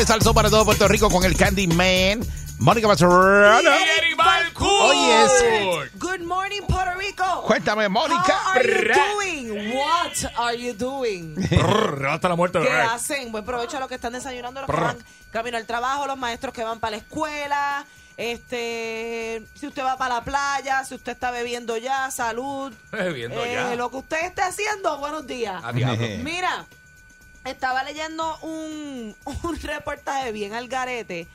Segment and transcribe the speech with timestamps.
[0.00, 2.20] De Salso para todo Puerto Rico con el Candyman,
[2.58, 3.70] Mónica Mazzarano.
[4.58, 7.42] Oye, es- Good morning, Puerto Rico.
[7.46, 8.40] Cuéntame, Mónica.
[8.46, 8.94] How are you
[9.52, 9.74] doing?
[9.74, 11.36] What are you doing?
[12.08, 12.60] Hasta la muerte.
[12.62, 13.30] ¿Qué hacen?
[13.30, 14.96] Buen provecho a los que están desayunando, los que van
[15.30, 17.84] camino al trabajo, los maestros que van para la escuela.
[18.16, 22.72] Este, si usted va para la playa, si usted está bebiendo ya, salud.
[22.90, 23.74] Bebiendo Eh, ya.
[23.76, 25.62] Lo que usted esté haciendo, buenos días.
[25.62, 26.06] A diablo.
[26.22, 26.64] Mira,
[27.44, 31.26] estaba leyendo un, un reportaje bien al garete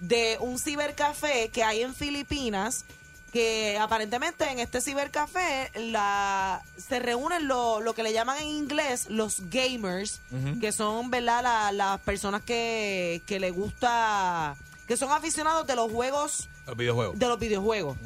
[0.00, 2.84] de un cibercafé que hay en Filipinas
[3.32, 9.10] que aparentemente en este cibercafé la, se reúnen lo, lo que le llaman en inglés
[9.10, 10.20] los gamers,
[10.62, 15.92] que son verdad La- las personas que, que le gusta, que son aficionados de los
[15.92, 17.12] juegos El videojuego.
[17.16, 17.98] de los videojuegos.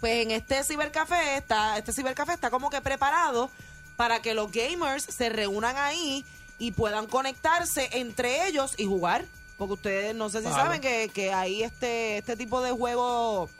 [0.00, 3.50] Pues en este cibercafé está, este cibercafé está como que preparado
[3.96, 6.24] para que los gamers se reúnan ahí
[6.58, 9.24] y puedan conectarse entre ellos y jugar.
[9.56, 10.62] Porque ustedes no sé si Claro.
[10.64, 13.50] saben que, que hay este, este tipo de juegos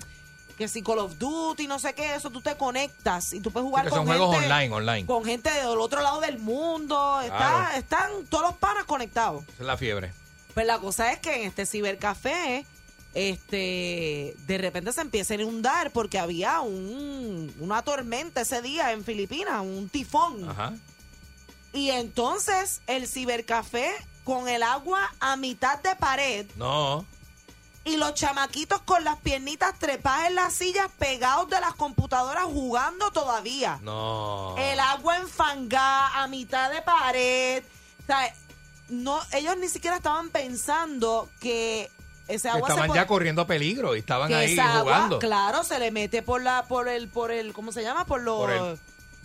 [0.57, 3.65] que si Call of Duty, no sé qué, eso tú te conectas y tú puedes
[3.69, 5.07] jugar que con son juegos gente- online, online.
[5.07, 7.21] Con gente del otro lado del mundo.
[7.21, 7.77] Está, Claro.
[7.79, 9.43] Están todos los panas conectados.
[9.45, 10.13] Esa es la fiebre.
[10.55, 12.65] Pues la cosa es que en este cibercafé,
[13.15, 19.05] este, de repente se empieza a inundar porque había un, una tormenta ese día en
[19.05, 20.49] Filipinas, un tifón.
[20.49, 20.75] Ajá.
[21.73, 23.91] Y entonces el cibercafé
[24.25, 27.05] con el agua a mitad de pared No.
[27.85, 33.11] y los chamaquitos con las piernitas trepadas en las sillas pegados de las computadoras jugando
[33.11, 33.79] todavía.
[33.83, 34.55] No.
[34.59, 37.63] El agua enfangada a mitad de pared.
[38.03, 38.35] O sea,
[38.89, 41.91] no, ellos ni siquiera estaban pensando que
[42.27, 45.19] ese agua Estaban se ya corriendo peligro y estaban ahí esa agua, jugando.
[45.19, 48.05] claro, se le mete por la, por el, por el, ¿cómo se llama?
[48.05, 48.79] Por los, Por el-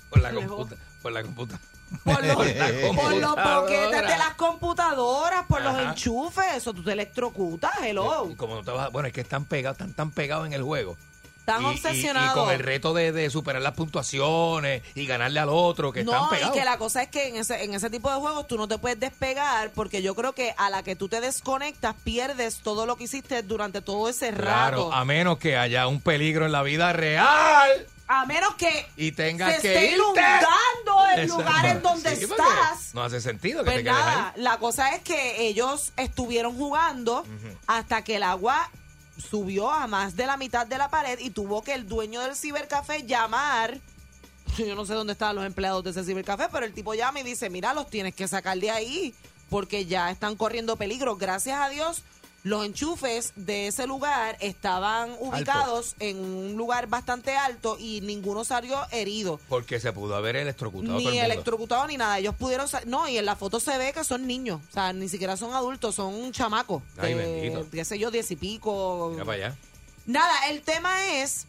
[0.10, 0.56] Por la Lejos.
[0.58, 0.82] computa.
[1.02, 1.60] Por la computa.
[2.04, 7.72] por los, por los boquetes de las computadoras, por los enchufes, eso tú te electrocutas,
[7.82, 8.28] hello.
[8.30, 10.64] Y como no te vas, bueno, es que están pegados, están tan pegados en el
[10.64, 10.98] juego.
[11.40, 12.32] Están Y- y- obsesionados.
[12.38, 16.16] Y, con el reto de, de superar las puntuaciones y ganarle al otro, que están
[16.22, 16.56] No, y pegados.
[16.58, 18.78] que la cosa es que en ese, en ese tipo de juegos tú no te
[18.78, 22.96] puedes despegar porque yo creo que a la que tú te desconectas pierdes todo lo
[22.96, 24.94] que hiciste durante todo ese Claro, rato.
[24.94, 29.56] a menos que haya un peligro en la vida real A menos que y tengas
[29.56, 29.96] se que esté irte.
[29.98, 32.94] inundando el lugar en donde Sí, estás.
[32.94, 34.42] No hace sentido que Pues te nada, ahí.
[34.42, 37.26] la cosa es que ellos estuvieron jugando
[37.68, 38.70] hasta que el agua
[39.18, 42.36] subió a más de la mitad de la pared y tuvo que el dueño del
[42.36, 43.80] cibercafé llamar.
[44.58, 47.24] Yo no sé dónde estaban los empleados de ese cibercafé, pero el tipo llama y
[47.24, 49.16] dice, mira, los tienes que sacar de ahí
[49.50, 51.16] porque ya están corriendo peligro.
[51.16, 52.04] Gracias a Dios,
[52.44, 58.78] los enchufes de ese lugar estaban ubicados en un lugar bastante alto y ninguno salió
[58.92, 61.34] herido Porque se pudo haber electrocutado todo ni el mundo.
[61.34, 62.20] electrocutado ni nada.
[62.20, 62.68] Ellos pudieron.
[62.68, 64.60] sa- No, y en la foto se ve que son niños.
[64.70, 66.84] O sea, ni siquiera son adultos, son chamacos.
[66.98, 67.66] Ay, de, bendito.
[67.72, 69.10] qué sé yo, diez y pico.
[69.14, 69.58] Mira para allá.
[70.06, 71.48] Nada, el tema es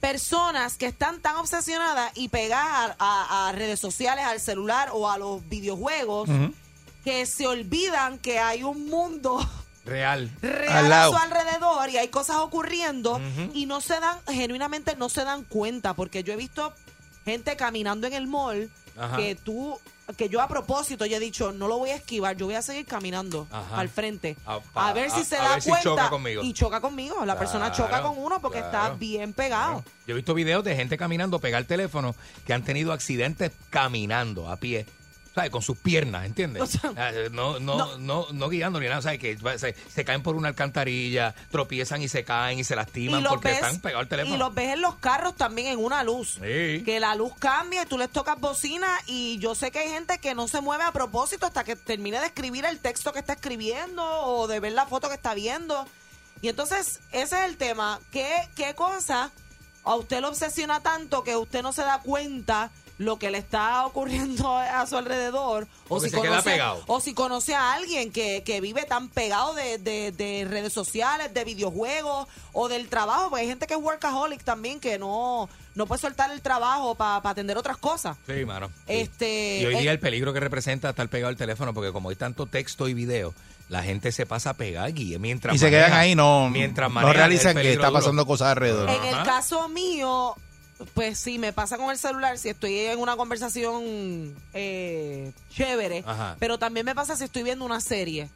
[0.00, 5.18] personas que están tan obsesionadas y pegadas a, a redes sociales, al celular o a
[5.18, 6.28] los videojuegos,
[7.02, 9.38] que se olvidan que hay un mundo
[9.86, 10.30] Real.
[10.42, 11.12] real Al a lado.
[11.12, 13.20] su alrededor y hay cosas ocurriendo
[13.54, 16.74] y no se dan, genuinamente no se dan cuenta, porque yo he visto
[17.24, 19.16] gente caminando en el mall Ajá.
[19.16, 19.78] que tú,
[20.16, 22.62] que yo a propósito yo he dicho, no lo voy a esquivar, yo voy a
[22.62, 23.78] seguir caminando Ajá.
[23.80, 24.36] al frente.
[24.46, 25.84] A- pa- ver si a- se a da ver si cuenta.
[25.90, 26.42] choca conmigo.
[26.42, 27.24] Y choca conmigo.
[27.24, 28.96] La persona choca con uno porque está claro.
[28.98, 29.84] bien pegado.
[30.06, 32.14] Yo he visto videos de gente caminando, pegar teléfono,
[32.46, 34.86] que han tenido accidentes caminando a pie.
[35.36, 35.50] ¿Sabes?
[35.50, 36.62] Con sus piernas, ¿entiendes?
[36.62, 38.26] O sea, Ah, no, no, no, no.
[38.32, 39.20] no, guiando ni nada, ¿sabes?
[39.20, 43.48] Que se, se caen por una alcantarilla, tropiezan y se caen y se lastiman porque
[43.48, 44.34] ves- están pegados al teléfono.
[44.34, 46.38] Y los ves en los carros también en una luz.
[46.42, 46.82] Sí.
[46.84, 50.18] Que la luz cambia y tú les tocas bocina y yo sé que hay gente
[50.18, 53.34] que no se mueve a propósito hasta que termine de escribir el texto que está
[53.34, 55.86] escribiendo o de ver la foto que está viendo.
[56.40, 58.00] Y entonces ese es el tema.
[58.10, 59.30] ¿Qué, qué cosa
[59.84, 63.84] a usted lo obsesiona tanto que usted no se da cuenta lo que le está
[63.86, 68.60] ocurriendo a su alrededor o Porque si, conoce, o si conoce a alguien que, que
[68.60, 73.48] vive tan pegado de, de- de redes sociales, de videojuegos o del trabajo, porque hay
[73.48, 77.76] gente que es workaholic también que no, no puede soltar el trabajo para atender otras
[77.76, 78.16] cosas.
[78.26, 78.70] Sí, mano.
[78.86, 82.08] Este, Y hoy día eh, el peligro que representa estar pegado al teléfono, porque como
[82.10, 83.34] hay tanto texto y video,
[83.68, 86.94] la gente se pasa a pegar y mientras Y se quedan ahí, no, mientras no
[86.94, 87.98] maneja, realizan el que está duro.
[87.98, 88.88] pasando cosas alrededor.
[88.88, 90.34] En el caso mío,
[90.94, 96.36] pues sí, me pasa con el celular si estoy en una conversación eh, chévere, Ajá.
[96.38, 98.28] pero también me pasa si estoy viendo una serie.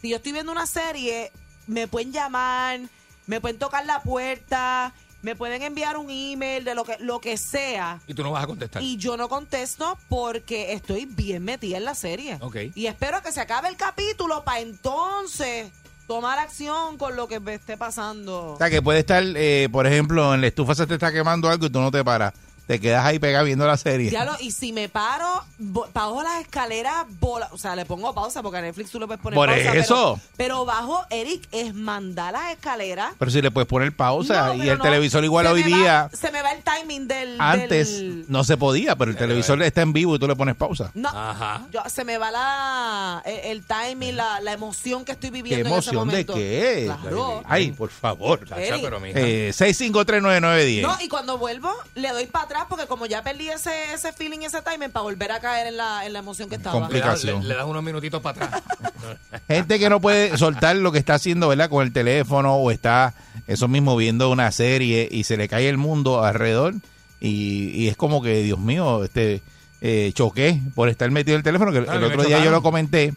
[0.00, 1.32] Si yo estoy viendo una serie,
[1.66, 2.80] me pueden llamar,
[3.26, 4.92] me pueden tocar la puerta,
[5.22, 8.00] me pueden enviar un email de lo que lo que sea.
[8.06, 8.82] Y tú no vas a contestar.
[8.82, 12.38] Y yo no contesto porque estoy bien metida en la serie.
[12.40, 12.56] Ok.
[12.74, 15.72] Y espero que se acabe el capítulo para entonces
[16.06, 18.52] tomar acción con lo que esté pasando.
[18.54, 21.48] O sea, que puede estar, eh, por ejemplo, en la estufa se te está quemando
[21.48, 22.32] algo y tú no te paras.
[22.66, 24.10] Te quedas ahí pegado viendo la serie.
[24.10, 28.42] Ya lo- y si me paro, bajo las escaleras, bola, o sea, le pongo pausa
[28.42, 29.74] porque a Netflix tú le puedes poner Por pausa.
[29.74, 30.18] eso.
[30.36, 33.12] Pero, pero bajo, Eric, es mandar las escaleras.
[33.18, 34.82] Pero si le puedes poner pausa No, y el no.
[34.84, 37.36] televisor igual hoy va- día, se me va el timing del.
[37.38, 40.56] antes del- no se podía, pero el televisor está en vivo y tú le pones
[40.56, 40.90] pausa.
[40.94, 41.66] no, Ajá.
[41.70, 45.68] yo- se me va la, el, el timing, la, la emoción que estoy ¿Qué viviendo
[45.68, 46.34] en ese emoción de momento.
[46.34, 46.84] qué?
[47.02, 47.42] Claro.
[47.44, 48.40] Ay, por favor.
[48.56, 50.82] Eh, 6539910.
[50.82, 54.40] No, y cuando vuelvo, le doy para atrás porque como ya perdí ese, ese feeling,
[54.40, 56.74] ese timing, para volver a caer en la, en la emoción que estaba.
[56.76, 57.42] le, das, complicación.
[57.42, 58.62] le- le das unos minutitos para atrás.
[59.48, 61.68] Gente que no puede soltar lo que está haciendo, ¿verdad?
[61.68, 63.14] Con el teléfono o está,
[63.46, 66.74] eso mismo, viendo una serie y se le cae el mundo alrededor
[67.20, 69.42] y, y es como que, Dios mío, este
[69.80, 71.72] eh, choqué por estar metido en el teléfono.
[71.72, 73.14] Que el Ah, me otro día yo lo comenté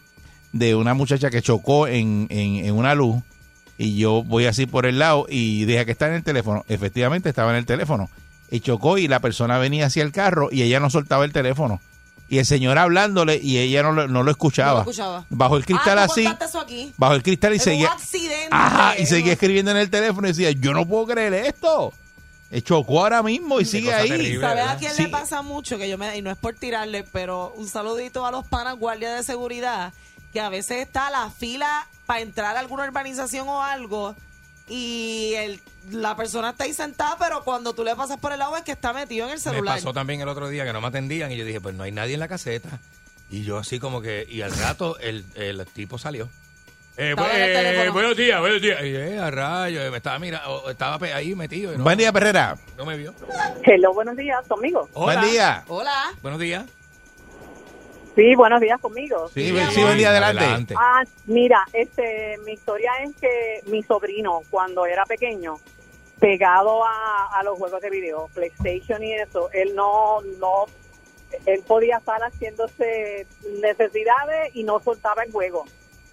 [0.53, 3.21] de una muchacha que chocó en, en, en una luz
[3.77, 6.65] y yo voy así por el lado y deja que está en el teléfono.
[6.67, 8.09] Efectivamente estaba en el teléfono
[8.49, 11.79] y chocó y la persona venía hacia el carro y ella no soltaba el teléfono.
[12.29, 14.79] Y el señor hablándole y ella no, lo- no lo escuchaba.
[14.79, 15.25] No lo escuchaba.
[15.29, 16.93] Bajo el cristal Ah, tú así contaste eso aquí.
[16.97, 17.87] bajo el cristal y Es seguía.
[17.87, 18.47] un accidente.
[18.51, 21.93] Ajá, y seguía escribiendo en el teléfono y decía, yo no puedo creer esto.
[22.51, 24.09] Eh, Chocó ahora mismo y sigue ahí.
[24.09, 24.41] terrible.
[24.41, 25.03] ¿Sabes a quién Sí.
[25.03, 25.77] le pasa mucho?
[25.77, 29.15] Que yo me, y no es por tirarle, pero un saludito a los panas guardias
[29.17, 29.93] de seguridad,
[30.33, 34.15] que a veces está la fila para entrar a alguna urbanización o algo,
[34.67, 35.61] y el,
[35.91, 38.71] la persona está ahí sentada, pero cuando tú le pasas por el lado es que
[38.73, 39.75] está metido en el Me celular.
[39.75, 41.91] pasó también el otro día que no me atendían y yo dije, pues no hay
[41.91, 42.79] nadie en la caseta.
[43.29, 46.29] Y yo así como que, y al rato el, el tipo salió.
[46.99, 48.81] Eh, bu- el eh, buenos días, buenos días.
[48.81, 51.77] Y eh, a rayo, eh, me estaba mirando, estaba ahí metido.
[51.77, 52.57] no, Buen día, Perrera.
[52.75, 53.13] No me vio.
[53.63, 54.89] Hello, buenos días, conmigo.
[54.93, 55.19] Hola.
[55.19, 55.63] Buen día.
[55.67, 56.03] Hola.
[56.23, 56.63] Buenos días.
[58.17, 59.27] Sí, buenos días conmigo.
[59.27, 60.73] Sí, Sí, sí, buen día, adelante.
[60.75, 65.59] Ah, mira, este, mi historia es que mi sobrino, cuando era pequeño,
[66.19, 70.65] pegado a, a los juegos de video, PlayStation y eso, él no, no,
[71.45, 73.27] él podía estar haciéndose
[73.61, 75.65] necesidades y no soltaba el juego.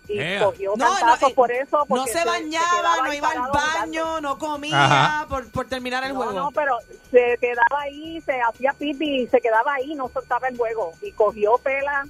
[0.06, 1.87] Y cogió No, no, eh, por eso.
[1.89, 6.17] No se, se bañaba, no iba al baño, no comía por, por terminar el No,
[6.17, 6.33] juego.
[6.33, 6.77] no, pero
[7.11, 10.93] se quedaba ahí, se hacía pipi y se quedaba ahí, no soltaba el juego.
[11.03, 12.05] Y cogió pela.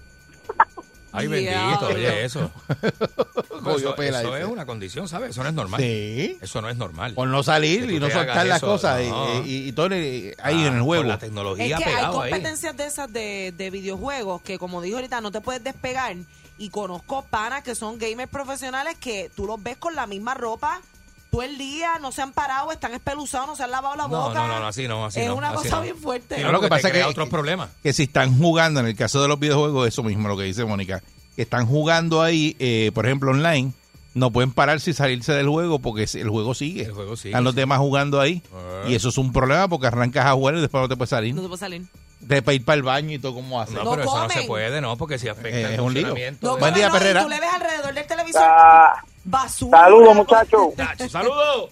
[1.17, 2.51] Ay, bendito, oye, eso.
[3.63, 5.31] Cogió eso pela, eso es una condición, ¿sabes?
[5.31, 5.81] Eso no es normal.
[5.81, 6.37] Sí.
[6.41, 7.15] Eso no es normal.
[7.15, 9.45] Por no salir y no soltar las cosas y- no.
[9.45, 11.05] y, y todo ahí Ah, en el Con juego.
[11.05, 12.31] la Es tecnología que hay pegado ahí.
[12.33, 16.17] competencias de esas de, de videojuegos que, como dijo ahorita, no te puedes despegar.
[16.59, 20.81] Y conozco panas que son gamers profesionales que tú los ves con la misma ropa
[21.31, 24.29] todo el día, no se han parado, están espeluzados, no se han lavado la No,
[24.29, 24.35] boca.
[24.35, 25.83] no, no, no, así no, así es no, una así cosa no.
[25.83, 26.41] bien fuerte.
[26.41, 27.71] No, lo que pasa es que- otros problemas.
[27.83, 30.65] que si están jugando, en el caso de los videojuegos, eso mismo lo que dice
[30.65, 31.03] Mónica,
[31.35, 33.73] que están jugando ahí, eh, por ejemplo, online,
[34.15, 36.85] no pueden pararse y salirse del juego porque el juego sigue.
[36.85, 37.61] El juego sigue, Están los sí.
[37.61, 38.41] demás jugando ahí.
[38.55, 38.85] Ah.
[38.87, 41.35] Y eso es un problema porque arrancas a jugar y después no te puedes salir.
[41.35, 41.83] No te puedes salir.
[42.27, 43.75] De para ir para el baño y todo, ¿cómo hace?
[43.75, 44.97] No, No pero eso no se puede, ¿no?
[44.97, 46.09] Porque si afecta Eh, el es un lío.
[46.09, 49.79] No, de- Buen día, no, y tú le ves alrededor del televisor Ah, basura.
[49.79, 50.69] Saludos, muchachos.
[51.11, 51.71] ¡Saludos!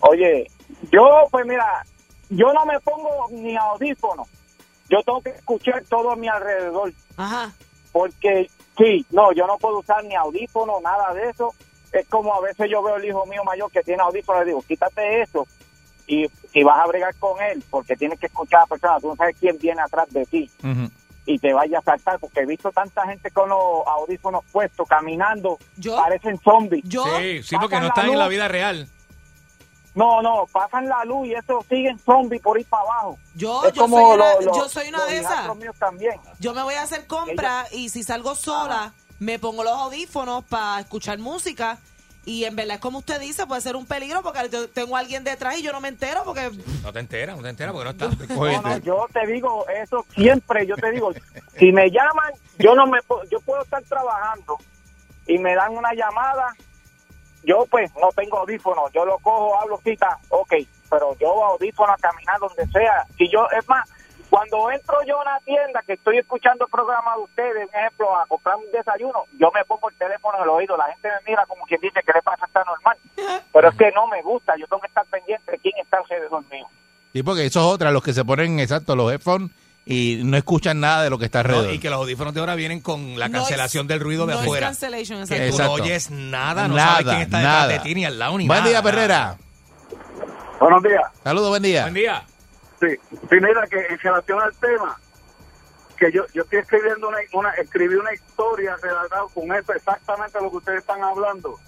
[0.00, 0.50] Oye,
[0.90, 1.84] yo, pues mira,
[2.30, 4.26] yo no me pongo ni audífono.
[4.88, 6.92] Yo tengo que escuchar todo a mi alrededor.
[7.16, 7.52] Ajá.
[7.92, 11.54] Porque, sí, no, yo no puedo usar ni audífono, nada de eso.
[11.92, 14.62] Es como a veces yo veo el hijo mío mayor que tiene audífono y digo,
[14.66, 15.46] quítate eso.
[16.06, 19.08] Y si vas a bregar con él, porque tienes que escuchar a la persona, tú
[19.08, 20.50] no sabes quién viene atrás de ti
[21.26, 25.58] y te vaya a saltar, porque he visto tanta gente con los audífonos puestos, caminando,
[25.76, 26.82] Yo, parecen zombies.
[26.88, 28.88] yo, Sí, sí, porque no la están en la vida real.
[29.94, 33.18] No, no, pasan la luz y eso siguen zombies por ir para abajo.
[33.34, 35.46] yo, es yo como soy una, lo- lo- yo soy una de esas.
[36.38, 40.80] Yo me voy a hacer compras y si salgo sola, me pongo los audífonos para
[40.80, 41.78] escuchar música
[42.24, 44.40] Y en verdad es como usted dice, puede ser un peligro porque
[44.74, 46.50] tengo a alguien detrás y yo no me entero porque
[46.82, 48.10] No te enteras, no te enteras porque no está.
[48.34, 51.12] No, no, yo te digo eso siempre, yo te digo,
[51.58, 52.98] si me llaman, yo no me
[53.30, 54.58] yo puedo estar trabajando
[55.26, 56.54] y me dan una llamada,
[57.44, 60.54] yo pues no tengo audífonos, yo lo cojo, hablo cita, ok,
[60.90, 63.88] pero yo audífono a caminar donde sea, si yo, es más,
[64.30, 68.16] cuando entro yo a una tienda que estoy escuchando el programa de ustedes, un ejemplo,
[68.16, 71.30] a comprar un desayuno, yo me pongo el teléfono en el oído, la gente me
[71.32, 72.96] mira como quien dice que le pasa, está normal,
[73.52, 76.42] pero es que no me gusta, yo tengo que estar pendiente de quién está alrededor
[76.50, 76.66] mío.
[77.12, 79.50] Sí, porque eso es otra, los que se ponen, exacto, los headphones
[79.84, 81.74] y no escuchan nada de lo que está No, alrededor.
[81.74, 84.66] y que los audífonos de ahora vienen con la cancelación del ruido de afuera.
[84.68, 85.44] cancellation, que exacto.
[85.46, 85.76] tú Exacto.
[85.78, 87.66] no oyes nada, no nada, sabes quién está detrás nada.
[87.68, 88.70] de ti ni al lado ni Buen nada.
[88.70, 89.36] día, Perrera.
[90.60, 91.02] Buenos días.
[91.24, 91.82] Saludos, buen día.
[91.82, 92.22] Buen día.
[92.80, 94.98] Sí, sí, mira que en relación al tema,
[95.98, 100.50] que yo, yo estoy escribiendo una, una, escribí una historia relatada con eso, exactamente lo
[100.50, 101.58] que ustedes están hablando.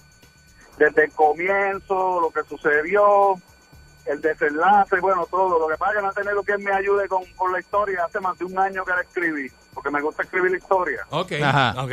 [0.77, 3.35] Desde el comienzo, lo que sucedió,
[4.05, 5.59] el desenlace, bueno, todo.
[5.59, 8.05] Lo que pasa es que no he tenido quien me ayude con, con la historia
[8.05, 11.05] hace más de un año que la escribí, porque me gusta escribir la historia.
[11.11, 11.83] Ok, Ajá.
[11.83, 11.91] ok.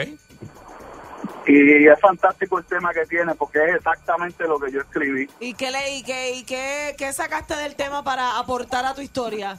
[1.52, 5.28] Y es fantástico el tema que tiene, porque es exactamente lo que yo escribí.
[5.40, 9.00] ¿Y qué, le, y qué, y qué, qué sacaste del tema para aportar a tu
[9.00, 9.58] historia?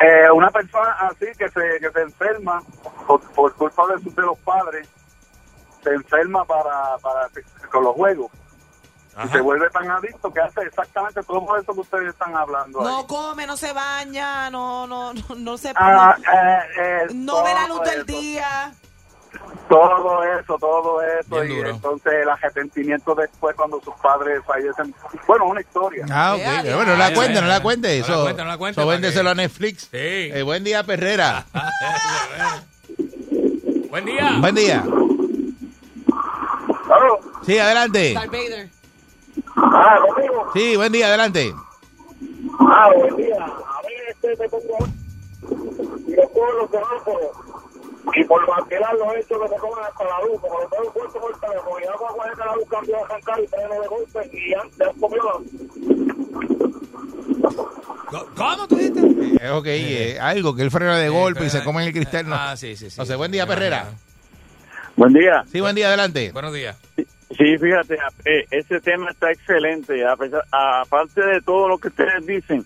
[0.00, 2.62] Eh, una persona así que se, que se enferma
[3.06, 4.88] por, por culpa de, sus- de los padres,
[5.82, 7.28] se enferma para, para
[7.70, 8.30] con los juegos
[9.24, 12.80] y se vuelve tan adicto que hace exactamente todo eso que ustedes están hablando.
[12.80, 12.86] ahí.
[12.86, 17.44] No come, no se baña, no, no, no, no se Ah, no, eh, eh, no
[17.44, 18.74] ve la luz del eso, día.
[19.74, 21.40] Todo eso, todo eso.
[21.40, 21.70] Bien y duro.
[21.70, 24.94] entonces el arrepentimiento después cuando sus padres fallecen.
[25.26, 26.06] Bueno, una historia.
[26.10, 26.40] Ah, ok.
[26.64, 26.76] Ya.
[26.76, 27.88] Bueno, no la cuente, no la cuente.
[27.88, 29.82] No la Eso, cuente, no la cuente, eso véndeselo que- a Netflix.
[29.82, 29.88] Sí.
[29.92, 31.44] Eh, buen día, Perrera.
[33.90, 34.36] Buen día.
[34.40, 34.84] buen día.
[37.46, 38.14] Sí, adelante.
[39.56, 40.50] Ah, conmigo.
[40.52, 41.54] Sí, buen día, adelante.
[42.58, 43.36] Ah, buen día.
[43.44, 44.78] A mí este me pongo
[46.08, 47.30] y los cojo los semáforos
[48.14, 51.20] y por vacilar los hechos que se comen hasta la luz, como lo tengo puesto
[51.20, 53.88] por el teléfono y hago a que la luz cambió a arrancar y freno de
[53.88, 55.22] golpe y ya, ya comió
[58.36, 59.00] ¿Cómo tú dijiste?
[59.44, 61.94] Eh, ok, eh, algo que él frena de golpe y pero- se come en el
[61.94, 62.28] cristal.
[62.28, 62.36] No.
[62.36, 62.96] Ah, sí, sí, sí.
[62.98, 63.86] No sé, buen día, Perrera.
[64.96, 65.44] Buen día.
[65.50, 66.30] Sí, buen día, adelante.
[66.32, 66.76] Buenos días.
[66.96, 70.06] Sí, fíjate, eh, ese tema está excelente.
[70.06, 72.64] A pesar- aparte de todo lo que ustedes dicen,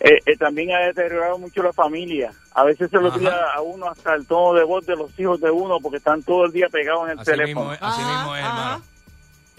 [0.00, 2.32] eh, eh, también ha deteriorado mucho la familia.
[2.54, 3.06] A veces se Ajá.
[3.06, 6.22] olvida a uno hasta el tono de voz de los hijos de uno porque están
[6.22, 7.70] todo el día pegados en el Así teléfono.
[7.70, 8.58] mismo es, así Ajá, mismo es, ajá.
[8.58, 8.84] hermano.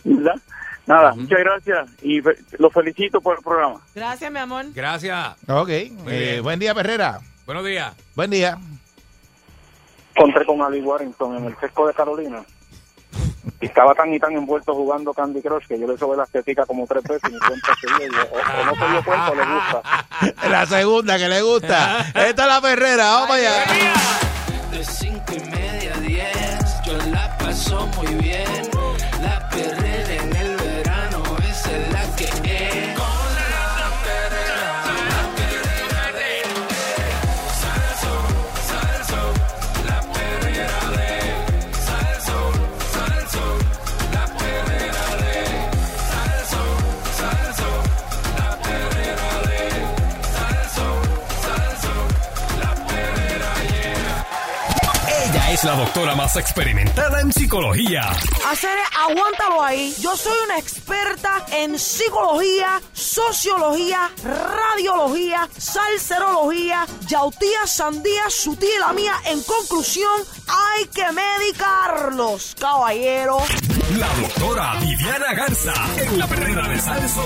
[0.04, 0.42] ¿Verdad?
[0.88, 1.22] Nada, Ujú.
[1.22, 3.80] muchas gracias y fe- los felicito por el programa.
[3.94, 4.66] Gracias, mi amor.
[4.74, 5.36] Gracias.
[5.48, 7.20] Ok, eh, buen día, Perrera.
[7.46, 7.94] Buenos días.
[8.16, 8.58] Buen día.
[10.16, 12.44] Encontré con Ali Warrington en el sesco de Carolina.
[13.62, 16.66] Y estaba tan y tan envuelto jugando Candy Crush que yo le sobé las teticas
[16.68, 19.36] como tres veces y me cuenta que yo, o, o no se dio cuenta o
[19.36, 19.82] le gusta.
[20.50, 22.00] La segunda que le gusta.
[22.14, 23.64] Esta es la Perrera, vamos allá.
[24.72, 28.49] De cinco y media a diez, yo la paso muy bien.
[55.60, 58.10] Es la doctora más experimentada en psicología.
[58.50, 59.94] Hacer, aguántalo ahí.
[60.00, 68.94] Yo soy una experta en psicología, sociología, radiología, salserología, yautía, sandía, su tía y la
[68.94, 69.14] mía.
[69.26, 73.40] En conclusión, hay que medicarlos, caballero.
[73.98, 77.24] La doctora Viviana Garza en la perrera de Salso.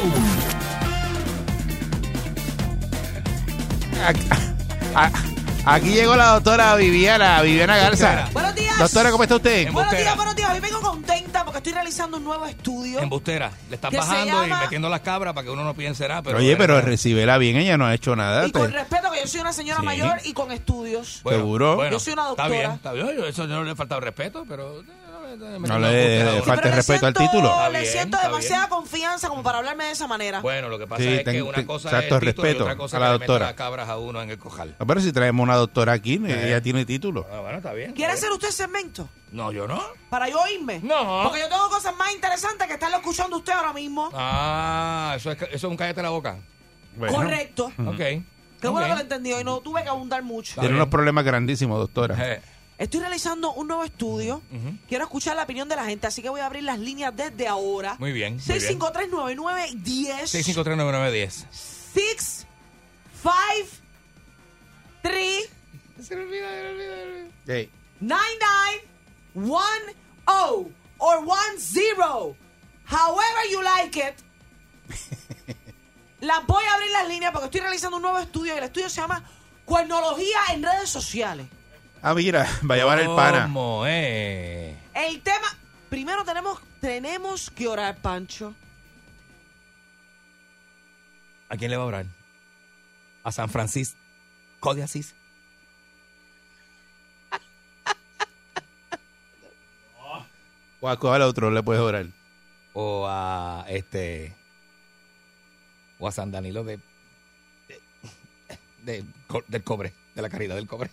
[5.65, 8.27] Aquí, llegó la doctora Viviana, Viviana Garza.
[8.33, 8.77] Buenos días.
[8.77, 9.59] Doctora, ¿cómo está usted?
[9.67, 10.01] En- Buenos Embustera.
[10.01, 10.51] días, buenos días.
[10.53, 12.99] Hoy vengo contenta porque estoy realizando un nuevo estudio.
[12.99, 13.49] Embustera.
[13.69, 16.05] Le están Que se bajando y llama- metiendo las cabras para que uno no piense
[16.05, 16.21] nada.
[16.21, 18.45] Pero Oye, pero recíbela bien, ella no ha hecho nada.
[18.45, 19.85] Y con respeto, que yo soy una señora Sí.
[19.85, 21.21] mayor y con estudios.
[21.25, 21.89] Seguro.
[21.89, 22.49] Yo soy una Está doctora.
[22.49, 23.07] bien, está bien.
[23.15, 24.81] Yo- Eso no le he faltado respeto, pero...
[24.81, 24.83] eh,
[25.37, 27.49] No le falte respeto al siento- título.
[27.49, 28.69] Está Le bien, siento demasiada bien.
[28.69, 30.41] confianza como para hablarme de esa manera.
[30.41, 32.63] Bueno, lo que pasa Sí, es que una cosa exacto, es el título y respeto
[32.63, 33.55] otra cosa a es la doctora.
[33.55, 34.75] cabras a uno en el cojal.
[34.79, 37.25] No, pero si traemos una doctora aquí, ella tiene título.
[37.33, 37.93] Ah, bueno, está bien.
[37.93, 39.09] ¿Quiere hacer usted segmento?
[39.31, 39.81] No, yo no.
[40.09, 40.79] Para yo oírme.
[40.83, 41.21] No.
[41.23, 44.09] Porque yo tengo cosas más interesantes que estarlo escuchando usted ahora mismo.
[44.13, 46.37] Ah, eso es, eso es un cállate la boca.
[46.95, 47.71] Bueno, Correcto.
[47.85, 47.97] Ok.
[48.61, 50.61] Qué bueno que lo entendí y no tuve que abundar mucho.
[50.61, 52.15] Tiene unos problemas grandísimos, doctora.
[52.77, 54.41] Estoy realizando un nuevo estudio.
[54.87, 57.47] Quiero escuchar la opinión de la gente, así que voy a abrir las líneas desde
[57.47, 57.95] ahora.
[57.99, 58.79] Muy bien, muy bien.
[58.79, 60.27] 6539910.
[60.27, 61.45] 6539910.
[61.93, 62.47] 6
[63.21, 63.33] 5
[65.01, 65.49] 3
[67.47, 72.35] Ey, 9910 or 10.
[72.85, 74.15] However you like it.
[76.21, 78.89] Las voy a abrir las líneas porque estoy realizando un nuevo estudio y el estudio
[78.89, 79.23] se llama
[79.65, 81.45] Cuernología en redes sociales.
[82.05, 83.43] Ah, mira, va a llevar el pana.
[83.43, 84.75] ¿Cómo es?
[84.93, 85.47] El tema,
[85.89, 88.53] primero tenemos, tenemos que orar, Pancho.
[91.49, 92.05] ¿A quién le va a orar?
[93.23, 93.95] A San Francisco
[94.75, 95.15] de Asís.
[100.81, 102.07] O a cuál otro le puedes orar.
[102.73, 104.35] O a este.
[105.97, 106.77] O a San Danilo de.
[107.69, 107.81] de-
[108.83, 109.05] de-
[109.47, 109.93] del cobre.
[110.13, 110.89] De la caridad del cobre.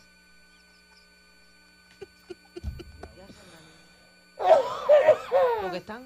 [5.62, 6.04] Porque están.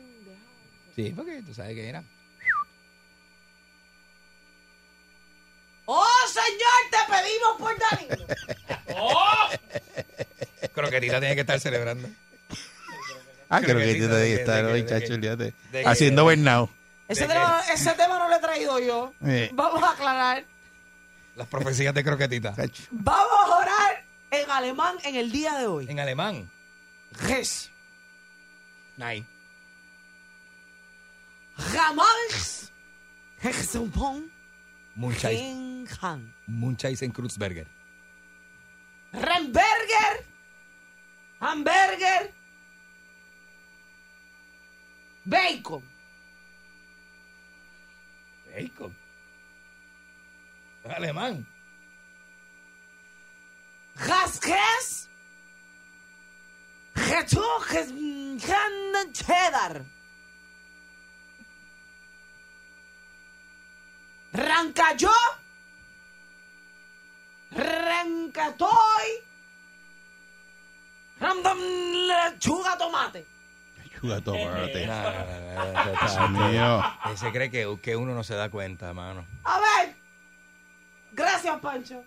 [0.94, 2.02] Sí, porque tú sabes que era.
[5.86, 6.80] ¡Oh, señor!
[6.90, 8.26] Te pedimos por Danilo.
[10.74, 12.08] Croquetita tiene que estar celebrando.
[13.50, 15.14] Ah, Creo creo que estar hoy, chacho,
[15.84, 16.70] Haciendo Bernau.
[17.06, 19.12] Ese ¿De tema, ese tema no lo he traído yo.
[19.26, 19.50] Eh.
[19.52, 20.44] Vamos a aclarar.
[21.36, 22.54] Las profecías de croquetita.
[22.56, 22.84] Chacho.
[22.90, 25.86] Vamos a orar en alemán en el día de hoy.
[25.88, 26.50] En alemán.
[27.12, 27.70] Res.
[28.96, 29.26] Nein.
[31.56, 32.72] Jamás.
[33.42, 34.30] Hexenpon.
[34.96, 35.40] Munchais.
[36.46, 37.66] Munchais en Kruzberger.
[39.12, 40.24] Remberger.
[41.40, 42.32] Hamburger.
[45.24, 45.82] Bacon.
[48.52, 48.94] Bacon.
[50.84, 51.46] Alemán.
[57.14, 57.92] Rasques.
[58.40, 59.12] Getuches.
[59.12, 59.84] Cheddar.
[64.32, 65.10] Rancayó.
[67.52, 68.68] Rancatoy.
[71.20, 71.58] Random
[72.08, 73.24] lechuga tomate.
[73.78, 74.86] Lechuga, tomate.
[74.86, 75.02] No,
[75.72, 76.82] no, no, mío.
[77.12, 79.24] Ese cree que, que uno no se da cuenta, mano.
[79.44, 79.94] A ver.
[81.12, 82.04] Gracias, Pancho.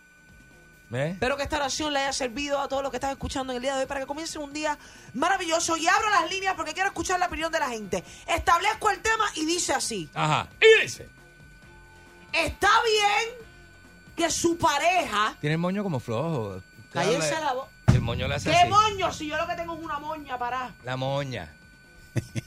[0.89, 1.13] ¿Ves?
[1.13, 3.62] Espero que esta oración le haya servido a todos los que están escuchando en el
[3.62, 4.78] día de hoy para que comience un día
[5.13, 5.76] maravilloso.
[5.76, 8.04] Y abro las líneas porque quiero escuchar la opinión de la gente.
[8.26, 10.10] Establezco el tema y dice así.
[10.13, 10.47] Ajá.
[10.62, 11.10] Y dice.
[12.32, 13.36] Está bien
[14.15, 15.36] que su pareja...
[15.41, 16.62] Tiene el moño como flojo.
[16.93, 17.67] Cállense la voz.
[17.88, 18.69] El moño le hace ¿Qué así.
[18.69, 19.12] moño?
[19.12, 20.71] Si yo lo que tengo es una moña para...
[20.84, 21.54] La moña.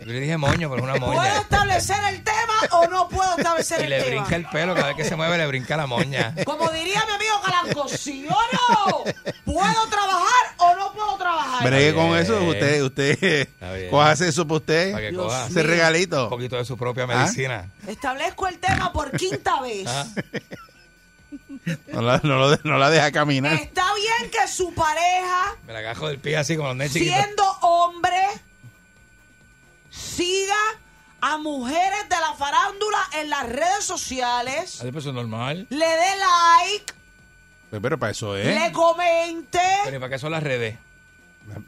[0.00, 1.38] Yo le dije moño, pero es una ¿Puedo moña.
[1.40, 4.10] establecer el tema o no puedo establecer Y el le tema?
[4.22, 6.34] brinca el pelo, cada vez que se mueve le brinca la moña.
[6.44, 8.32] Como diría mi amigo Calanco, ¿sí o
[8.86, 9.04] no?
[9.44, 11.64] ¿Puedo trabajar o no puedo trabajar?
[11.66, 13.48] Bregue con eso, usted, usted,
[13.90, 14.92] cójase eso para usted.
[14.92, 15.62] Para que coja Ese mío.
[15.64, 16.24] regalito.
[16.24, 17.06] un poquito de su propia ¿Ah?
[17.06, 17.70] medicina.
[17.86, 19.86] Establezco el tema por quinta vez.
[19.88, 20.06] Ah.
[21.92, 23.54] No la, no lo- no la deja caminar.
[23.54, 28.20] Está bien que su pareja, Me la agajo del pie así como los siendo hombre,
[30.16, 30.56] siga
[31.20, 35.66] a mujeres de la farándula en las redes sociales, Ay, pues eso es normal.
[35.70, 36.92] le dé like,
[37.70, 38.46] Pues, pero para eso es.
[38.46, 39.58] le comente.
[39.84, 40.78] Pero ¿y para qué son las redes?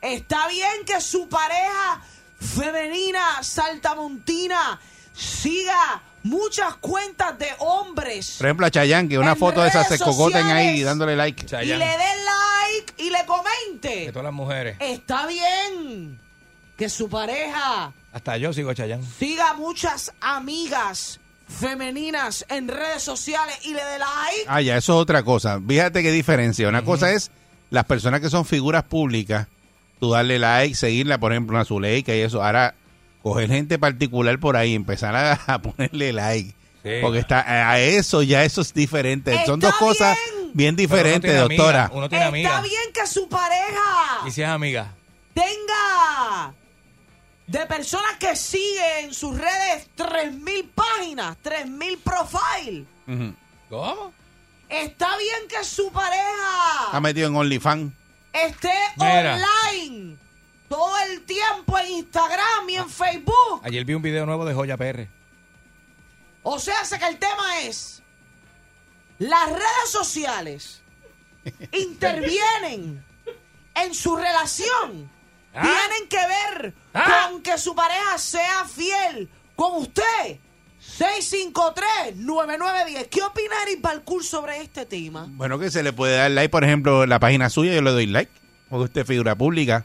[0.00, 2.00] Está bien que su pareja
[2.40, 4.80] femenina, saltamontina,
[5.14, 9.94] siga muchas cuentas de hombres Por ejemplo, a Chayanne, que una foto de esas se
[9.96, 11.44] redes cocoten ahí dándole like.
[11.44, 11.78] y Chayanne.
[11.78, 14.06] le dé like y le De comente.
[14.12, 14.76] todas las mujeres.
[14.80, 16.20] Está bien
[16.76, 19.02] que su pareja Hasta yo sigo Chayán.
[19.18, 24.44] siga muchas amigas femeninas en redes sociales y le dé like.
[24.46, 25.60] Ah, ya, eso es otra cosa.
[25.68, 26.66] Fíjate qué diferencia.
[26.66, 27.30] Una cosa es
[27.68, 29.48] las personas que son figuras públicas,
[30.00, 32.42] tú darle like, seguirla, por ejemplo, a Zuleika y eso.
[32.42, 32.74] Ahora,
[33.22, 36.54] coger gente particular por ahí, empezar a, a ponerle like.
[36.82, 36.90] Sí.
[37.02, 39.38] Porque está a eso ya eso es diferente.
[39.44, 40.16] Son dos cosas
[40.54, 40.72] bien.
[40.72, 41.90] uno diferentes, amiga, doctora.
[41.92, 42.60] Uno tiene Está amiga.
[42.62, 44.94] bien que su pareja Y si es amiga.
[45.34, 46.54] tenga
[47.46, 52.84] de personas que siguen en sus redes 3.000 páginas, 3.000 profile.
[53.68, 54.12] ¿Cómo?
[54.68, 57.92] Está bien que su pareja Está metido en OnlyFans.
[58.32, 59.36] esté Mira.
[59.36, 60.16] online
[60.68, 63.60] todo el tiempo en Instagram y en Facebook.
[63.62, 65.06] Ayer vi un video nuevo de Joya PR.
[66.42, 68.02] O sea, sé que el tema es
[69.18, 70.82] las redes sociales
[71.72, 73.04] intervienen
[73.74, 75.10] en su relación.
[75.56, 75.62] Ah.
[75.62, 77.28] Tienen que ver Ah.
[77.30, 80.38] con que su pareja sea fiel con usted.
[80.98, 83.08] 653-9910.
[83.10, 85.26] ¿Qué opina Eric Balcour sobre este tema?
[85.30, 87.90] Bueno, que se le puede dar like, por ejemplo, en la página suya, yo le
[87.90, 88.30] doy like.
[88.68, 89.84] Porque usted es figura pública.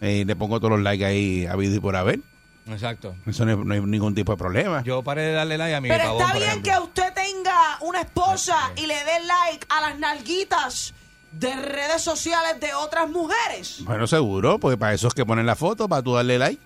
[0.00, 2.20] Eh, le pongo todos los likes ahí habido y por haber.
[2.68, 3.14] Exacto.
[3.26, 4.82] Eso no, es- no hay ningún tipo de problema.
[4.82, 8.00] Yo paré de darle like a mi Pero pavón, está bien que usted tenga una
[8.02, 10.94] esposa y le dé like a las nalguitas
[11.32, 13.84] de redes sociales de otras mujeres.
[13.84, 16.62] Bueno, seguro, porque para eso es que ponen la foto, para tú darle like.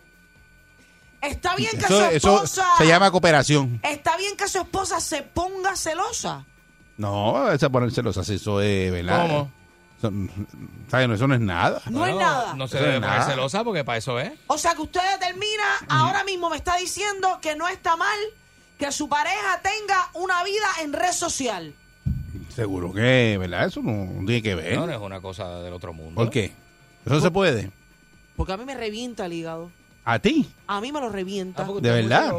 [1.21, 2.67] Está bien que Eso, su eso esposa...
[2.79, 3.81] se llama cooperación.
[3.83, 6.45] Está bien que su esposa se ponga celosa.
[6.97, 9.23] No, esa ponérselo así, eso es, ¿verdad?
[9.23, 9.51] ¿Cómo?
[9.99, 11.81] Eso, eso no es nada.
[11.87, 12.55] No es nada.
[12.55, 13.31] No se Eso debe es poner nada.
[13.31, 14.33] celosa porque para eso es.
[14.49, 18.19] O sea que usted determina, ahora mismo me está diciendo que no está mal
[18.79, 21.75] que su pareja tenga una vida en red social.
[22.55, 23.67] Seguro que, ¿verdad?
[23.67, 24.77] Eso no tiene que ver.
[24.77, 26.15] No, no es una cosa del otro mundo.
[26.15, 26.53] ¿Por qué?
[27.05, 27.71] Eso se puede.
[28.37, 29.71] Porque a mí me revienta el hígado.
[30.05, 30.49] ¿A ti?
[30.67, 31.63] A mí me lo revienta.
[31.67, 32.33] Ah, ¿De es verdad?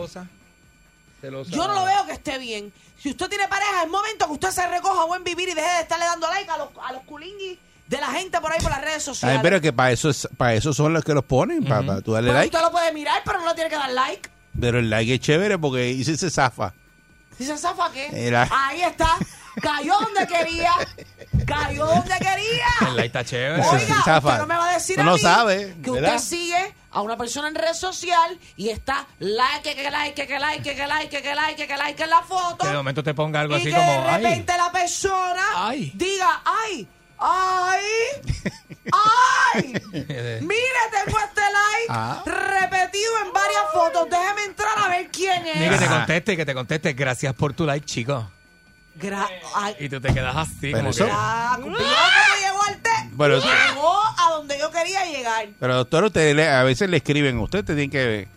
[1.22, 2.72] Yo no lo veo que esté bien.
[3.00, 5.68] Si usted tiene pareja, es momento que usted se recoja a buen vivir y deje
[5.76, 8.72] de estarle dando like a los, a los culinguis de la gente por ahí por
[8.72, 9.40] las redes Ay, sociales.
[9.44, 12.14] pero que para eso, es, para eso son los que los ponen, para, para tú
[12.14, 12.56] darle Pero like.
[12.56, 14.30] usted lo puede mirar, pero no le tiene que dar like.
[14.60, 16.74] Pero el like es chévere porque ahí sí se zafa.
[17.38, 18.10] Si se zafa, ¿qué?
[18.28, 19.10] Era- Ahí está.
[19.62, 20.72] Cayó donde quería.
[21.46, 22.68] Cayó donde quería.
[22.88, 23.62] El like está chévere.
[23.64, 24.28] Oiga, sí zafa.
[24.28, 26.16] usted no me va a decir No a lo mí sabe, que ¿verdad?
[26.16, 30.76] usted sigue a una persona en red social y está like, que like, que like,
[30.76, 32.58] que like, que like, que like en la foto.
[32.64, 33.92] Que de momento te ponga algo y así que como.
[33.92, 35.92] de Ay, repente la persona Ay.
[35.96, 36.88] diga, ay,
[37.20, 37.84] ay,
[39.54, 39.74] ay.
[40.42, 42.22] Mire, tengo este like Ah.
[42.26, 44.08] repetido en varias fotos.
[44.10, 45.80] Déjeme entrar a ver quién Ni que es.
[45.80, 46.94] te conteste, que te conteste.
[46.94, 48.30] Gracias por tu like, chico.
[49.00, 51.12] Gra- ay, Y tú te quedas así, Pero como eso- que.
[51.14, 52.90] ah, cumplió como llegó al té.
[53.12, 55.48] Bueno, eso- a donde yo quería llegar.
[55.60, 58.28] Pero doctor, usted le- a veces le escriben, usted te tiene que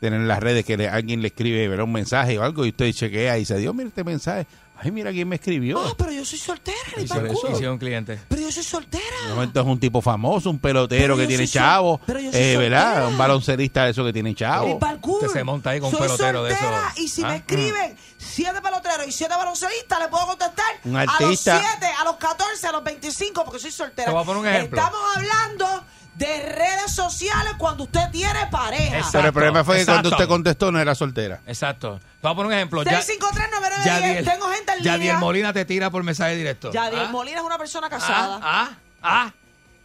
[0.00, 1.84] tener en las redes que le- alguien le escribe ¿verdad?
[1.84, 4.46] un mensaje o algo y usted chequea y dice, Dios, mira este mensaje.
[4.84, 5.80] Ay, mira quién me escribió.
[5.82, 7.26] Ah, pero yo soy soltera, ni culo.
[7.58, 8.20] es un cliente.
[8.28, 9.02] Pero yo soy soltera.
[9.28, 12.00] De momento es un tipo famoso, un pelotero Pero que yo tiene soy sol- chavo,
[12.06, 12.84] pero yo soy eh, ¿verdad?
[12.86, 13.08] soltera.
[13.08, 14.78] Un baloncerista de eso que tiene Ni chavo.
[14.78, 15.16] pa'l culo.
[15.26, 16.98] Usted se monta ahí con un Soy pelotero de soltera, esos.
[16.98, 17.28] Y si Ah.
[17.28, 21.60] me escriben siete peloteros y siete baloncelistas, le puedo contestar Un a los artista.
[21.60, 24.06] 7, a los 14, a los 25, porque soy soltera.
[24.06, 24.78] Te voy a poner un ejemplo.
[24.78, 25.84] Estamos hablando
[26.14, 28.96] de redes sociales cuando usted tiene pareja.
[28.98, 29.12] Exacto.
[29.18, 31.40] Pero el problema fue que cuando usted contestó no era soltera.
[31.46, 31.98] Exacto.
[31.98, 32.82] Te voy a poner un ejemplo.
[32.84, 35.18] Ya, 653 Yadiel- tengo gente en Yadiel línea.
[35.18, 36.70] Molina te tira por mensaje directo.
[36.72, 37.10] Yadiel ¿Ah?
[37.10, 38.38] Molina es una persona casada.
[38.42, 38.70] Ah,
[39.02, 39.32] ah, ah.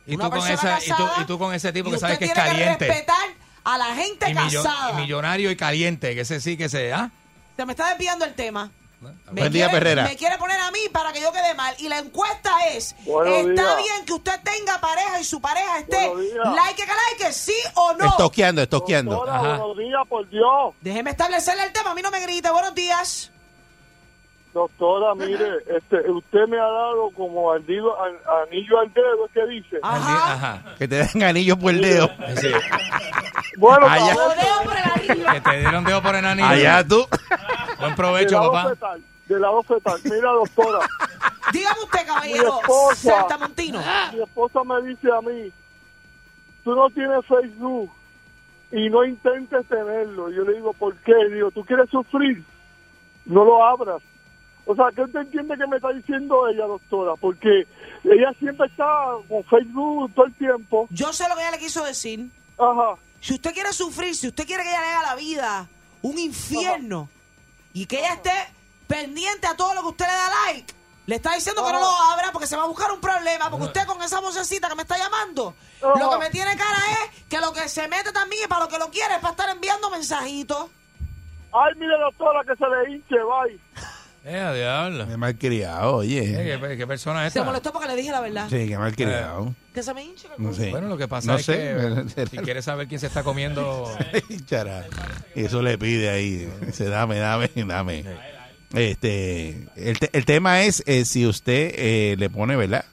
[0.05, 1.91] Y Una tú, con persona esa, y, tú, casada, y tú con ese tipo y
[1.91, 2.87] que usted sabes que es tiene caliente.
[2.87, 3.27] respetar
[3.63, 4.91] a la gente y, millo- casada.
[4.91, 6.93] y millonario y caliente, que ese sí que se.
[6.93, 7.09] ¿ah?
[7.57, 8.71] Se me está desviando el tema.
[9.01, 10.03] Me Buen día, Perrera.
[10.03, 11.73] Me quiere poner a mí para que yo quede mal.
[11.79, 13.77] Y la encuesta es: Buenos ¿está días.
[13.77, 16.45] bien que usted tenga pareja y su pareja esté Buenos días.
[16.55, 18.05] like que like, sí o no?
[18.07, 19.11] Estoqueando, estoqueando.
[19.15, 19.57] Doctora, Ajá.
[19.59, 20.73] buenos días, por Dios.
[20.81, 21.91] Déjeme establecerle el tema.
[21.91, 22.49] A mí no me grite.
[22.51, 23.31] Buenos días.
[24.53, 29.77] Doctora, mire, este, usted me ha dado como anillo, an- anillo al dedo, ¿qué dice?
[29.83, 30.33] Ajá.
[30.33, 30.75] Ajá.
[30.77, 32.09] Que te den anillos por el dedo.
[32.35, 32.47] Sí.
[33.57, 34.15] Bueno, Allá.
[34.15, 34.88] cabrón, Rodeo por el anillo.
[35.15, 36.47] Que te dieron dedo por enanillo.
[36.47, 37.07] Allá tú.
[37.79, 38.69] Buen de provecho, lado papá.
[38.69, 39.99] fetal, de lado fetal.
[40.03, 40.79] Mira, doctora,
[41.51, 42.53] Dígame usted, caballero.
[42.53, 43.11] Mi esposa.
[43.19, 43.79] Saltamontino.
[44.13, 45.51] mi esposa me dice a mí,
[46.63, 47.91] tú no tienes Facebook
[48.71, 50.29] y no intentes tenerlo.
[50.29, 51.13] Yo le digo, ¿por qué?
[51.33, 52.43] Digo, ¿tú quieres sufrir?
[53.25, 54.01] No lo abras.
[54.65, 57.13] O sea, ¿qué usted entiende que me está diciendo ella, doctora?
[57.19, 57.65] Porque
[58.03, 58.85] ella siempre está
[59.27, 60.87] con Facebook todo el tiempo.
[60.91, 62.27] Yo sé lo que ella le quiso decir.
[62.59, 62.93] Ajá.
[63.21, 65.67] Si usted quiere sufrir, si usted quiere que ella le haga la vida
[66.01, 67.09] un infierno
[67.73, 68.31] y que ella esté
[68.87, 70.73] pendiente a todo lo que usted le da like,
[71.05, 73.49] le está diciendo que no lo abra porque se va a buscar un problema.
[73.49, 77.23] Porque usted con esa vocecita que me está llamando, lo que me tiene cara es
[77.25, 79.49] que lo que se mete también y para lo que lo quiere es para estar
[79.49, 80.69] enviando mensajitos.
[81.51, 83.59] Ay, mire, doctora, que se le hinche, bye.
[84.25, 85.07] Eh, diablo.
[85.07, 86.19] Qué mal criado, oye.
[86.53, 87.45] Eh, ¿Qué, qué persona es Se esta?
[87.49, 88.47] molestó porque le dije la verdad.
[88.49, 89.55] Sí, qué mal criado.
[89.73, 90.27] Que se me hinche.
[90.27, 90.69] que- No sé.
[90.71, 91.53] Bueno, lo que pasa No es sé.
[92.15, 93.89] que si quieres saber quién se está comiendo...
[94.45, 94.85] Chara.
[95.35, 96.49] Eso le pide ahí.
[96.65, 98.03] Dice, dame, dame, dame.
[98.73, 102.85] Este, el, te- el tema es eh, si usted eh, le pone, ¿verdad?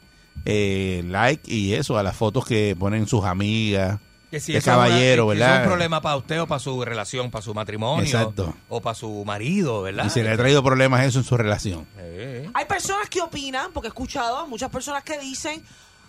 [0.44, 3.98] Eh, like y eso a las fotos que ponen sus amigas.
[4.30, 5.54] Que si de una- caballero, que ¿verdad?
[5.54, 8.04] es un problema para usted o para su relación, para su matrimonio.
[8.04, 8.54] Exacto.
[8.68, 10.06] O para su marido, ¿verdad?
[10.06, 11.86] Y se le ha traído problemas eso en su relación.
[11.98, 15.64] Eh, Hay personas que opinan, porque he escuchado muchas personas que dicen,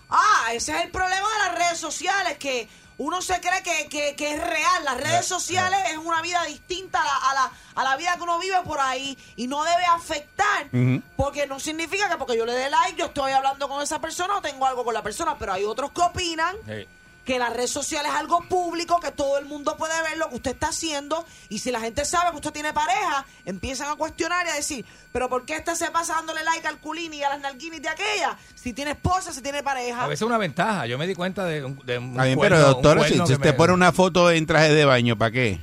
[0.10, 2.68] ah, ese es el problema de las redes sociales, que
[3.00, 4.84] uno se cree que, que- que es real.
[4.84, 8.24] Las redes sociales es una vida distinta a la, a, la, a la vida que
[8.24, 10.68] uno vive por ahí y no debe afectar,
[11.16, 14.38] porque no significa que porque yo le dé like, yo estoy hablando con esa persona
[14.38, 16.88] o tengo algo con la persona, pero hay otros que opinan eh.
[17.28, 20.36] Que la red social es algo público, que todo el mundo puede ver lo que
[20.36, 21.26] usted está haciendo.
[21.50, 24.86] Y si la gente sabe que usted tiene pareja, empiezan a cuestionar y a decir,
[25.12, 27.90] pero ¿por qué este se pasa dándole like al culini y a las nalguinis de
[27.90, 28.38] aquella?
[28.56, 30.06] Si tiene esposa, si tiene pareja.
[30.06, 30.86] A veces es una ventaja.
[30.88, 33.20] Yo me di cuenta de un, de un Está bien, cuerno- pero un doctora, si,
[33.20, 35.60] usted me- pone una foto en traje de baño, ¿para qué?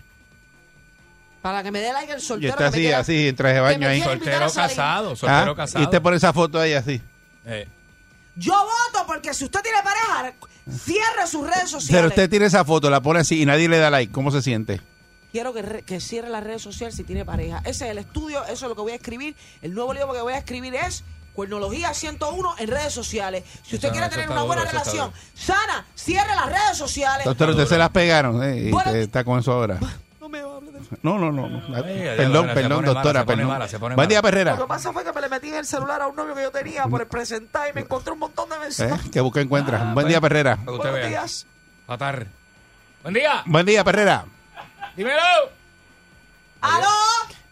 [1.40, 2.50] Para que me dé like el Y soltero.
[2.50, 4.02] está que me así, quiera- así, en traje de baño ahí.
[4.02, 5.82] Soltero casado, soltero Ah, casado.
[5.82, 7.00] Y usted pone esa foto ahí así.
[7.46, 7.66] Eh,
[8.36, 10.34] Yo voto porque si usted tiene pareja,
[10.68, 11.90] cierre sus redes sociales.
[11.90, 14.12] Pero usted tiene esa foto, la pone así y nadie le da like.
[14.12, 14.80] ¿Cómo se siente?
[15.32, 17.58] Quiero que, re- que cierre las redes sociales si tiene pareja.
[17.64, 19.34] Ese es el estudio, eso es lo que voy a escribir.
[19.62, 21.02] El nuevo libro que voy a escribir es
[21.34, 23.42] Cuernología 101 en redes sociales.
[23.64, 27.24] Si usted quiere tener una buena duro, relación sana, cierre las redes sociales.
[27.24, 28.56] Doctor, usted se las pegaron ¿eh?
[28.68, 28.90] y Bueno.
[28.90, 29.80] usted está con eso ahora.
[31.02, 31.18] No.
[31.18, 31.60] No, no,
[32.16, 33.66] perdón, perdón, doctora, Buen día, mala.
[33.66, 34.66] Lo que Perrera.
[34.66, 36.84] pasa fue que me le metí en el celular a un novio que yo tenía
[36.86, 38.60] por el presentar y me encontré un montón de ¿Eh?
[38.60, 39.10] mensajes.
[39.10, 39.80] Que busca encuentra.
[39.80, 40.30] Ah, Buen día, pues.
[40.30, 40.56] Perrera.
[40.64, 41.06] Buenos vea.
[41.06, 41.46] días.
[43.02, 43.42] Buen día.
[43.46, 44.24] Buen día, Perrera.
[44.96, 45.20] Dímelo.
[46.60, 46.86] ¡Aló!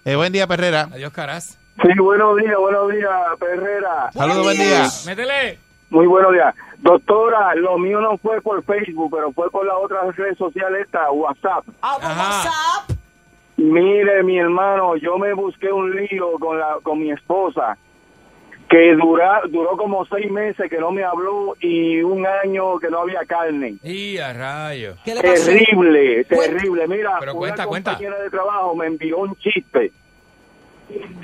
[0.05, 0.89] Eh, buen día, Perrera.
[0.93, 1.59] Adiós, caras.
[1.83, 4.11] Sí, buenos días, buenos días, Perrera.
[4.13, 4.89] Saludos, buen día.
[5.07, 5.59] Métele.
[5.91, 6.55] Muy buenos días.
[6.79, 11.11] Doctora, lo mío no fue por Facebook, pero fue por la otra red social esta,
[11.11, 11.65] WhatsApp.
[11.83, 12.23] Ah, por Ajá.
[12.23, 12.92] WhatsApp.
[13.63, 17.77] Mire, mi hermano, yo me busqué un lío con la con mi esposa
[18.69, 23.01] que dura, duró como seis meses que no me habló y un año que no
[23.01, 23.77] había carne.
[23.85, 24.97] Y a rayo.
[25.05, 25.45] ¿Qué le pasó?
[25.45, 26.57] Terrible, Cuenta.
[26.57, 26.89] terrible.
[26.89, 27.91] Mira, Pero una cuenta, cuenta.
[27.93, 29.93] compañera de trabajo me envió un chiste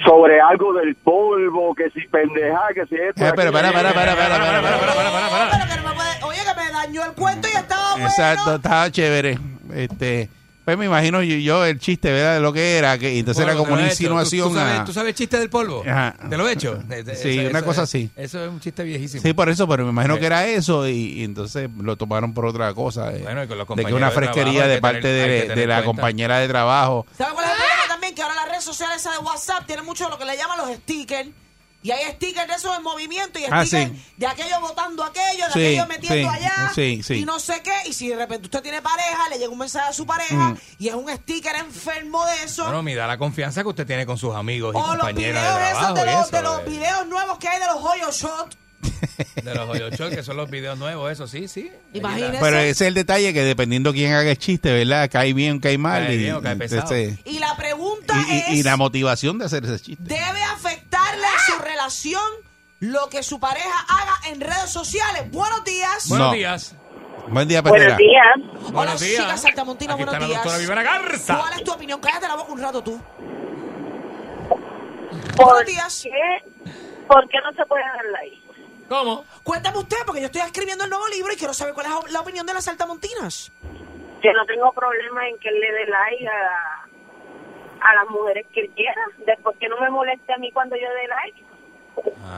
[0.05, 3.24] sobre algo del polvo, que si pendeja, que si esto.
[3.27, 5.51] Eh, pero para, para, para, para, para, para, para, para, para, para.
[5.51, 8.07] pero que no me puede- Oye, que me dañó el cuento y estaba bueno.
[8.07, 9.38] Exacto, estaba chévere.
[9.74, 10.29] Este,
[10.68, 12.35] pues me imagino yo, yo el chiste, ¿verdad?
[12.35, 14.78] De lo que era, que entonces Bueno, era como una he insinuación ¿Tú, tú sabes,
[14.81, 15.83] a- ¿Tú sabes el chiste del polvo?
[15.88, 16.14] Ajá.
[16.28, 16.78] ¿Te lo he hecho?
[17.22, 18.11] Sí, una cosa es- así.
[18.14, 19.22] Eso es un chiste viejísimo.
[19.22, 20.20] Sí, por eso, pero me imagino Sí.
[20.20, 23.16] que era eso y, y entonces lo tomaron por otra cosa.
[23.16, 25.54] eh, Bueno, y con los de que una de trabajo fresquería de que parte tener-
[25.54, 25.85] de, la cuenta.
[25.87, 27.07] compañera de trabajo.
[27.16, 28.14] ¿Sabes cuál es el problema también?
[28.14, 30.59] Que ahora las redes sociales esa de WhatsApp tienen mucho de lo que le llaman
[30.59, 31.31] los stickers.
[31.80, 34.04] Y hay stickers de esos en movimiento y Ah, stickers sí.
[34.16, 36.72] de aquello votando aquello, de Sí, aquello metiendo sí, allá.
[36.74, 37.14] sí, sí.
[37.14, 37.72] Y no sé qué.
[37.88, 40.58] Y si de repente usted tiene pareja, le llega un mensaje a su pareja Mm.
[40.80, 42.64] y es un sticker enfermo de eso.
[42.64, 45.42] Bueno, me da la confianza que usted tiene con sus amigos y o los compañeras
[45.42, 46.36] videos de esos trabajo de y los, eso.
[46.36, 48.58] de los de- videos nuevos que hay de los hoyo shot.
[49.42, 51.70] De los hoyo short, que son los videos nuevos, eso sí, sí.
[51.94, 52.38] Imagínese.
[52.40, 55.08] Pero ese es el detalle que dependiendo quién haga el chiste, ¿verdad?
[55.10, 56.04] Cae bien, cae mal.
[56.06, 56.82] Cae y, bien o cae pesado.
[56.94, 58.48] entonces- Y la pregunta y- y- es...
[58.50, 60.02] y la motivación de hacer ese chiste.
[60.04, 60.88] ¿Debe afectarle a su
[61.88, 62.22] relación
[62.81, 65.31] lo que su pareja haga en redes sociales?
[65.33, 66.07] Buenos días.
[66.09, 66.33] Buenos No.
[66.35, 66.77] días.
[67.29, 67.96] Buen día, Perrera.
[67.96, 69.22] Hola, Buenos días.
[69.24, 70.42] chicas saltamontinas, Aquí buenos está la días.
[70.44, 71.38] doctora Viviana Garza.
[71.38, 72.01] ¿Cuál es tu opinión?
[72.01, 73.01] Cállate la boca un rato tú.
[75.37, 76.01] ¿Por Buenos días.
[76.03, 76.70] qué,
[77.07, 78.37] ¿Por qué no se puede dar like?
[78.88, 79.24] ¿Cómo?
[79.42, 82.20] Cuéntame usted, porque yo estoy escribiendo el nuevo libro y quiero saber cuál es la
[82.20, 83.51] opinión de las saltamontinas.
[84.22, 86.85] Yo no tengo problema en que él le dé like a,
[87.90, 89.01] a las mujeres que él quiera.
[89.27, 91.47] Después que no me moleste a mí cuando yo dé like.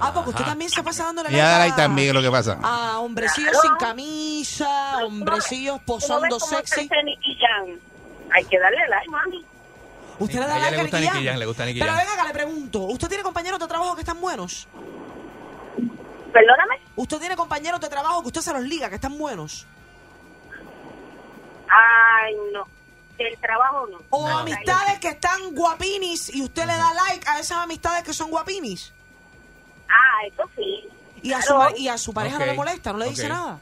[0.03, 2.31] Ah, porque usted también se pasa dándole Ya da a- like también es lo que
[2.31, 2.59] pasa.
[2.63, 3.61] A hombrecillos Claro.
[3.69, 6.89] sin camisa, hombrecillos ¿Tú no posando sexy.
[8.33, 9.45] Hay que darle like, mami.
[10.21, 12.13] Usted le A da ella like le gusta a Nicky le gusta Nicky Pero venga
[12.13, 12.81] acá, le pregunto.
[12.81, 14.69] ¿Usted tiene compañeros de trabajo que están buenos?
[16.33, 16.81] Perdóname.
[16.97, 19.67] ¿Usted tiene compañeros de trabajo que usted se los liga, que están buenos?
[21.69, 22.67] Ay, no.
[23.19, 23.99] Del trabajo no.
[24.11, 28.13] O No, amistades que están guapinis y usted le da like a esas amistades que
[28.15, 28.93] son guapinis.
[29.91, 30.89] Ah, eso sí.
[31.23, 31.71] Y a, Claro.
[31.71, 33.59] su, y a su pareja no le molesta, no le dice nada.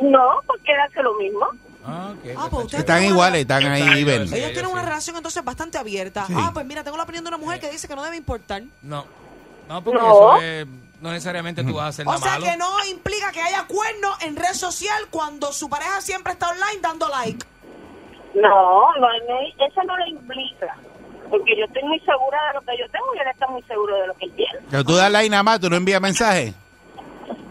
[0.00, 1.46] No, porque él hace lo mismo.
[1.84, 4.86] Ah, ok, Ah, pues Están iguales, están ahí Están Ellos ellos tienen una sí.
[4.88, 6.24] relación entonces bastante abierta.
[6.26, 6.34] Sí.
[6.36, 8.62] Ah, pues mira, tengo la opinión de una mujer que dice que no debe importar.
[8.82, 9.04] No.
[9.68, 10.36] No, porque No.
[10.36, 10.66] eso es...
[11.00, 12.44] No necesariamente tú vas a hacer O nada sea malo.
[12.46, 16.80] que no implica que haya cuernos en red social cuando su pareja siempre está online
[16.80, 17.44] dando like.
[18.34, 20.76] No, no, no, eso no lo implica.
[21.32, 23.96] Porque yo estoy muy segura de lo que yo tengo y él está muy seguro
[23.96, 24.58] de lo que él tiene.
[24.70, 26.52] Pero tú das like nada más, tú no envías mensaje.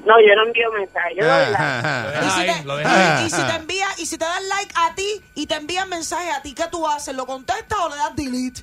[0.05, 1.17] No, yo no envío mensajes.
[1.17, 2.25] Yo doy like.
[2.25, 3.25] Y si, te, lo deja ahí.
[3.25, 6.29] y si te envía, y si te dan like a ti y te envían mensaje
[6.31, 7.15] a ti, ¿qué tú haces?
[7.15, 8.61] ¿Lo contestas o le das delete?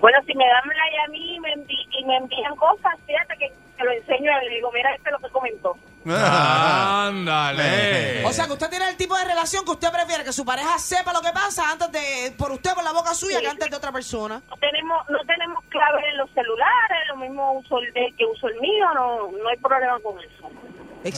[0.00, 3.36] Bueno, si me dan like a mí y me, envi- y me envían cosas, fíjate
[3.38, 5.76] que te lo enseño y le digo, mira, este es lo que comentó.
[6.04, 8.24] Ándale.
[8.24, 10.78] O sea, que usted tiene el tipo de relación que usted prefiere que su pareja
[10.78, 13.76] sepa lo que pasa antes de por usted por la boca suya que antes de
[13.76, 14.42] otra persona.
[14.48, 18.48] No tenemos, no tenemos claves en los celulares, lo mismo uso el de que uso
[18.48, 20.50] el mío, no, no hay problema con eso.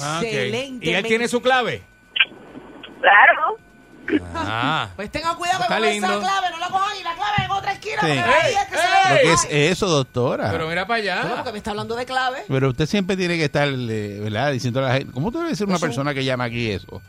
[0.02, 0.20] Ah.
[0.20, 0.86] Excelente.
[0.86, 1.82] ¿Y él tiene su clave?
[3.00, 3.56] Claro.
[4.34, 4.88] Ah.
[4.96, 7.50] Pues tenga cuidado Está que con esa clave no la cojan y la clave en
[7.50, 8.00] otra esquina.
[8.00, 8.06] Sí.
[8.06, 8.76] porque ahí es que
[9.08, 10.44] ¿Pero es eso, doctora?
[10.44, 11.34] Pero Pero, mira para Bueno, allá.
[11.36, 12.44] porque me está hablando de clave.
[12.48, 14.52] usted siempre tiene que estar, eh, ¿verdad?
[14.52, 15.12] Diciendo a la gente.
[15.12, 17.00] ¿Cómo tú debes ser una Eso- persona que llama aquí eso?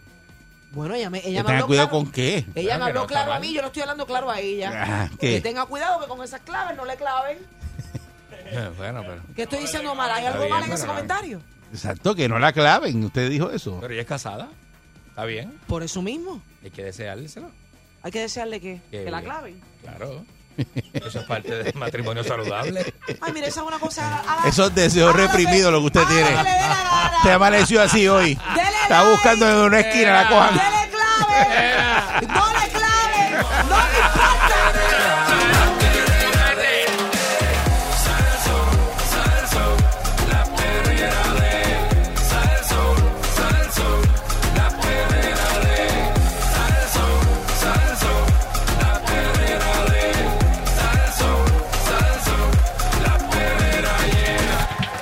[0.71, 2.03] Bueno, ella me, ella me tenga habló cuidado claro.
[2.03, 2.45] con qué.
[2.53, 4.71] Ella me que habló no claro a mí, yo le estoy hablando claro a ella.
[4.75, 7.37] Ah, Que tenga cuidado que con esas claves no le claven.
[8.47, 9.21] Eh, Bueno, pero.
[9.35, 10.11] ¿Qué estoy diciendo mal?
[10.11, 10.93] ¿Hay algo bien, mal en pero ese no.
[10.93, 11.41] comentario?
[11.71, 13.03] Exacto, que no la claven.
[13.05, 13.77] Usted dijo eso.
[13.81, 14.49] Pero ella es casada.
[15.09, 15.53] Está bien.
[15.67, 16.41] Por eso mismo.
[16.65, 17.47] Hay que deseárselo.
[18.01, 19.23] Hay que desearle que, la bien.
[19.23, 19.61] claven.
[19.83, 20.25] Claro.
[20.93, 22.93] Eso es parte del matrimonio saludable.
[23.21, 24.19] Ay, mire, esa es una cosa.
[24.21, 26.21] haga- Esos deseos haga lo que- reprimidos lo que usted tiene.
[26.31, 27.17] lo que le dé la gana.
[27.17, 28.35] Usted amaneció así hoy.
[28.55, 30.53] Dele Está buscando en una esquina la cojan.
[30.55, 32.27] ¡Dele clave!
[32.27, 32.53] ¡No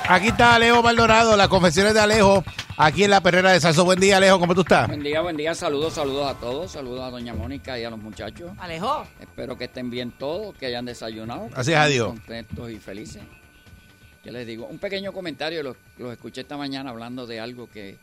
[0.06, 2.44] Aquí está Alejo Maldonado, las confesiones de Alejo,
[2.76, 3.86] aquí en la perrera de Salso.
[3.86, 4.86] Buen día, Alejo, ¿cómo tú estás?
[4.86, 7.98] Buen día, buen día, saludos, saludos a todos, saludos a doña Mónica y a los
[7.98, 8.52] muchachos.
[8.58, 9.06] Alejo.
[9.18, 11.48] Espero que estén bien todos, que hayan desayunado.
[11.48, 12.08] que Gracias a estén Dios.
[12.08, 13.22] Contentos y felices.
[14.22, 14.66] ¿Qué les digo?
[14.66, 17.96] Un pequeño comentario, los, los escuché esta mañana hablando de algo que,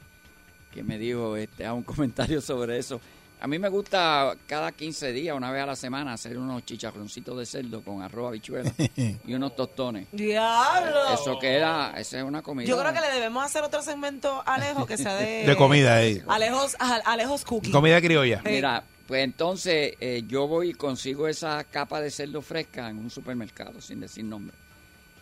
[0.73, 2.99] que me dijo, este, a un comentario sobre eso.
[3.41, 7.35] A mí me gusta cada 15 días, una vez a la semana, hacer unos chicharroncitos
[7.39, 8.71] de cerdo con arroz, habichuela
[9.25, 10.07] y unos tostones.
[10.11, 11.11] ¡Diablo!
[11.13, 12.67] Eso queda, esa es una comida.
[12.67, 15.43] Yo creo que le debemos hacer otro segmento a Alejo que sea de...
[15.47, 16.23] De comida, eh.
[16.27, 17.71] Alejos, a- Alejos Cookie.
[17.71, 18.43] Comida criolla.
[18.45, 23.09] Mira, pues entonces eh, yo voy y consigo esa capa de cerdo fresca en un
[23.09, 24.55] supermercado, sin decir nombre.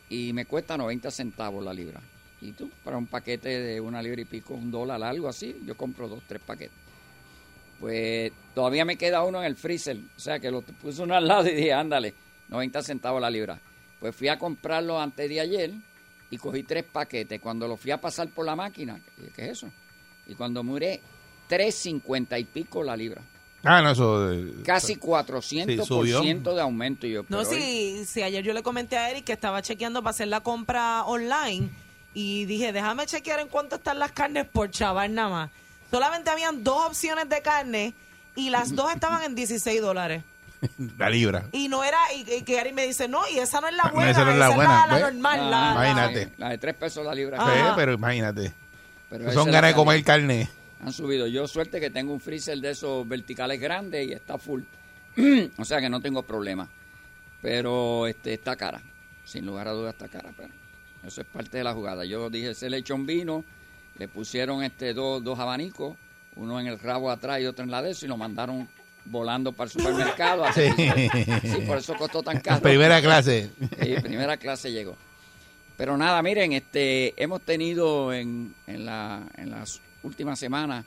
[0.09, 2.01] Y me cuesta 90 centavos la libra.
[2.41, 5.77] Y tú, para un paquete de una libra y pico, un dólar, algo así, yo
[5.77, 6.75] compro dos, tres paquetes.
[7.79, 9.97] Pues todavía me queda uno en el freezer.
[10.17, 12.13] O sea que lo puse uno al lado y dije, ándale,
[12.49, 13.59] 90 centavos la libra.
[13.99, 15.71] Pues fui a comprarlo antes de ayer
[16.29, 17.39] y cogí tres paquetes.
[17.41, 19.69] Cuando lo fui a pasar por la máquina, dije, ¿qué es eso?
[20.27, 21.01] Y cuando muré,
[21.49, 23.21] 3.50 y pico la libra.
[23.63, 24.31] Ah, no, eso.
[24.31, 27.07] eh, Casi 400% de aumento.
[27.07, 30.01] Y yo, No, pero, si, si ayer yo le comenté a Eric que estaba chequeando
[30.01, 31.69] para hacer la compra online
[32.13, 35.51] y dije, déjame chequear en cuánto están las carnes por chaval nada más.
[35.91, 37.93] Solamente habían dos opciones de carne
[38.35, 40.23] y las dos estaban en 16 dólares.
[40.97, 41.45] La libra.
[41.53, 43.83] Y no era, y, y que Eric me dice, no, y esa no es la
[43.85, 45.49] No, buena, esa no es la buena, la, normal.
[45.49, 46.33] la- Ah, la- Imagínate.
[46.37, 47.37] la de 3 pesos la libra.
[47.39, 47.53] Ah.
[47.69, 48.53] Sí, pero imagínate.
[49.09, 50.49] Pero esa Son ganas de comer carne.
[50.83, 51.27] Han subido.
[51.27, 54.61] Yo suerte que tengo un freezer de esos verticales grandes y está full.
[55.57, 56.67] o sea que no tengo problema.
[57.41, 58.81] Pero este está cara.
[59.25, 60.29] Sin lugar a dudas está cara.
[60.35, 60.49] Pero
[61.05, 62.03] eso es parte de la jugada.
[62.05, 63.43] Yo dije, se le echó un vino,
[63.99, 65.97] le pusieron este dos, dos abanicos,
[66.35, 68.67] uno en el rabo atrás y otro en la de eso, y lo mandaron
[69.05, 70.45] volando para el supermercado.
[70.53, 72.61] Sí, por eso costó tan caro.
[72.61, 73.51] Primera clase.
[73.81, 74.95] Sí, primera clase llegó.
[75.75, 80.85] Pero nada, miren, este, hemos tenido en, en, la, en las últimas semanas,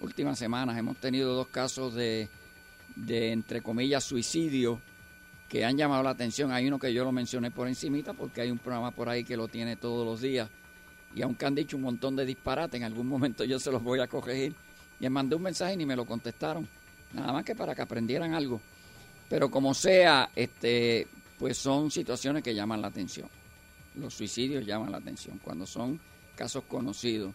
[0.00, 2.28] últimas semanas, hemos tenido dos casos de,
[2.96, 4.80] de, entre comillas, suicidio
[5.48, 6.52] que han llamado la atención.
[6.52, 9.36] Hay uno que yo lo mencioné por encimita porque hay un programa por ahí que
[9.36, 10.48] lo tiene todos los días.
[11.16, 14.00] Y aunque han dicho un montón de disparates, en algún momento yo se los voy
[14.00, 14.54] a corregir.
[15.00, 16.68] Y les mandé un mensaje y ni me lo contestaron.
[17.14, 18.60] Nada más que para que aprendieran algo.
[19.28, 21.06] Pero como sea, este,
[21.38, 23.28] pues son situaciones que llaman la atención.
[23.94, 25.98] Los suicidios llaman la atención cuando son
[26.36, 27.32] casos conocidos.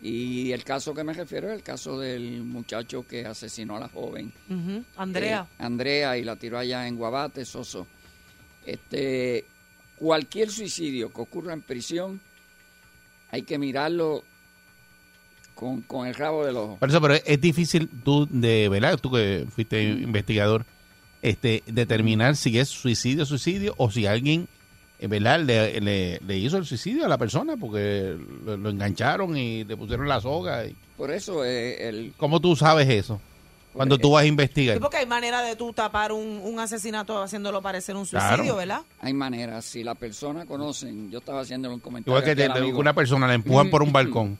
[0.00, 3.88] Y el caso que me refiero es el caso del muchacho que asesinó a la
[3.88, 4.32] joven
[4.96, 5.48] Andrea.
[5.50, 7.84] eh, Andrea y la tiró allá en Guabate, Soso.
[8.64, 9.44] Este,
[9.96, 12.20] cualquier suicidio que ocurra en prisión
[13.30, 14.22] hay que mirarlo
[15.54, 16.76] con, con el rabo del ojo.
[16.78, 20.64] Por eso, pero es, difícil tú, de verdad, tú que fuiste investigador,
[21.20, 24.48] este, determinar si es suicidio, suicidio, o si alguien,
[25.00, 29.36] eh, ¿verdad?, le, le, le hizo el suicidio a la persona porque lo, lo engancharon
[29.36, 30.64] y le pusieron la soga.
[30.64, 33.20] Y, Por eso eh, el, ¿Cómo tú sabes eso?
[33.78, 34.76] Cuando Pues, tú vas a investigar.
[34.76, 38.56] Sí, porque hay manera de tú tapar un, un asesinato haciéndolo parecer un suicidio, Claro.
[38.56, 38.80] ¿verdad?
[39.00, 39.64] hay maneras.
[39.64, 42.18] Si la persona conocen, yo estaba haciendo un comentario.
[42.18, 42.78] Igual que te- amigo.
[42.80, 44.36] una persona la empujan por un balcón,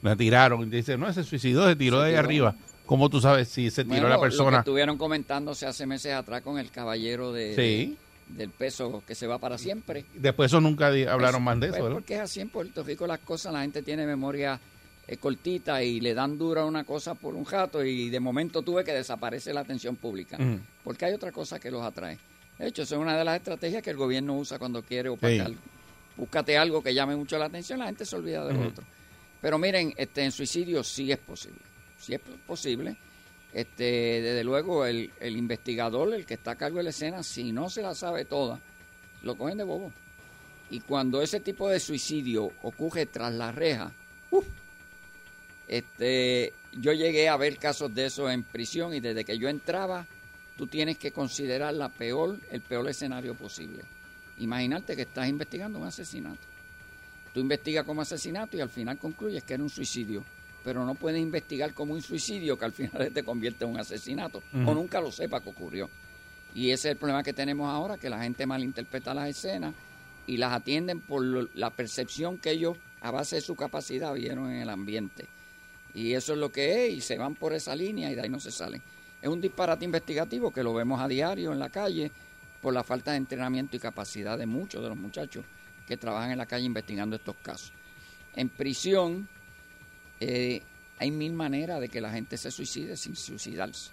[0.00, 2.24] la tiraron y te dicen, no, se suicidó, se tiró Se de ahí tiró.
[2.48, 2.54] arriba.
[2.86, 4.50] ¿Cómo tú sabes si se tiró Bueno, la lo- Lo persona?
[4.50, 7.96] que estuvieron comentándose hace meses atrás con el caballero de, Sí.
[8.30, 10.06] de- del peso que se va para siempre.
[10.14, 11.96] Después eso nunca hablaron Pues, más de pues, eso, ¿verdad?
[11.98, 14.58] Porque es así en Puerto Rico las cosas, la gente tiene memoria
[15.06, 18.84] eh, cortita y le dan dura una cosa por un rato y de momento tuve
[18.84, 20.38] que desaparece la atención pública.
[20.84, 22.18] Porque hay otra cosa que los atrae.
[22.58, 25.48] De hecho, eso es una de las estrategias que el gobierno usa cuando quiere opacar.
[25.48, 25.56] Sí.
[26.16, 28.84] Búscate algo que llame mucho la atención, la gente se olvida de lo otro.
[29.40, 31.60] Pero miren, este, en suicidio sí es posible.
[31.98, 32.96] Sí es posible.
[33.52, 33.84] Este,
[34.22, 37.68] desde luego, el, el investigador, el que está a cargo de la escena, si no
[37.68, 38.60] se la sabe toda,
[39.22, 39.92] lo cogen de bobo.
[40.70, 43.92] Y cuando ese tipo de suicidio ocurre tras la reja,
[44.30, 44.46] uf,
[45.68, 50.06] este, yo llegué a ver casos de eso en prisión y desde que yo entraba,
[50.56, 53.82] tú tienes que considerar la peor, el peor escenario posible.
[54.38, 56.40] Imaginarte que estás investigando un asesinato.
[57.32, 60.22] Tú investigas como asesinato y al final concluyes que era un suicidio,
[60.64, 64.42] pero no puedes investigar como un suicidio que al final te convierte en un asesinato
[64.68, 65.88] o nunca lo sepa que ocurrió.
[66.54, 69.74] Y ese es el problema que tenemos ahora, que la gente malinterpreta las escenas
[70.26, 74.50] y las atienden por lo- la percepción que ellos, a base de su capacidad, vieron
[74.50, 75.26] en el ambiente.
[75.94, 78.28] Y eso es lo que es, y se van por esa línea y de ahí
[78.28, 78.82] no se salen.
[79.20, 82.10] Es un disparate investigativo que lo vemos a diario en la calle
[82.60, 85.44] por la falta de entrenamiento y capacidad de muchos de los muchachos
[85.86, 87.72] que trabajan en la calle investigando estos casos.
[88.34, 89.28] En prisión
[90.20, 90.62] eh,
[90.98, 93.90] hay mil maneras de que la gente se suicide sin suicidarse.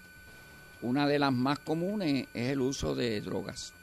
[0.82, 3.74] Una de las más comunes es el uso de drogas.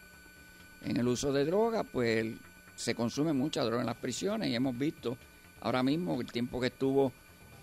[0.82, 2.34] En el uso de drogas, pues
[2.74, 5.16] se consume mucha droga en las prisiones y hemos visto
[5.60, 7.12] ahora mismo el tiempo que estuvo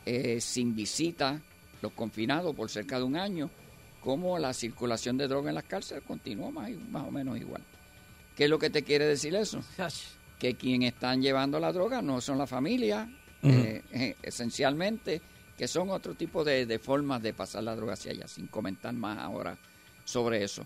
[0.06, 1.41] eh, sin visita
[1.82, 3.49] los confinados por cerca de un año,
[4.01, 7.62] cómo la circulación de droga en las cárceles continuó más, más o menos igual.
[8.36, 9.62] ¿Qué es lo que te quiere decir eso?
[10.39, 13.10] Que quien están llevando la droga no son la familia,
[13.43, 15.22] eh, eh, esencialmente,
[15.58, 18.93] que son otro tipo de, de formas de pasar la droga hacia allá, sin comentar
[18.93, 19.58] más ahora
[20.04, 20.66] sobre eso.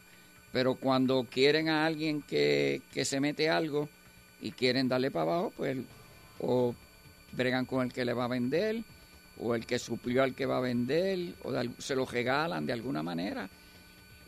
[0.51, 3.89] Pero cuando quieren a alguien que, que se mete algo
[4.41, 5.77] y quieren darle para abajo, pues
[6.39, 6.73] o
[7.31, 8.83] bregan con el que le va a vender,
[9.39, 12.73] o el que suplió al que va a vender, o de se lo regalan de
[12.73, 13.49] alguna manera.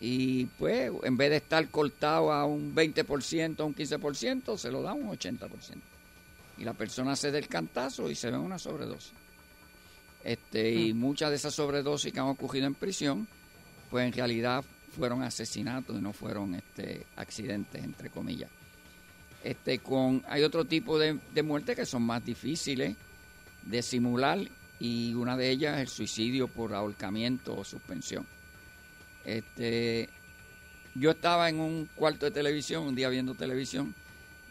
[0.01, 4.81] Y pues, en vez de estar cortado a un 20%, a un 15%, se lo
[4.81, 5.49] da a un 80%.
[6.57, 9.13] Y la persona se da el cantazo y se ve una sobredosis.
[10.23, 13.27] Este, y muchas de esas sobredosis que han ocurrido en prisión,
[13.89, 14.63] pues en realidad
[14.95, 18.49] fueron asesinatos y no fueron este, accidentes, entre comillas.
[19.43, 22.95] Este, con, hay otro tipo de, de muertes que son más difíciles
[23.63, 24.39] de simular
[24.79, 28.25] y una de ellas el suicidio por ahorcamiento o suspensión.
[29.25, 30.09] Este,
[30.95, 33.93] yo estaba en un cuarto de televisión, un día viendo televisión,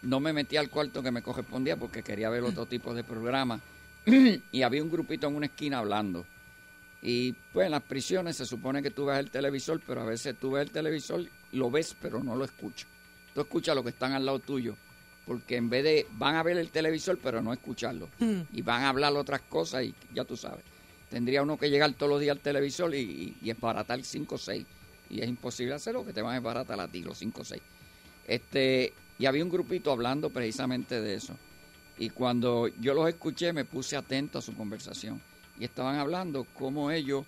[0.03, 3.61] no me metí al cuarto que me correspondía porque quería ver otro tipo de programa
[4.53, 6.25] y había un grupito en una esquina hablando.
[7.01, 10.37] Y pues en las prisiones se supone que tú ves el televisor, pero a veces
[10.39, 12.89] tú ves el televisor, lo ves, pero no lo escuchas.
[13.35, 14.75] Tú escuchas lo que están al lado tuyo,
[15.29, 18.09] porque en vez de van a ver el televisor, pero no escucharlo.
[18.51, 20.65] Y van a hablar otras cosas y ya tú sabes.
[21.11, 24.39] Tendría uno que llegar todos los días al televisor y, y, y esbaratar 5 o
[24.39, 24.65] 6.
[25.11, 27.63] Y es imposible hacerlo, que te van a esbaratar a ti los 5 o 6.
[28.27, 31.35] Este, y había un grupito hablando precisamente de eso.
[31.99, 35.21] Y cuando yo los escuché, me puse atento a su conversación.
[35.61, 37.27] Y estaban hablando cómo ellos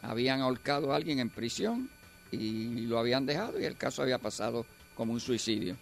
[0.00, 1.88] habían ahorcado a alguien en prisión
[2.30, 4.64] y lo habían dejado y el caso había pasado
[4.94, 5.76] como un suicidio.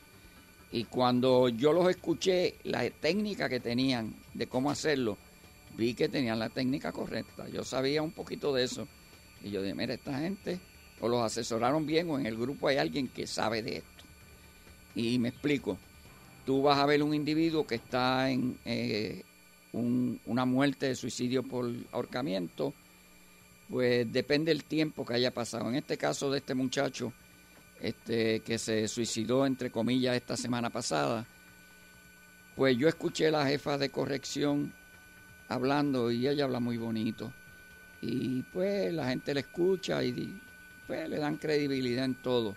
[0.74, 5.16] Y cuando yo los escuché, la técnica que tenían de cómo hacerlo,
[5.76, 7.48] vi que tenían la técnica correcta.
[7.48, 8.88] Yo sabía un poquito de eso.
[9.44, 10.58] Y yo dije, mira, esta gente
[11.00, 14.04] o los asesoraron bien o en el grupo hay alguien que sabe de esto.
[14.96, 15.78] Y me explico.
[16.44, 19.22] Tú vas a ver un individuo que está en eh,
[19.72, 22.74] un- una muerte de suicidio por ahorcamiento,
[23.70, 25.68] pues depende del tiempo que haya pasado.
[25.68, 27.12] En este caso de este muchacho,
[27.80, 31.26] este que se suicidó entre comillas esta semana pasada,
[32.56, 34.72] pues yo escuché a la jefa de corrección
[35.48, 37.32] hablando y ella habla muy bonito.
[38.00, 40.40] Y pues la gente le escucha y
[40.86, 42.54] pues le dan credibilidad en todo.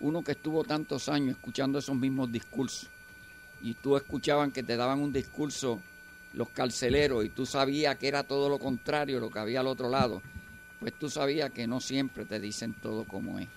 [0.00, 2.88] Uno que estuvo tantos años escuchando esos mismos discursos
[3.60, 5.80] y tú escuchaban que te daban un discurso
[6.34, 9.88] los carceleros y tú sabías que era todo lo contrario lo que había al otro
[9.88, 10.22] lado,
[10.78, 13.48] pues tú sabías que no siempre te dicen todo como es.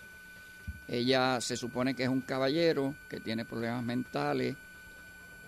[0.91, 4.57] Ella se supone que es un caballero que tiene problemas mentales,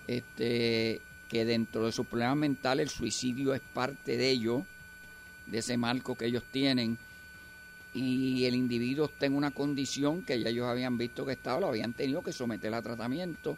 [0.08, 4.66] este, que dentro de sus problemas mentales el suicidio es parte de ello,
[5.48, 6.98] de ese marco que ellos tienen,
[7.94, 11.68] y el individuo está en una condición que ya ellos habían visto que estaba, lo
[11.68, 13.58] habían tenido que someter a tratamiento,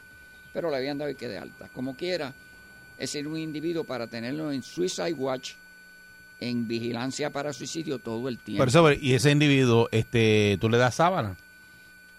[0.54, 1.70] pero le habían dado y que de alta.
[1.70, 2.34] Como quiera,
[2.98, 5.52] es decir, un individuo para tenerlo en Suicide Watch,
[6.40, 8.62] en vigilancia para suicidio todo el tiempo.
[8.62, 11.38] Por eso, y ese individuo, este, tú le das sábana.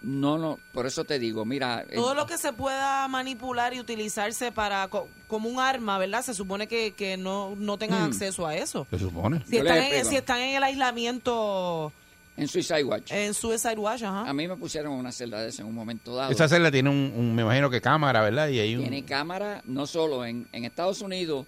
[0.03, 3.81] No, no, por eso te digo, mira, eh, Todo lo que se pueda manipular y
[3.81, 6.23] utilizarse para co- como un arma, ¿verdad?
[6.23, 8.05] Se supone que, que no, no tengan Mm.
[8.13, 8.87] acceso a eso.
[8.91, 9.43] Se supone.
[9.49, 11.93] Si están, en, si están en el aislamiento
[12.37, 14.29] en Suicide Watch, en Suicide Watch, ajá.
[14.29, 16.31] a mí me pusieron una celda de esa en un momento dado.
[16.31, 18.49] Esa celda tiene un, un- me imagino que cámara, ¿verdad?
[18.49, 18.83] Y hay un...
[18.83, 21.47] Tiene cámara, no solo en, en Estados Unidos,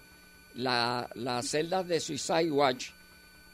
[0.55, 2.89] la- las celdas de Suicide Watch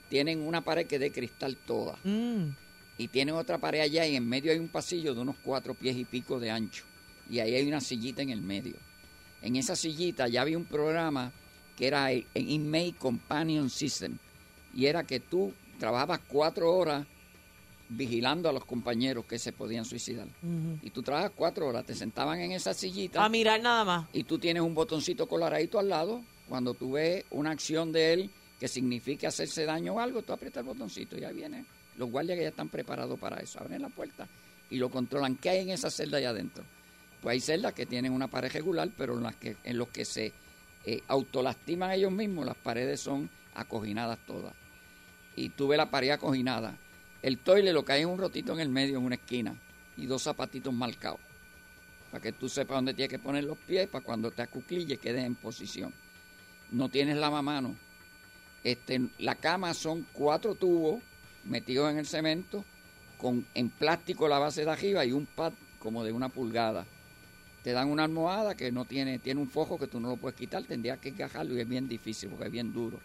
[0.09, 1.97] tienen una pared que es de cristal toda.
[2.05, 2.51] Mm.
[2.97, 5.95] Y tienen otra pared allá y en medio hay un pasillo de unos cuatro pies
[5.97, 6.83] y pico de ancho.
[7.29, 8.75] Y ahí hay una sillita en el medio.
[9.41, 11.31] En esa sillita ya había un programa
[11.75, 14.17] que era el Inmate Companion System.
[14.73, 17.05] Y era que tú trabajabas cuatro horas
[17.89, 20.27] vigilando a los compañeros que se podían suicidar.
[20.81, 24.07] Y tú trabajas cuatro horas, te sentaban en esa sillita A mirar nada más.
[24.13, 26.23] y tú tienes un botoncito coloradito al lado.
[26.47, 28.29] Cuando tú ves una acción de él
[28.59, 31.65] que signifique hacerse daño o algo, tú aprietas el botoncito y ahí viene.
[31.97, 34.27] Los guardias que ya están preparados para eso, abren la puerta
[34.69, 35.35] y lo controlan.
[35.35, 36.63] ¿Qué hay en esa celda allá adentro?
[37.21, 40.05] Pues hay celdas que tienen una pared regular, pero en las que en los que
[40.05, 40.33] se
[40.85, 44.53] eh, autolastiman ellos mismos, las paredes son acoginadas todas.
[45.35, 46.77] Y tú ves la pared acoginada.
[47.21, 49.55] El toile lo que hay es un rotito en el medio, en una esquina,
[49.97, 51.19] y dos zapatitos marcados
[52.15, 55.25] para que tú sepas dónde tienes que poner los pies para cuando te acuclilles quedes
[55.25, 55.93] en posición.
[56.71, 57.75] No tienes lavamano.
[58.63, 61.03] Este, la cama son cuatro tubos
[61.45, 62.65] metidos en el cemento
[63.17, 66.85] con en plástico la base de arriba y un pad como de una pulgada.
[67.63, 70.37] Te dan una almohada que no tiene tiene un fojo que tú no lo puedes
[70.37, 72.99] quitar, tendrías que encajarlo y es bien difícil porque es bien duro.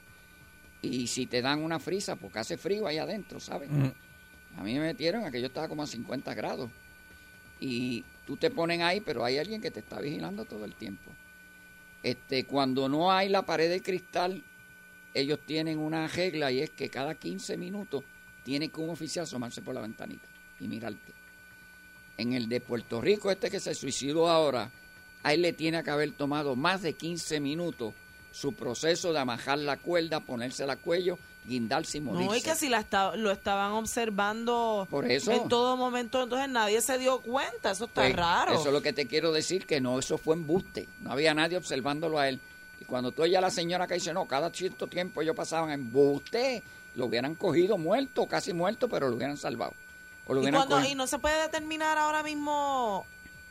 [0.83, 3.71] Y si te dan una frisa porque hace frío ahí adentro, ¿sabes?
[4.57, 6.71] A mí me metieron a que yo estaba como a 50 grados
[7.61, 11.11] y tú te ponen ahí, pero hay alguien que te está vigilando todo el tiempo.
[12.03, 14.43] Este, cuando no hay la pared de cristal,
[15.13, 18.05] ellos tienen una regla y es que cada 15 minutos
[18.45, 20.27] tiene que un oficial asomarse por la ventanita
[20.61, 21.13] y mirarte.
[22.19, 24.71] En el de Puerto Rico, este que se suicidó ahora,
[25.23, 27.95] a él le tiene que haber tomado más de 15 minutos
[28.33, 32.27] su proceso de amajar la cuerda, ponérsela al cuello, guindarse y morirse.
[32.27, 32.85] No, y que si la
[33.17, 35.33] lo estaban observando Por eso.
[35.33, 37.71] en todo momento, entonces nadie se dio cuenta.
[37.73, 38.53] Eso está Pues, raro.
[38.55, 40.87] Eso es lo que te quiero decir, que no, eso fue embuste.
[41.01, 42.39] No había nadie observándolo a él.
[42.81, 45.71] Y cuando tú oyes a la señora que dice, no, cada cierto tiempo ellos pasaban
[45.71, 46.63] en embuste,
[46.95, 49.73] lo hubieran cogido muerto, casi muerto, pero lo hubieran salvado.
[50.27, 53.05] O lo y, cuando- y no se puede determinar ahora mismo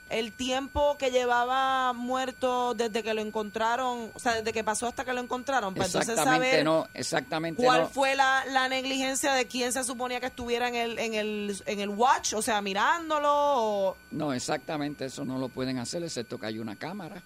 [0.09, 5.05] el tiempo que llevaba muerto desde que lo encontraron, o sea, desde que pasó hasta
[5.05, 5.73] que lo encontraron.
[5.75, 7.89] Para entonces Exactamente saber no, exactamente cuál no.
[7.89, 11.79] fue la, la negligencia de quién se suponía que estuviera en el, en el, en
[11.79, 13.29] el watch, o sea, mirándolo.
[13.31, 17.21] o- No, exactamente eso no lo pueden hacer, excepto que hay una cámara,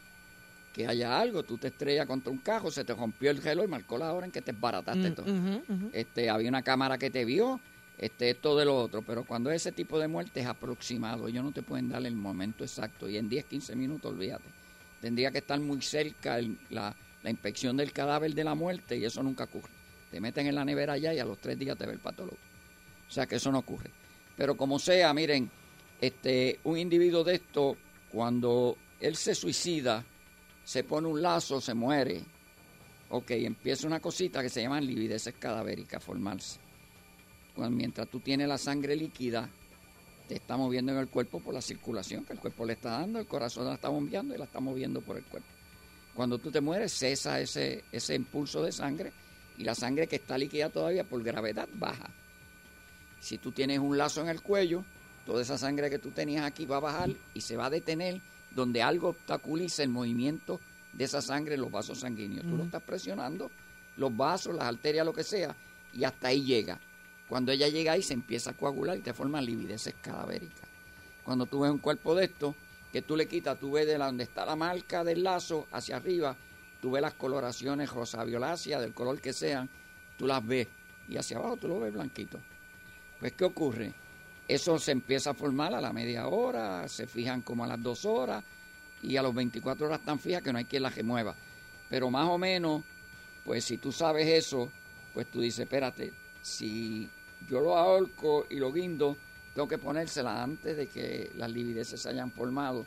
[0.74, 3.68] que haya algo, tú te estrellas contra un cajo, se te rompió el reloj y
[3.68, 5.26] marcó la hora en que te esbarataste Mm, todo.
[5.94, 7.60] este, había una cámara que te vio,
[7.98, 11.52] este, esto de lo otro, pero cuando ese tipo de muerte es aproximado, ellos no
[11.52, 14.46] te pueden dar el momento exacto y en 10, 15 minutos, olvídate.
[15.00, 19.06] Tendría que estar muy cerca el- la, la inspección del cadáver de la muerte y
[19.06, 19.70] eso nunca ocurre.
[20.10, 22.38] Te meten en la nevera allá y a los tres días te ve el patólogo.
[23.10, 23.92] O sea que eso no ocurre.
[24.36, 25.50] Pero como sea, miren,
[26.02, 27.78] este, un individuo de esto,
[28.12, 30.04] cuando él se suicida,
[30.64, 32.22] se pone un lazo, se muere,
[33.10, 36.60] ok, empieza una cosita que se llama livideces cadavéricas formarse.
[37.56, 39.50] Cuando, mientras tú tienes la sangre líquida,
[40.28, 43.20] te está moviendo en el cuerpo por la circulación que el cuerpo le está dando,
[43.20, 45.48] el corazón la está bombeando y la está moviendo por el cuerpo.
[46.16, 49.12] Cuando tú te mueres, cesa ese, ese impulso de sangre
[49.58, 52.10] y la sangre que está líquida todavía por gravedad baja.
[53.20, 54.84] Si tú tienes un lazo en el cuello,
[55.26, 58.22] toda esa sangre que tú tenías aquí va a bajar y se va a detener
[58.56, 60.60] donde algo obstaculiza el movimiento
[60.94, 62.46] de esa sangre en los vasos sanguíneos.
[62.46, 63.50] Tú lo estás presionando,
[63.98, 65.56] los vasos, las arterias, lo que sea,
[65.94, 66.80] y hasta ahí llega.
[67.28, 70.70] Cuando ella llega ahí se empieza a coagular y te forman livideces cadavéricas.
[71.24, 72.54] Cuando tú ves un cuerpo de esto,
[72.92, 75.96] que tú le quitas, tú ves de la, donde está la marca del lazo hacia
[75.96, 76.36] arriba,
[76.82, 79.70] tú ves las coloraciones rosa violácea, del color que sean,
[80.18, 80.68] tú las ves.
[81.08, 82.40] Y hacia abajo tú lo ves blanquito.
[83.20, 83.94] Pues, ¿qué ocurre?
[84.48, 88.06] Eso se empieza a formar a la media hora, se fijan como a las dos
[88.06, 88.44] horas,
[89.04, 91.36] y a los 24 horas tan fijas que no hay quien las remueva.
[91.90, 92.84] Pero más o menos,
[93.46, 94.70] pues si tú sabes eso,
[95.14, 97.10] pues tú dices, espérate, si
[97.48, 99.18] yo lo ahorco y lo guindo,
[99.54, 102.86] tengo que ponérsela antes de que las livideces se hayan formado.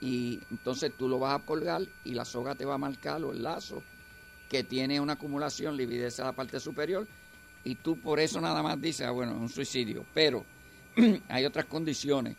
[0.00, 3.32] Y entonces tú lo vas a colgar y la soga te va a marcar o
[3.32, 3.82] el lazo
[4.48, 7.06] que tiene una acumulación lividez a la parte superior
[7.64, 10.04] y tú por eso nada más dices, ah, bueno, es un suicidio.
[10.12, 10.44] Pero
[11.28, 12.36] hay otras condiciones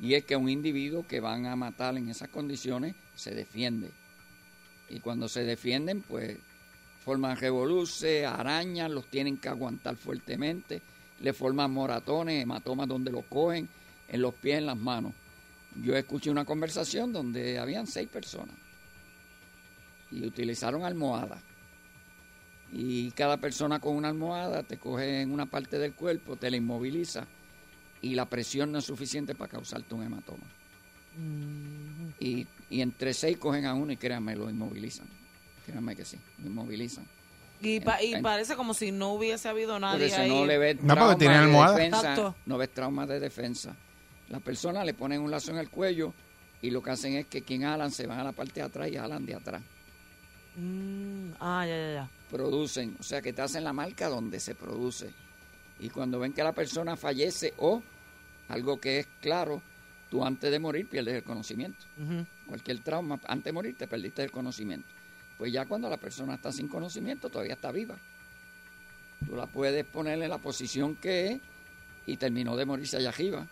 [0.00, 3.90] y es que un individuo que van a matar en esas condiciones se defiende.
[4.88, 6.36] Y cuando se defienden, pues
[7.04, 10.82] forman revoluces, arañas, los tienen que aguantar fuertemente,
[11.20, 13.68] le forman moratones, hematomas donde lo cogen,
[14.08, 15.12] en los pies, en las manos.
[15.82, 18.54] Yo escuché una conversación donde habían seis personas
[20.10, 21.42] y utilizaron almohadas.
[22.72, 26.56] Y cada persona con una almohada te coge en una parte del cuerpo, te la
[26.56, 27.26] inmoviliza
[28.02, 30.44] y la presión no es suficiente para causarte un hematoma.
[32.20, 35.06] Y, y entre seis cogen a uno y créanme, lo inmovilizan.
[35.64, 37.04] Créanme que sí, lo inmovilizan.
[37.60, 40.28] Y, pa- y parece como si no hubiese habido Por nadie eso ahí.
[40.28, 41.74] no le ves No, porque tiene de almohada.
[41.76, 42.34] defensa, Exacto.
[42.44, 43.74] no ves trauma de defensa.
[44.28, 46.12] La persona le ponen un lazo en el cuello
[46.60, 48.88] y lo que hacen es que quien jalan se van a la parte de atrás
[48.88, 49.62] y jalan de atrás.
[50.56, 52.10] Mm, ah, ya, ya, ya.
[52.30, 55.10] Producen, o sea que te hacen la marca donde se produce.
[55.78, 57.82] Y cuando ven que la persona fallece o
[58.48, 59.60] algo que es claro,
[60.10, 61.84] tú antes de morir pierdes el conocimiento.
[62.46, 64.88] Cualquier trauma, antes de morir te perdiste el conocimiento.
[65.36, 67.96] Pues ya cuando la persona está sin conocimiento, todavía está viva.
[69.26, 71.40] Tú la puedes poner en la posición que es
[72.06, 73.46] y terminó de morirse allá arriba.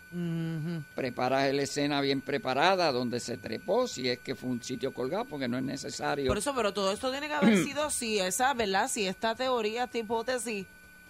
[0.95, 5.25] Preparas la escena bien preparada, donde se trepó, si es que fue un sitio colgado,
[5.25, 6.29] porque no es necesario.
[6.29, 8.89] Por eso, pero todo esto tiene que haber sido, si esa, ¿verdad?
[8.89, 10.67] Si esta teoría, esta hipótesis,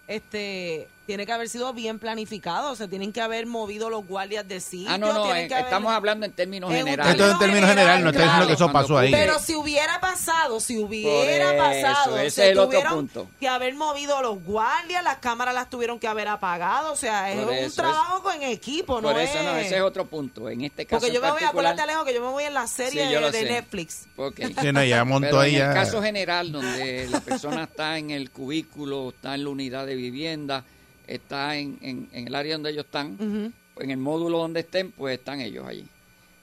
[0.09, 2.75] este, tiene que haber sido bien planificado.
[2.77, 4.91] Se tienen que haber movido los guardias de sitio.
[4.91, 7.13] ah, no, no, eh, haber- estamos hablando en términos En generales.
[7.13, 9.11] Esto es en términos general, no está diciendo que eso pasó ahí.
[9.11, 13.29] Pero si hubiera pasado, si hubiera Por pasado, ese se es el otro tuvieron punto.
[13.39, 16.93] que haber movido los guardias, las cámaras las tuvieron que haber apagado.
[16.93, 19.45] O sea, es Por un eso, trabajo con equipo, Por no eso es...
[19.45, 20.49] no, ese es otro punto.
[20.49, 22.45] En este caso Porque yo en me voy, particular, acuérdate Alejo, que yo me voy
[22.45, 23.45] en la serie Sí, de.
[23.45, 24.07] Netflix.
[24.17, 24.41] Ok.
[24.61, 25.69] Sí, no, ya montó Pero ahí en ya.
[25.69, 29.95] el caso general, donde la persona está en el cubículo, está en la unidad de
[29.97, 30.65] vivienda,
[31.07, 35.19] está en, en- en el área donde ellos están, en el módulo donde estén, pues
[35.19, 35.87] están ellos allí.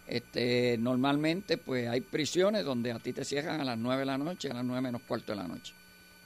[0.07, 4.17] Este, normalmente, pues hay prisiones donde a ti te cierran a las 9 de la
[4.17, 5.73] noche, a las 9 menos cuarto de la noche.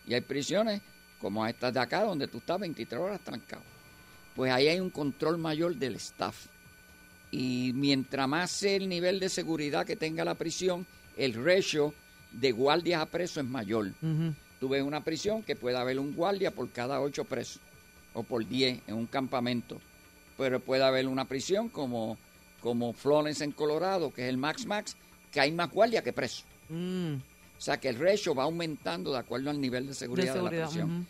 [0.08, 0.82] Y hay prisiones
[1.20, 3.62] como estas de acá, donde tú estás 23 horas trancado.
[4.36, 6.48] Pues ahí hay un control mayor del staff.
[7.32, 10.86] Y mientras más sea el nivel de seguridad que tenga la prisión,
[11.18, 11.94] el ratio
[12.32, 13.88] de guardias a presos es mayor.
[14.02, 14.34] Ujú.
[14.60, 17.62] Tú ves una prisión que puede haber un guardia por cada ocho presos
[18.16, 19.80] o por 10 en un campamento.
[20.38, 22.18] Pero puede haber una prisión como,
[22.62, 24.98] como Florence en Colorado, que es el Max Max,
[25.32, 26.46] que hay más guardias que presos.
[26.70, 30.34] Mm, O sea que el ratio va aumentando de acuerdo al nivel de de seguridad
[30.34, 31.08] de, la prisión.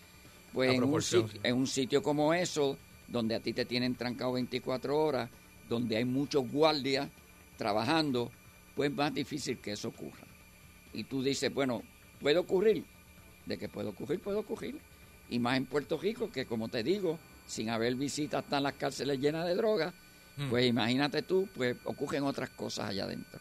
[0.51, 1.39] Pues La en un, sitio, sí.
[1.43, 2.77] en un sitio como eso,
[3.07, 5.29] donde a ti te tienen trancado 24 horas,
[5.69, 7.09] donde hay muchos guardias
[7.57, 8.31] trabajando,
[8.75, 10.25] pues es más difícil que eso ocurra.
[10.93, 11.83] Y tú dices, bueno,
[12.19, 12.85] ¿puede ocurrir?
[13.45, 14.79] De que puede ocurrir, puede ocurrir.
[15.29, 19.19] Y más en Puerto Rico, que como te digo, sin haber visitas están las cárceles
[19.19, 19.93] llenas de drogas,
[20.49, 23.39] pues imagínate tú, pues ocurren otras cosas allá adentro.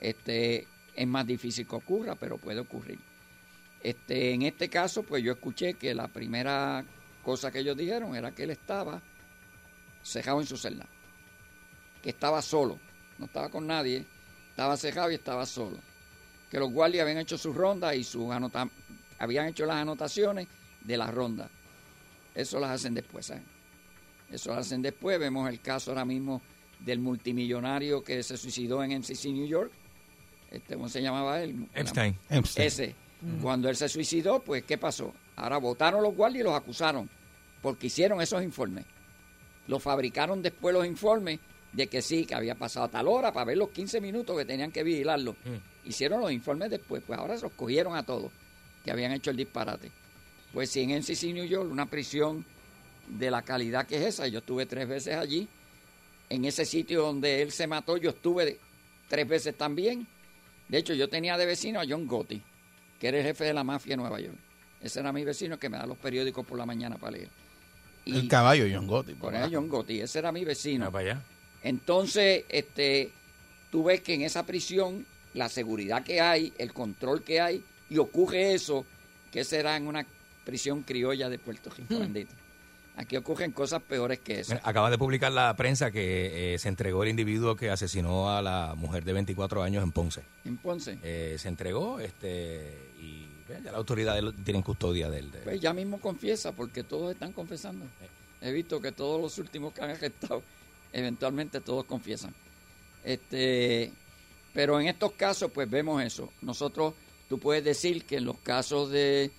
[0.00, 2.98] Este, es más difícil que ocurra, pero puede ocurrir.
[3.82, 6.84] Este, en este caso, pues yo escuché que la primera
[7.24, 9.00] cosa que ellos dijeron era que él estaba
[10.02, 10.86] cejado en su celda,
[12.02, 12.78] que estaba solo,
[13.18, 14.04] no estaba con nadie,
[14.50, 15.78] estaba cejado y estaba solo,
[16.50, 18.26] que los guardias habían hecho sus rondas y sus
[19.18, 20.48] habían hecho las anotaciones
[20.82, 21.50] de las rondas.
[22.34, 23.44] Eso las hacen después, ¿saben?
[24.30, 25.18] Eso lo hacen después.
[25.18, 26.40] Vemos el caso ahora mismo
[26.78, 29.72] del multimillonario que se suicidó en MCC New York.
[30.50, 31.68] Este, ¿Cómo se llamaba él?
[31.74, 32.16] Epstein.
[32.28, 32.66] Epstein.
[32.66, 32.94] Ese.
[33.42, 35.12] Cuando él se suicidó, pues, ¿qué pasó?
[35.36, 37.10] Ahora votaron los guardias y los acusaron
[37.60, 38.84] porque hicieron esos informes.
[39.66, 41.38] Los fabricaron después los informes
[41.72, 44.44] de que sí, que había pasado a tal hora para ver los 15 minutos que
[44.44, 45.36] tenían que vigilarlo.
[45.84, 48.30] Hicieron los informes después, pues ahora se los cogieron a todos
[48.84, 49.90] que habían hecho el disparate.
[50.52, 52.44] Pues si en NCC New York, una prisión
[53.08, 55.48] de la calidad que es esa, yo estuve tres veces allí,
[56.28, 58.58] en ese sitio donde él se mató, yo estuve
[59.08, 60.06] tres veces también.
[60.68, 62.40] De hecho, yo tenía de vecino a John Gotti,
[62.98, 64.36] que era el jefe de la mafia de Nueva York.
[64.80, 67.28] Ese era mi vecino que me da los periódicos por la mañana para leer.
[68.04, 69.14] Y El caballo, John Gotti.
[69.14, 70.90] con él John Gotti, ese era mi vecino.
[70.90, 71.22] Para allá.
[71.62, 73.10] Entonces, este,
[73.70, 77.98] tú ves que en esa prisión la seguridad que hay, el control que hay, y
[77.98, 78.86] ocurre eso,
[79.30, 80.06] que será en una
[80.44, 82.32] prisión criolla de Puerto Rico, bendito.
[82.96, 84.54] Aquí ocurren cosas peores que eso.
[84.62, 88.74] Acaba de publicar la prensa que eh, se entregó el individuo que asesinó a la
[88.76, 90.22] mujer de 24 años en Ponce.
[90.44, 90.98] En Ponce.
[91.02, 95.30] Eh, se entregó este y ya la autoridad tiene custodia del...
[95.30, 97.86] de- Pues ya mismo confiesa, porque todos están confesando.
[98.42, 100.42] He visto que todos los últimos que han arrestado,
[100.92, 102.34] eventualmente todos confiesan.
[103.04, 103.92] Este,
[104.52, 106.30] pero en estos casos, pues vemos eso.
[106.42, 106.94] Nosotros,
[107.28, 109.30] tú puedes decir que en los casos de,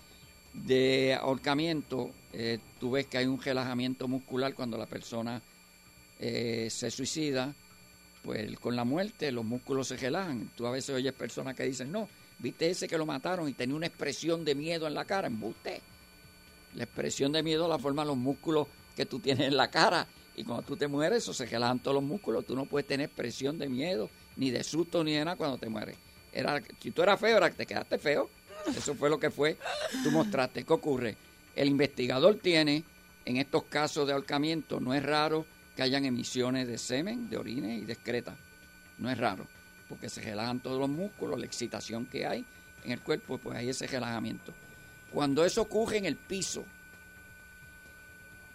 [0.54, 5.42] de ahorcamiento, eh, tú ves que hay un relajamiento muscular cuando la persona
[6.20, 7.54] eh, se suicida,
[8.24, 10.52] pues con la muerte los músculos se relajan.
[10.56, 12.08] Tú a veces oyes personas que dicen, no,
[12.40, 15.82] viste ese que lo mataron y tenía una expresión de miedo en la cara, embuste.
[16.76, 20.08] La expresión de miedo la forman los músculos que tú tienes en la cara.
[20.36, 22.46] Y cuando tú te mueres, eso se relajan todos los músculos.
[22.46, 25.68] Tú no puedes tener expresión de miedo, ni de susto, ni de nada cuando te
[25.68, 25.98] mueres.
[26.32, 28.30] Era, si tú eras feo, era que te quedaste feo.
[28.76, 29.58] Eso fue lo que fue.
[30.04, 30.64] Tú mostraste.
[30.64, 31.18] ¿Qué ocurre?
[31.56, 32.84] El investigador tiene,
[33.26, 35.46] en estos casos de ahorcamiento, no es raro
[35.76, 38.36] que hayan emisiones de semen, de orines y de excreta.
[38.98, 39.48] No es raro,
[39.90, 42.46] porque se relajan todos los músculos, la excitación que hay
[42.84, 44.54] en el cuerpo, pues hay ese relajamiento.
[45.12, 46.64] Cuando eso ocurre en el piso,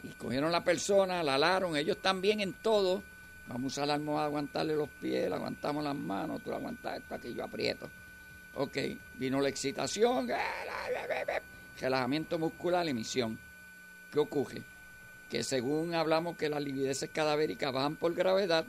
[0.03, 3.03] y cogieron la persona, la alaron, ellos también en todo,
[3.49, 7.45] vamos a la almohada, aguantarle los pies, aguantamos las manos, tú aguantas esto, aquí yo
[7.45, 7.89] aprieto.
[8.57, 8.77] Ok,
[9.19, 10.29] vino la excitación,
[11.81, 13.39] relajamiento muscular, emisión.
[14.11, 14.63] ¿Qué ocurre?
[15.31, 18.65] Que según hablamos que las livideces cadavéricas bajan por gravedad,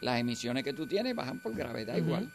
[0.00, 2.30] las emisiones que tú tienes bajan por gravedad igual.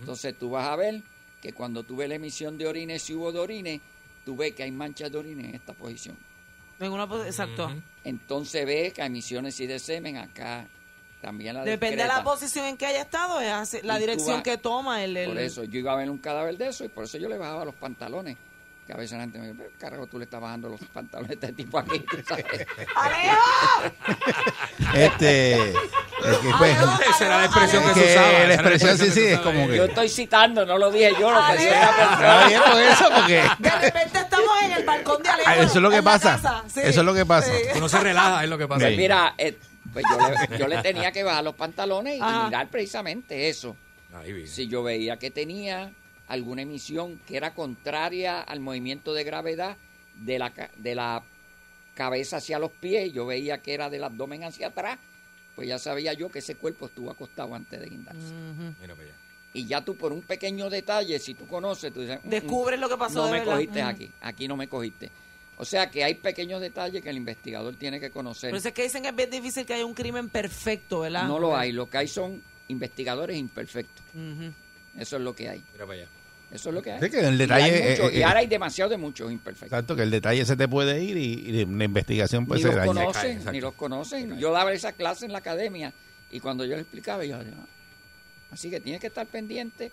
[0.00, 1.02] Entonces tú vas a ver
[1.42, 3.80] que cuando tú ves la emisión de orines, si hubo de orines,
[4.24, 6.16] tú ves que hay manchas de orines en esta posición.
[6.80, 7.70] En una pos- exacto.
[8.04, 10.66] Entonces ves que hay emisiones sí de semen acá,
[11.20, 12.24] también la Depende de la discreta.
[12.24, 15.16] posición en que haya estado, es la Y dirección vas- que toma el...
[15.16, 17.28] el- Por eso yo iba a ver un cadáver de eso y por eso yo
[17.28, 18.36] le bajaba los pantalones.
[18.86, 21.30] Que a veces la gente me dice, "Pero, carajo, tú le estás bajando los pantalones
[21.30, 22.44] a este tipo aquí, sabes.
[24.94, 25.70] Este.
[25.70, 26.76] es que, pues,
[27.10, 28.32] Esa era la expresión que se usaba.
[28.46, 29.76] la expresión sí, sí, es como que.
[29.76, 32.46] Yo estoy citando, no lo dije yo, lo que decía persona.
[32.46, 33.42] bien por eso, porque.
[33.58, 35.50] De repente estamos en el balcón de Alejo.
[35.50, 36.32] Ah, Eso es lo que pasa.
[36.36, 36.64] casa.
[36.72, 37.50] Sí, Eso es lo que pasa.
[37.50, 37.62] sí.
[37.76, 38.88] Uno se relaja, es lo que pasa.
[38.88, 38.96] Sí.
[38.96, 39.58] Mira, eh,
[39.96, 42.44] pues yo le, yo le tenía que bajar los pantalones y Ajá.
[42.44, 43.74] mirar precisamente eso.
[44.12, 44.46] Ahí.
[44.46, 45.90] Si yo veía que tenía
[46.28, 49.76] alguna emisión que era contraria al movimiento de gravedad
[50.14, 51.22] de la, de la
[51.94, 54.98] cabeza hacia los pies, yo veía que era del abdomen hacia atrás,
[55.54, 58.20] pues ya sabía yo que ese cuerpo estuvo acostado antes de guindarse.
[58.80, 59.16] Mira para allá.
[59.54, 62.78] Y ya tú por un pequeño detalle, si tú conoces, tú dices, "Mm, mm, Descubres
[62.78, 63.54] lo que pasó no de me verdad".
[63.54, 65.10] cogiste aquí, aquí no me cogiste.
[65.58, 68.50] O sea que hay pequeños detalles que el investigador tiene que conocer.
[68.50, 71.26] Por eso es que dicen que es bien difícil que haya un crimen perfecto, ¿verdad?
[71.26, 74.04] No lo hay, lo que hay son investigadores imperfectos.
[74.98, 75.62] Eso es lo que hay.
[75.72, 76.08] Mira para allá.
[76.52, 77.00] Eso es lo que hay.
[77.02, 79.72] Sí, que el Y detalle, hay eh, y eh, ahora hay demasiado de muchos imperfectos.
[79.72, 82.76] Exacto, que el detalle se te puede ir y, y la investigación puede ni ser
[82.76, 84.38] los conocen, ni los conocen.
[84.38, 85.92] Yo daba esa clase en la academia
[86.30, 87.54] y cuando yo le explicaba, yo decía,
[88.50, 89.90] así que tienes que estar pendiente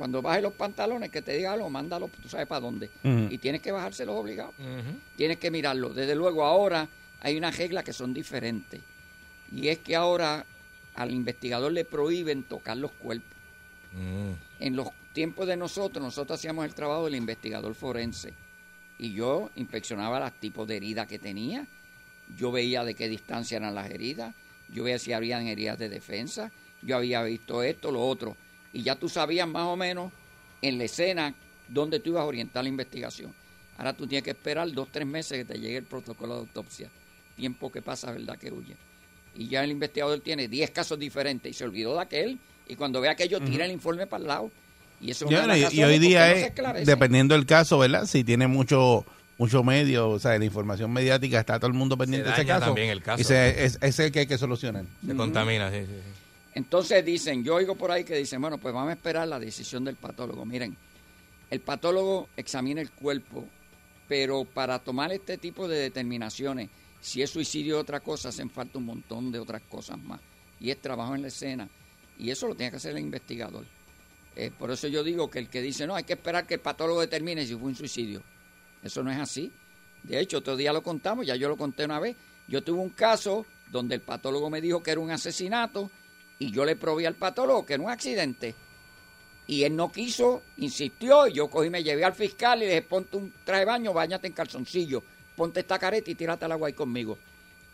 [0.00, 2.88] cuando bajes los pantalones, que te diga algo, mándalo, tú sabes para dónde.
[3.28, 4.54] Y tienes que bajárselos obligados.
[5.14, 5.90] Tienes que mirarlo.
[5.90, 6.88] Desde luego ahora
[7.20, 8.80] hay unas reglas que son diferentes.
[9.52, 10.46] Y es que ahora
[10.94, 13.28] al investigador le prohíben tocar los cuerpos.
[13.92, 14.64] Mm.
[14.64, 18.32] En los tiempos de nosotros, nosotros hacíamos el trabajo del investigador forense.
[18.98, 21.66] Y yo inspeccionaba los tipos de heridas que tenía.
[22.38, 24.34] Yo veía de qué distancia eran las heridas.
[24.72, 26.50] Yo veía si habían heridas de defensa.
[26.80, 28.34] Yo había visto esto, lo otro.
[28.72, 30.12] Y ya tú sabías más o menos
[30.62, 31.34] en la escena
[31.68, 33.32] dónde tú ibas a orientar la investigación.
[33.78, 36.88] Ahora tú tienes que esperar dos, tres meses que te llegue el protocolo de autopsia.
[37.36, 38.36] Tiempo que pasa, ¿verdad?
[38.36, 38.76] Que huye.
[39.34, 42.38] Y ya el investigador tiene 10 casos diferentes y se olvidó de aquel.
[42.68, 44.50] Y cuando ve aquello, tira el informe para el lado.
[45.00, 48.04] Y eso es Y, y- hoy día no se es, dependiendo del caso, ¿verdad?
[48.06, 49.04] Si tiene mucho
[49.38, 52.66] mucho medio, o sea, la información mediática, está todo el mundo pendiente de ese caso.
[52.66, 53.22] también el caso.
[53.22, 54.84] Y se- es, es el que hay que solucionar.
[55.06, 56.19] Se contamina, sí, sí, sí.
[56.54, 59.84] Entonces dicen, yo oigo por ahí que dicen, bueno, pues vamos a esperar la decisión
[59.84, 60.44] del patólogo.
[60.44, 60.76] Miren,
[61.50, 63.46] el patólogo examina el cuerpo,
[64.08, 66.70] pero para tomar este tipo de determinaciones,
[67.00, 70.20] si es suicidio o otra cosa, hacen falta un montón de otras cosas más.
[70.58, 71.68] Y es trabajo en la escena.
[72.18, 73.64] Y eso lo tiene que hacer el investigador.
[74.36, 76.60] Eh, por eso yo digo que el que dice, no, hay que esperar que el
[76.60, 78.22] patólogo determine si fue un suicidio.
[78.82, 79.50] Eso no es así.
[80.02, 82.16] De hecho, otro día lo contamos, ya yo lo conté una vez.
[82.48, 85.90] Yo tuve un caso donde el patólogo me dijo que era un asesinato
[86.40, 88.56] y yo le probé al patólogo que era un accidente.
[89.46, 92.82] Y él no quiso, insistió, y yo cogí, me llevé al fiscal y le dije,
[92.82, 95.02] ponte un traje de baño, bañate en calzoncillo,
[95.36, 97.18] ponte esta careta y tírate al agua ahí conmigo.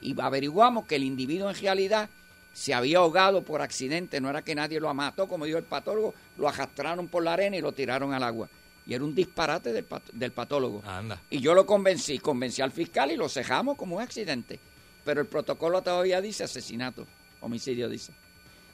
[0.01, 2.09] Y averiguamos que el individuo en realidad
[2.55, 6.15] se había ahogado por accidente, no era que nadie lo mató, como dijo el patólogo,
[6.39, 8.49] lo arrastraron por la arena y lo tiraron al agua.
[8.87, 10.83] Y era un disparate del, pat- del patólogo.
[10.87, 11.21] Anda.
[11.29, 14.59] Y yo lo convencí, convencí al fiscal y lo cejamos como un accidente.
[15.05, 17.07] Pero el protocolo todavía dice asesinato,
[17.41, 18.13] homicidio dice.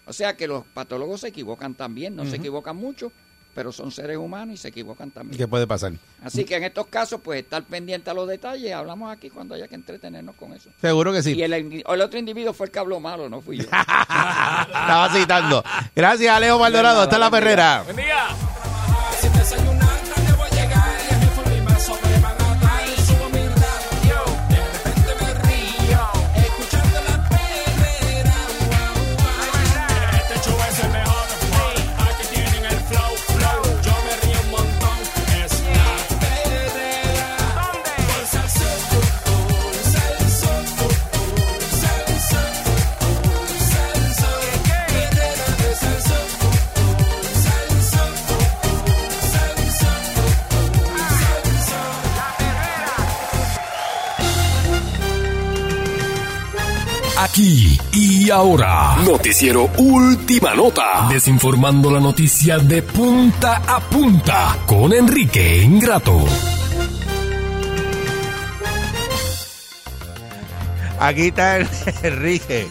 [0.07, 3.12] O sea que los patólogos se equivocan también, no se equivocan mucho,
[3.55, 5.38] pero son seres humanos y se equivocan también.
[5.38, 5.92] ¿Qué puede pasar?
[6.22, 9.68] Así que en estos casos, pues estar pendiente a los detalles, hablamos aquí cuando haya
[9.68, 10.70] que entretenernos con eso.
[10.80, 11.34] Seguro que sí.
[11.34, 13.64] Y el, el otro individuo fue el que habló malo, no fui yo.
[13.70, 15.62] Estaba citando.
[15.94, 17.03] Gracias, Alejo Maldonado.
[17.03, 17.82] Hasta la perrera.
[17.82, 18.28] Buen día.
[57.22, 58.96] aquí y ahora.
[59.04, 61.08] Noticiero Última Nota.
[61.10, 66.24] Desinformando la noticia de punta a punta con Enrique Ingrato.
[70.98, 71.58] Aquí está
[72.02, 72.66] Enrique.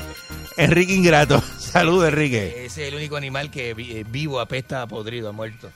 [0.57, 1.41] Enrique Ingrato.
[1.57, 2.65] Salud, Enrique.
[2.65, 5.69] Ese es el único animal que eh, vivo apesta a podrido, a muerto.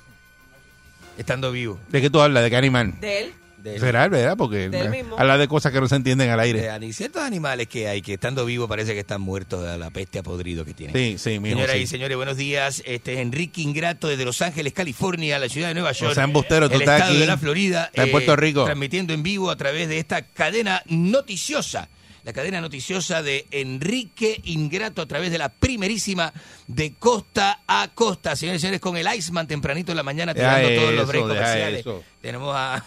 [1.17, 1.79] Estando vivo.
[1.89, 2.43] ¿De qué tú hablas?
[2.43, 2.99] ¿De qué animal?
[2.99, 3.33] De él.
[3.65, 4.37] De- Será, ¿verdad?
[4.37, 5.17] Porque Del mismo.
[5.17, 6.69] habla de cosas que no se entienden al de aire.
[6.69, 10.19] ani- ciertos animales que hay que estando vivos parece que están muertos de la peste
[10.19, 10.95] a podrido que tienen.
[10.95, 11.81] Sí, sí, mijo, Señoras sí.
[11.81, 12.83] y señores, buenos días.
[12.85, 16.11] Este es Enrique Ingrato desde Los Ángeles, California, la ciudad de Nueva York.
[16.11, 17.83] O sea, embustero, tú el estás estado aquí, de la Florida.
[17.85, 18.65] eh, estás en Puerto Rico.
[18.65, 21.89] Transmitiendo en vivo a través de esta cadena noticiosa.
[22.23, 26.33] La cadena noticiosa de Enrique Ingrato a través de la primerísima
[26.65, 28.35] de costa a costa.
[28.35, 31.79] Señores y señores, con el Iceman tempranito en la mañana tirando todos los breaks comerciales.
[31.81, 32.03] eso.
[32.21, 32.83] Tenemos a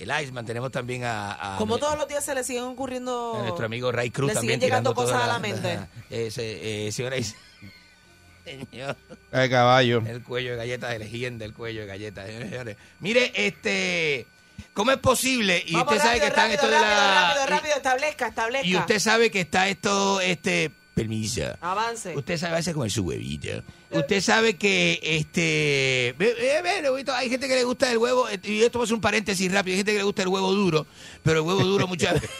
[0.00, 3.36] el Iceman, tenemos también a, a- Como todos los días se le siguen ocurriendo.
[3.38, 5.78] a nuestro amigo Ray Cruz Le también siguen llegando cosas a la mente.
[6.10, 7.16] ese, eh, señora
[8.44, 8.96] señor,
[9.32, 10.02] El caballo.
[10.06, 12.26] el cuello de galletas, el higiene del cuello de galletas.
[12.26, 12.76] señores, señores.
[13.00, 14.26] Mire, este,
[14.72, 15.62] ¿cómo es posible?
[15.66, 18.66] Y Vamos usted sabe rápido, que están rápido, esto de la Rápido, rápido, establezca, establezca.
[18.66, 21.42] y usted sabe que está esto, este, permiso.
[21.60, 22.16] Avance.
[22.16, 23.62] Usted sabe a veces comer su huevito.
[23.90, 28.62] Usted sabe que este ve, ve, hay gente que le gusta el huevo, eh, y
[28.62, 30.86] esto va a ser un paréntesis rápido, hay gente que le gusta el huevo duro,
[31.22, 32.30] pero el huevo duro muchas veces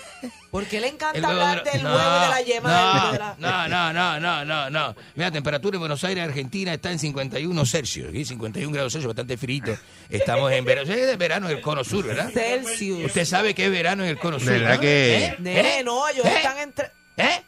[0.51, 3.03] ¿Por qué le encanta El huevo hablar del No, huevo y de la yema no,
[3.05, 4.97] del- de la- No, no, no, no, no, no.
[5.15, 8.09] Mira, temperatura en Buenos Aires, Argentina, está en 51 Celsius.
[8.09, 9.77] Aquí 51 grados Celsius, bastante frito.
[10.09, 10.91] Estamos en verano.
[10.93, 12.31] Es de verano en el cono sur, ¿verdad?
[12.33, 13.05] Celsius.
[13.07, 14.49] Usted sabe que es verano en el cono sur.
[14.49, 14.81] ¿Verdad ¿no?
[14.81, 15.37] que- ¿Eh?
[15.39, 16.33] Nene, no, ellos ¿Eh?
[16.37, 16.91] están entre.
[17.19, 17.43] ¿Eh?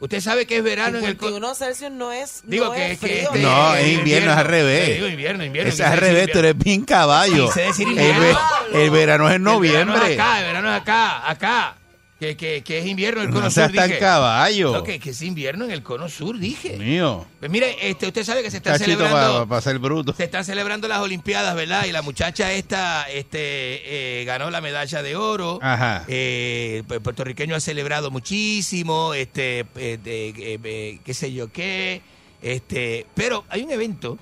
[0.00, 2.40] Usted sabe que es verano en el cono 51 Celsius no es.
[2.44, 4.94] Digo no que, es que este- No, es invierno, es al revés.
[4.94, 5.68] Digo invierno, invierno.
[5.70, 7.46] Ese es al revés, tú eres bien caballo.
[7.48, 8.36] Quise decir El, ve-
[8.72, 10.14] el verano es en El verano noviembre.
[10.14, 11.76] es acá, el verano es acá, acá.
[12.20, 13.98] Que, que, que es invierno en el cono No sur, dije.
[13.98, 14.72] caballo.
[14.72, 16.76] No, que, que es invierno en el cono sur, dije.
[16.76, 17.26] Mío.
[17.38, 19.48] Pues mire, este, usted sabe que se están Cachito celebrando...
[19.48, 20.12] para ser bruto.
[20.12, 21.86] Se están celebrando las Olimpiadas, ¿verdad?
[21.86, 25.58] Y la muchacha esta este, eh, ganó la medalla de oro.
[25.62, 26.04] Ajá.
[26.08, 29.66] Eh, el puertorriqueño ha celebrado muchísimo, este, eh,
[30.04, 32.02] eh, eh, qué sé yo qué.
[32.42, 34.18] Este, pero hay un evento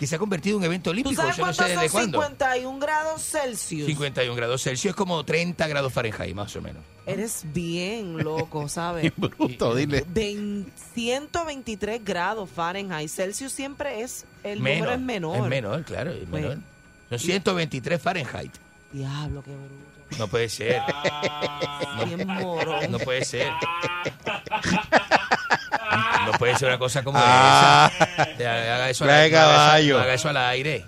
[0.00, 1.20] que se ha convertido en un evento ¿Tú olímpico.
[1.20, 2.22] sabes Yo no sé cuántos desde son cuándo.
[2.22, 3.86] 51 grados Celsius?
[3.86, 6.82] 51 grados Celsius es como 30 grados Fahrenheit, más o menos.
[7.04, 9.02] Eres bien loco, ¿sabes?
[9.02, 10.06] Bien bruto, dile.
[10.08, 13.10] De 123 grados Fahrenheit.
[13.10, 14.24] Celsius siempre es.
[14.42, 15.36] El Menos, número es menor.
[15.36, 16.58] Es menor, claro, es Pues- menor.
[17.10, 18.52] Son 123 Fahrenheit.
[18.92, 20.18] Diablo, qué bruto.
[20.18, 20.80] No puede ser.
[22.06, 22.90] Bien morón.
[22.90, 23.48] No puede ser.
[26.26, 27.90] No puede ser una cosa como Ah.
[27.98, 28.36] esa.
[28.36, 29.96] Te Haga eso, aire, no haga eso- caballo.
[29.96, 30.84] no haga eso al aire.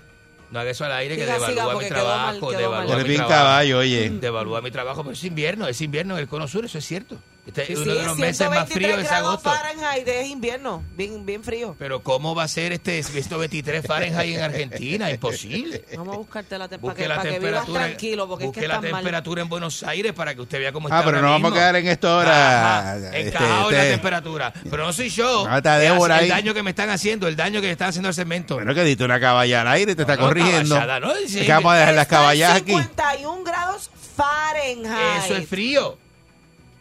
[0.51, 2.51] No haga eso al aire que Siga, siga, devalúa mi mal, trabajo.
[2.51, 3.29] devalúa mi trabajo.
[3.29, 4.09] caballo, oye.
[4.11, 7.17] Devalúa mi trabajo, pero es invierno, es invierno en el cono sur, eso es cierto.
[7.45, 9.49] Este Sí, es sí, uno de los meses más 123 fríos es agosto.
[9.51, 10.81] Fahrenheit es invierno.
[10.95, 11.75] Bien, bien frío.
[11.77, 15.11] Pero ¿cómo va a ser este 123 Fahrenheit en Argentina?
[15.11, 15.83] Imposible.
[15.97, 16.93] Vamos a buscarte la temperatura.
[16.93, 19.01] Busque la para que vivas temperatura, tranquilo, porque busque es que la estás mal.
[19.01, 21.51] temperatura en Buenos Aires para que usted vea cómo está Ah, pero ahora no vamos
[21.51, 22.95] a quedar en esto ahora.
[22.97, 24.53] Este, encajado en la este- temperatura.
[24.69, 25.45] Pero no soy yo.
[25.49, 26.29] Ah, está Es Débora el ahí.
[26.29, 28.55] daño que me están haciendo, el daño que le están haciendo al cemento.
[28.55, 30.75] Bueno, que diste una caballa al aire, te está No, corrigiendo.
[30.75, 32.71] caballada, no, sí, Es que vamos a dejar las caballas aquí.
[32.71, 35.25] 51 grados Fahrenheit.
[35.25, 35.97] Eso es frío.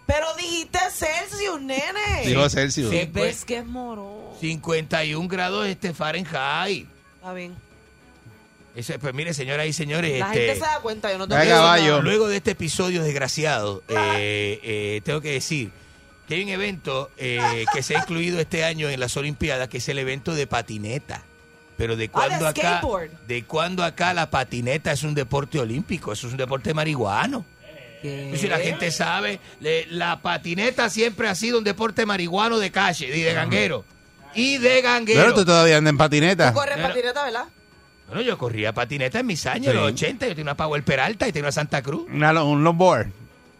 [0.07, 2.27] Pero dijiste Celsius, nene.
[2.27, 2.91] Dijo Celsius.
[2.91, 3.09] Sí.
[3.13, 4.13] ¿Ves que es morón?
[4.41, 6.89] 51 grados este Fahrenheit.
[7.17, 7.55] Está bien.
[8.75, 11.35] Ese, pues mire, señoras y señores, La este, gente se da cuenta, yo no te
[11.39, 11.91] digo caballo.
[11.91, 12.01] nada.
[12.03, 15.71] luego de este episodio desgraciado, eh, eh, tengo que decir
[16.27, 19.77] que hay un evento eh, que se ha incluido este año en las Olimpiadas, que
[19.79, 21.23] es el evento de patineta.
[21.77, 23.11] Pero de Ah, de cuándo acá, skateboard.
[23.27, 27.45] de cuándo acá la patineta es un deporte olímpico, eso es un deporte marihuano.
[28.03, 28.37] ¿Qué?
[28.37, 33.17] Si la gente sabe, le- la patineta siempre ha sido un deporte marihuano de calle
[33.17, 33.85] y de ganguero.
[34.35, 35.21] Y de ganguero.
[35.21, 36.49] Pero tú todavía andas en patineta.
[36.53, 37.45] Tú corres Pero- patineta, ¿verdad?
[38.09, 39.71] Bueno, yo corría patineta en mis años, Sí.
[39.71, 40.27] en los 80.
[40.27, 42.07] Yo tenía una Power Peralta y tenía una Santa Cruz.
[42.13, 43.09] Una- un longboard.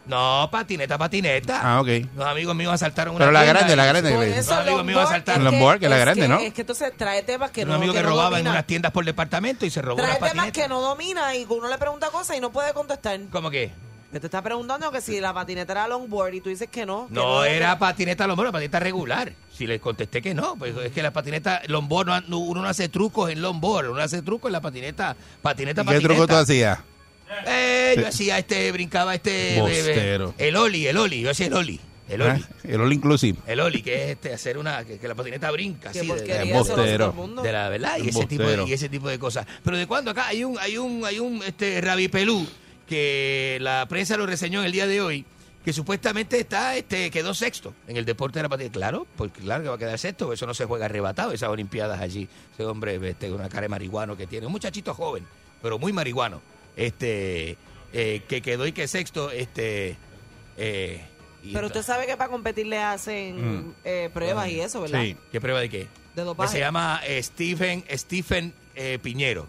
[0.05, 1.61] No, patineta, patineta.
[1.63, 1.87] Ah, ok.
[2.17, 4.13] Los amigos míos asaltaron una Pero la tienda grande, y- la grande.
[4.13, 5.43] Por eso, amigos míos asaltaron.
[5.43, 6.39] es que- Longboard, que es la grande, ¿no?
[6.41, 8.51] Es que entonces trae temas que Un no amigo que, que no robaba en domina.
[8.51, 10.61] unas tiendas por departamento y se robó Trae una temas patineta.
[10.63, 13.21] que no domina y uno le pregunta cosas y no puede contestar.
[13.31, 13.71] ¿Cómo que?
[14.13, 17.09] Que te está preguntando que si la patineta era longboard y tú dices que no.
[17.09, 19.33] que No era patineta longboard, era patineta regular.
[19.51, 22.69] Si les contesté que no, pues es que la patineta longboard, no- no- uno no
[22.69, 26.09] hace trucos en longboard, uno hace trucos en la patineta, patineta, ¿Y ¿Qué patineta.
[26.15, 26.79] truco tú hacías?
[27.47, 29.59] Eh, yo hacía este, brincaba este...
[29.61, 30.35] Bostero.
[30.37, 31.81] El oli, el oli, yo hacía el oli.
[32.09, 32.43] El oli.
[32.45, 33.39] Ah, El all inclusive.
[33.47, 37.43] El oli, que es este, hacer una, que, que la patineta brinca, así, de- de,
[37.43, 39.47] de la verdad, y ese, tipo de, y ese tipo de cosas.
[39.65, 42.47] Pero de cuando acá hay un, hay un, hay un este Rabi Pelú,
[42.93, 45.25] que la prensa lo reseñó en el día de hoy,
[45.65, 48.75] que supuestamente está, este, quedó sexto en el deporte de la patineta.
[48.75, 52.01] Claro, porque claro que va a quedar sexto, eso no se juega arrebatado, esas olimpiadas
[52.03, 52.29] allí.
[52.53, 55.25] Ese hombre, este, con una cara de marihuano que tiene, un muchachito joven,
[55.63, 56.43] pero muy marihuano,
[56.77, 57.57] este,
[57.95, 59.97] eh, que quedó y que sexto, este,
[60.59, 61.01] eh,
[61.43, 63.75] Y Pero usted sabe que para competir le hacen Mm.
[63.85, 65.01] eh, pruebas y eso, ¿verdad?
[65.01, 65.17] Sí.
[65.33, 65.89] ¿Qué prueba de qué?
[66.15, 69.49] De Que se llama eh, Stephen, Stephen eh, Piñero.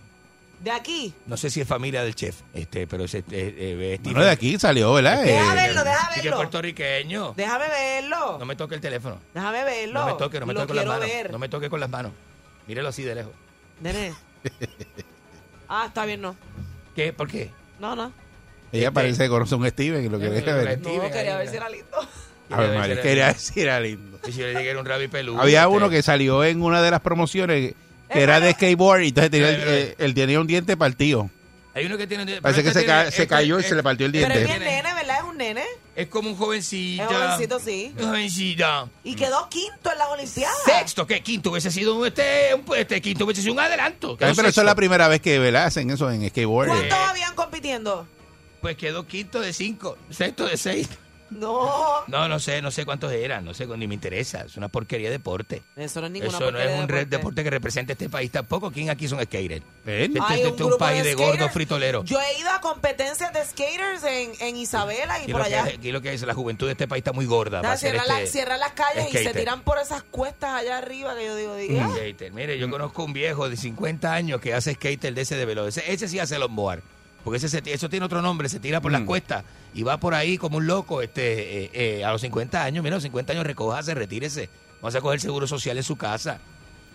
[0.63, 1.13] De aquí.
[1.25, 4.13] No sé si es familia del chef, este, pero es este, eh, eh, Stephen.
[4.13, 5.21] Bueno, de aquí salió, ¿verdad?
[5.23, 6.37] Deja Eh, verlo, deja Sí que es verlo.
[6.37, 7.33] puertorriqueño.
[7.35, 8.37] Déjame verlo.
[8.39, 9.19] No me toque el teléfono.
[9.33, 9.99] Déjame verlo.
[9.99, 11.15] No me toque, no me Lo toque con las quiero manos.
[11.15, 11.31] ver.
[11.31, 12.11] No me toque con las manos.
[12.67, 13.33] Mírelo así de lejos.
[13.81, 14.13] Nene.
[15.69, 16.35] Ah, está bien, no.
[16.95, 17.13] ¿Qué?
[17.13, 17.49] ¿Por qué?
[17.79, 18.11] No, no.
[18.71, 20.79] Ella parece que conoce a un Steven y lo que Eh, deja ver.
[20.79, 21.97] Steven No, quería ahí, ver si era lindo.
[22.51, 24.19] A ver, María, quería decir era lindo.
[24.27, 25.41] Y si yo le dije que era un rabi peludo.
[25.41, 27.73] Había este, uno que salió en una de las promociones
[28.13, 31.29] que era de skateboard y entonces tenía, el- eh, él tenía un diente partido.
[31.75, 32.23] Hay uno que tiene.
[32.25, 34.11] pero Parece que este se, tiene- ca- se este- cayó y se le partió el
[34.11, 34.59] Pero es diente.
[34.59, 35.17] bien nene, ¿verdad?
[35.17, 35.63] Es un nene.
[35.95, 37.03] Es como un jovencito.
[37.03, 37.93] Es jovencito, sí.
[37.97, 38.89] Un jovencito.
[39.03, 40.55] Y quedó quinto en las Olimpiadas.
[40.65, 41.23] Sexto, ¿qué?
[41.23, 44.11] Quinto hubiese sido un, este, un, este quinto hubiese sido un adelanto.
[44.21, 45.65] Ay, Pero eso es la primera vez que ¿verdad?
[45.65, 46.67] hacen eso en skateboard.
[46.67, 48.07] ¿Cuántos Eh, habían compitiendo?
[48.61, 50.87] Pues quedó quinto de cinco, sexto de seis.
[51.39, 52.03] No.
[52.07, 54.41] No, no sé, no sé cuántos eran, no sé, ni me interesa.
[54.45, 55.61] Es una porquería de deporte.
[55.75, 57.05] Eso no es ninguna Eso no es un de deporte.
[57.17, 58.71] deporte que represente este país tampoco.
[58.71, 59.63] ¿Quién aquí son skaters?
[59.85, 61.31] Este, este un es un país de, skaters.
[61.31, 62.05] gordos fritoleros.
[62.05, 65.73] Yo he ido a competencias de skaters en, en Isabela y por lo, que, allá.
[65.75, 67.61] aquí lo que es, la juventud de este país está muy gorda.
[67.61, 71.35] la- este cierran las calles y se tiran por esas cuestas allá arriba que yo
[71.35, 71.89] digo, diga.
[71.89, 72.31] Skater.
[72.31, 75.67] Mire, yo conozco un viejo de 50 años que hace skater de ese de velo.
[75.67, 76.81] Ese, ese sí hace longboard.
[77.23, 79.05] Porque ese se- eso tiene otro nombre, se tira por las Mm.
[79.05, 79.43] cuestas
[79.73, 82.83] y va por ahí como un loco este eh, eh, a los 50 años.
[82.83, 84.49] Mira, a los 50 años recójase, retírese.
[84.81, 86.39] Vamos a coger seguro social en su casa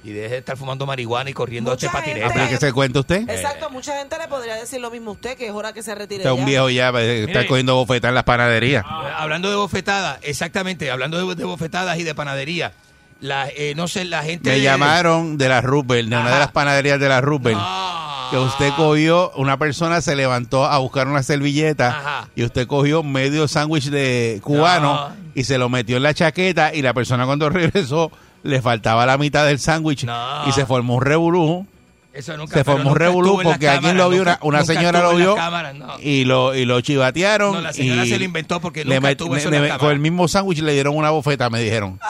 [0.04, 2.20] y deje de estar fumando marihuana y corriendo Mucha este patinete.
[2.20, 3.28] gente- ¿Para qué se cuenta usted?
[3.28, 5.94] Exacto, mucha gente le podría decir lo mismo a usted, que es hora que se
[5.94, 6.20] retire.
[6.20, 7.46] Está un viejo ya, eh, está Mire.
[7.48, 8.84] cogiendo bofetas en las panaderías.
[8.84, 12.72] Eh, Hablando de bofetadas, exactamente, hablando de, de bofetadas y de panadería.
[13.20, 14.50] La, eh, no sé, la gente.
[14.50, 17.56] Me de- llamaron de la Rupert, de una de las panaderías de la Rupert.
[17.58, 18.04] Ah.
[18.30, 22.28] Que usted cogió, una persona se levantó a buscar una servilleta Ajá.
[22.36, 25.16] y usted cogió medio sándwich de cubano No.
[25.34, 28.10] y se lo metió en la chaqueta y la persona cuando regresó
[28.42, 30.48] le faltaba la mitad del sándwich No.
[30.48, 31.66] y se formó un revolú.
[32.12, 35.02] Eso nunca, Se formó un revolú porque alguien lo vio, nunca- una, una nunca señora
[35.02, 35.36] lo vio
[35.74, 35.98] no.
[36.00, 37.52] y lo y lo chivatearon.
[37.54, 39.62] No, la señora y se lo inventó porque le nunca met- estuvo eso le- en
[39.62, 39.86] la le- cámara.
[39.86, 42.00] Con el mismo sándwich le dieron una bofeta, me dijeron.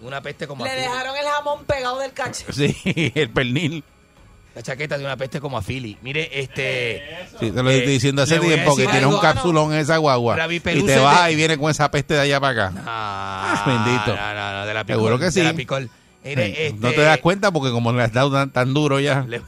[0.00, 2.52] Una peste como Le dejaron el jamón pegado del cachete.
[2.84, 3.84] Sí, el pernil.
[4.54, 5.96] La chaqueta de una peste como a Philly.
[6.02, 7.02] Mire, este.
[7.40, 9.20] Sí, te lo Eh, estoy diciendo hace tiempo que tienes un algo.
[9.20, 12.38] capsulón en esa guagua y te vas de- y viene con esa peste de allá
[12.38, 12.82] para acá.
[12.86, 14.14] Ah, bendito.
[14.14, 14.96] No, no, no, de la picol.
[14.98, 15.42] Seguro que de sí.
[15.42, 15.90] la picol.
[16.24, 19.24] Mire, este, No te das cuenta porque como le has dado tan, tan duro ya,
[19.26, 19.40] le-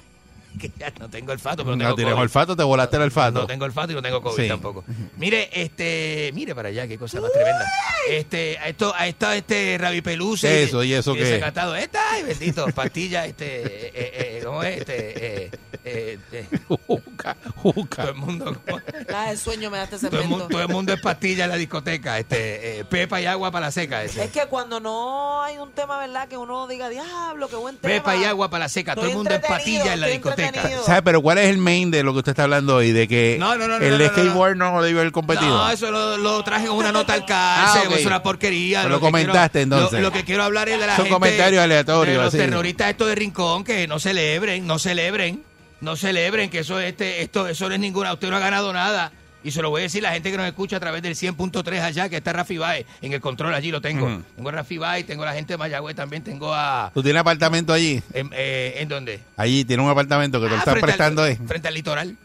[0.61, 2.23] que ya no tengo olfato, pero no tengo tienes COVID.
[2.23, 3.41] olfato, te volaste el olfato.
[3.41, 4.49] No tengo olfato y no tengo COVID Sí.
[4.49, 4.85] tampoco.
[5.17, 7.65] Mire, este, mire para allá, qué cosa más tremenda.
[8.09, 10.65] Este, a esto, a esto, este Rabi Peluce.
[10.65, 11.25] Eso, ¿y eso qué?
[11.25, 11.75] desacatado.
[11.77, 14.79] Esta, ay, bendito, pastilla, este, eh, eh, eh, ¿cómo es?
[14.79, 15.51] Este, eh,
[15.85, 16.47] eh, eh,
[16.87, 18.03] Juca, juca.
[18.03, 18.85] todo el mundo, ¿cómo es?
[19.15, 20.49] Ah, el sueño me da este todo el, mundo, segmento.
[20.49, 23.73] todo el mundo es pastilla en la discoteca, este, eh, pepa y agua para la
[23.73, 24.25] seca, ese.
[24.25, 26.29] Es que cuando no hay un tema, ¿verdad?
[26.29, 27.95] Que uno diga, diablo, qué buen tema.
[27.95, 30.44] Pepa y agua para la seca, todo el mundo es entretenido, pastilla en la estoy
[30.47, 30.85] entretenido.
[30.85, 31.03] ¿Sabe?
[31.03, 32.93] Pero ¿cuál es el main de lo que usted está hablando hoy?
[32.93, 35.49] De que No, no, no, no, el skateboard no, debió haber competido.
[35.49, 37.99] No, eso lo, lo traje con una nota al Ah, cárcel, ok.
[37.99, 38.85] es una porquería.
[38.89, 40.01] Lo comentaste, quiero- entonces.
[40.01, 41.15] Lo, lo que quiero hablar es de la Son gente...
[41.15, 42.39] comentarios aleatorios, De los así.
[42.39, 45.43] terroristas estos de Rincón, que no celebren, no celebren,
[45.81, 48.13] no celebren, que eso, este, esto, eso no es ninguna...
[48.13, 49.13] Usted no ha ganado nada.
[49.45, 51.15] Y se lo voy a decir a la gente que nos escucha a través del
[51.15, 54.07] 100.3 allá, que está Rafi Baez, en el control allí lo tengo.
[54.07, 54.23] Ujú.
[54.37, 56.91] Tengo a Rafi Baez, tengo a la gente de Mayagüez, también tengo a...
[56.95, 58.03] ¿Tú tienes apartamento allí?
[58.15, 59.21] ¿En, eh, ¿en dónde?
[59.37, 61.37] Allí tiene un apartamento que te lo Ah, están al- prestando ahí.
[61.37, 62.17] Frente al litoral.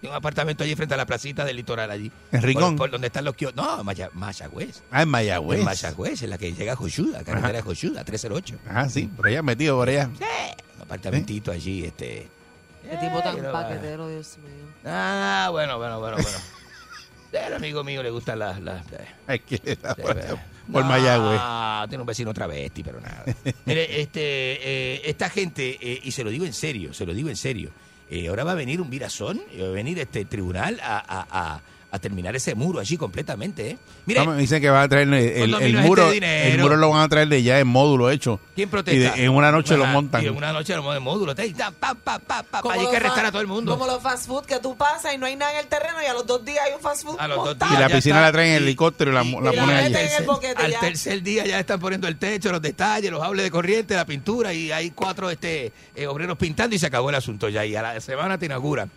[0.00, 2.12] Tengo un apartamento allí frente a la placita del litoral allí.
[2.30, 2.76] ¿En Rincón?
[2.76, 3.56] Por, por donde están los kioscos.
[3.64, 4.82] No, Maya- Mayagüez.
[4.92, 5.58] Ah, en Mayagüez.
[5.58, 8.56] En Mayagüez, en la que llega a Joyuda, carretera de Joyuda, 308.
[8.68, 10.08] Ah, sí, por allá metido por allá.
[10.76, 12.28] Un apartamentito allí, este.
[12.88, 14.63] Qué tipo tan paquetero, Dios mío.
[14.84, 16.38] Ah, bueno, bueno, bueno, bueno.
[17.32, 18.60] El amigo mío le gustan las...
[18.60, 18.84] las
[19.26, 20.22] Ay, que le da por, eh,
[20.70, 21.88] por no, Mayagüez.
[21.88, 23.24] tiene un vecino travesti, pero nada.
[23.64, 27.28] Mire, este, eh, esta gente, eh, y se lo digo en serio, se lo digo
[27.28, 27.70] en serio,
[28.08, 31.26] eh, ahora va a venir un virazón, eh, va a venir este tribunal a, a-
[31.54, 31.60] a-
[31.94, 33.78] a terminar ese muro allí completamente, ¿eh?
[34.06, 36.10] Mire, No, me dicen que van a traer el, el- gente muro.
[36.10, 38.40] El muro lo van a traer de ya en módulo hecho.
[38.54, 39.14] ¿quién Y protesta?
[39.14, 40.22] de- en una noche lo montan.
[40.22, 41.34] Y en una noche lo montan en módulo.
[41.34, 42.42] te- ta, pa, pa, pa,
[42.72, 43.72] Hay los que arrestar a todo el mundo.
[43.72, 46.06] Como los fast food que tú pasas y no hay nada en el terreno y
[46.06, 47.16] a los dos días hay un fast food.
[47.18, 47.74] A los dos montado.
[47.74, 48.26] Y la piscina está.
[48.26, 49.94] la traen en Y- helicóptero y la, y- la y ponen allí.
[49.94, 50.80] en el boquete al ya.
[50.80, 54.52] tercer día ya están poniendo el techo, los detalles, los hables de corriente, la pintura
[54.52, 57.64] y hay cuatro este eh, obreros pintando y se acabó el asunto ya.
[57.64, 58.90] Y a la semana te inauguran.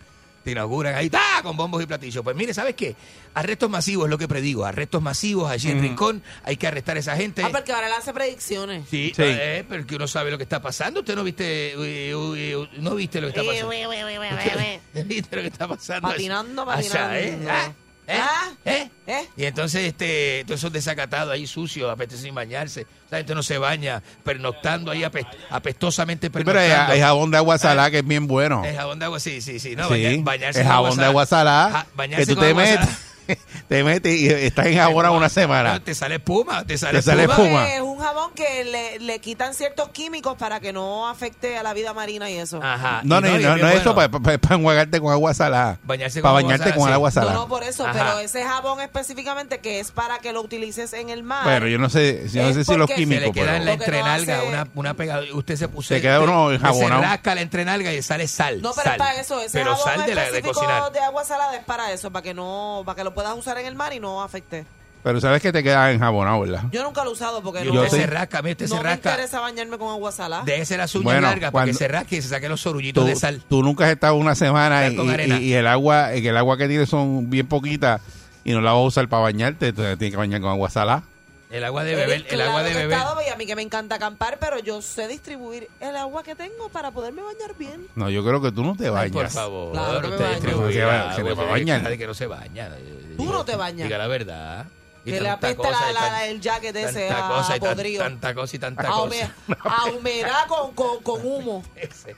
[0.48, 1.42] Te inauguran ahí, ¡ta!
[1.42, 2.24] con bombos y platillos.
[2.24, 2.96] Pues mire, ¿sabes qué?
[3.34, 4.64] Arrestos masivos es lo que predigo.
[4.64, 5.82] Arrestos masivos allí en.
[5.82, 6.22] Rincón.
[6.42, 7.42] Hay que arrestar a esa gente.
[7.44, 8.88] Ah, porque ahora le hace predicciones.
[8.88, 9.20] Sí, Sí.
[9.26, 11.00] eh, pero que uno sabe lo que está pasando.
[11.00, 13.68] Usted no viste, uy, uy, uy, no viste lo que está pasando.
[15.04, 16.08] ¿Viste lo que está pasando?
[16.08, 17.32] Patinando, allá, eh?
[17.32, 17.50] patinando.
[17.52, 17.72] ¿Ah?
[18.08, 18.18] ¿Eh?
[18.18, 18.50] Ah.
[18.64, 18.88] ¿Eh?
[19.06, 19.28] ¿Eh?
[19.36, 22.86] Y entonces, este, todos esos desacatados ahí sucios, apetece sin bañarse.
[23.10, 27.02] La gente no se baña, pernoctando ahí apest- apestosamente Sí, pero hay, pernoctando.
[27.02, 28.64] jabón de agua salada que es bien bueno.
[28.64, 29.76] El jabón de agua, sí, sí, sí.
[29.76, 32.54] No, Sí, baña- bañarse el con jabón de agua salada Ja- que tú con te
[32.54, 32.88] metes.
[33.68, 35.82] te metes y estás en jabón una semana.
[35.82, 37.42] te sale espuma, te sale Te sale espuma.
[37.44, 37.68] espuma.
[37.74, 41.74] Es un jabón que le, le quitan ciertos químicos para que no afecte a la
[41.74, 42.60] vida marina y eso.
[42.62, 43.00] Ajá.
[43.04, 44.22] No, y no, no, es no bien es eso bueno.
[44.22, 45.78] para enjuagarte con agua salada.
[45.84, 46.92] Bañarse con Para agua bañarte salada, con sí.
[46.94, 47.34] agua No, salada.
[47.34, 47.92] no, por eso, Ajá.
[47.98, 51.44] pero ese jabón específicamente que es para que lo utilices en el mar.
[51.44, 53.26] Pero yo no sé, yo no Es sé si los porque se Se químicos.
[53.26, 55.22] le queda en la pero- no entrenalga hace- una, una pegada.
[55.34, 55.88] Usted se puso.
[55.94, 57.02] Se queda uno enjabonado.
[57.02, 58.60] Se rasca la entrenalga y sale sal.
[58.62, 58.92] No, pero sal.
[58.94, 59.40] es para eso.
[59.40, 60.92] Ese Pero jabón sal de, la, de específico cocinar.
[60.92, 63.66] de agua salada es para eso, para que no, para que lo puedas usar en
[63.66, 64.64] el mar y no afecte.
[65.02, 66.62] Pero sabes que te queda enjabonado, ¿verdad?
[66.70, 67.90] Yo nunca lo he usado porque no, sí.
[67.96, 70.44] se rasca, no se me interesa bañarme con agua salada.
[70.44, 73.08] Déjese las uñas Bueno, largas para que se rasque y se saque los sorullitos Tú,
[73.08, 73.42] de sal.
[73.48, 74.96] tú nunca has estado una semana y,
[75.42, 78.00] y- el agua el agua que tienes son bien poquitas
[78.44, 81.02] y no la vas a usar para bañarte, entonces tienes que bañar con agua salada.
[81.50, 82.92] El agua de Eh, beber, el agua de beber.
[82.98, 86.34] estado, y a mí que me encanta acampar, pero yo sé distribuir el agua que
[86.34, 87.86] tengo para poderme bañar bien.
[87.94, 89.12] No, yo creo que tú no te Ay, bañas.
[89.12, 90.34] por favor, Claro que me usted baño.
[90.40, 91.82] distribuye Se va- agua, se le va a usted bañar.
[91.82, 92.70] sabe que no se baña.
[93.16, 93.84] Tú no te bañas.
[93.88, 94.66] Diga la verdad.
[95.06, 97.26] Y Que le tanta apesta cosa la- y la- tan- la- el jacket ese tanta
[97.26, 98.02] a- cosa y tan- podrido.
[98.04, 99.34] Tanta cosa y tanta A, cosa.
[99.64, 101.62] a humedad con, con, con humo.
[101.76, 102.14] Ese.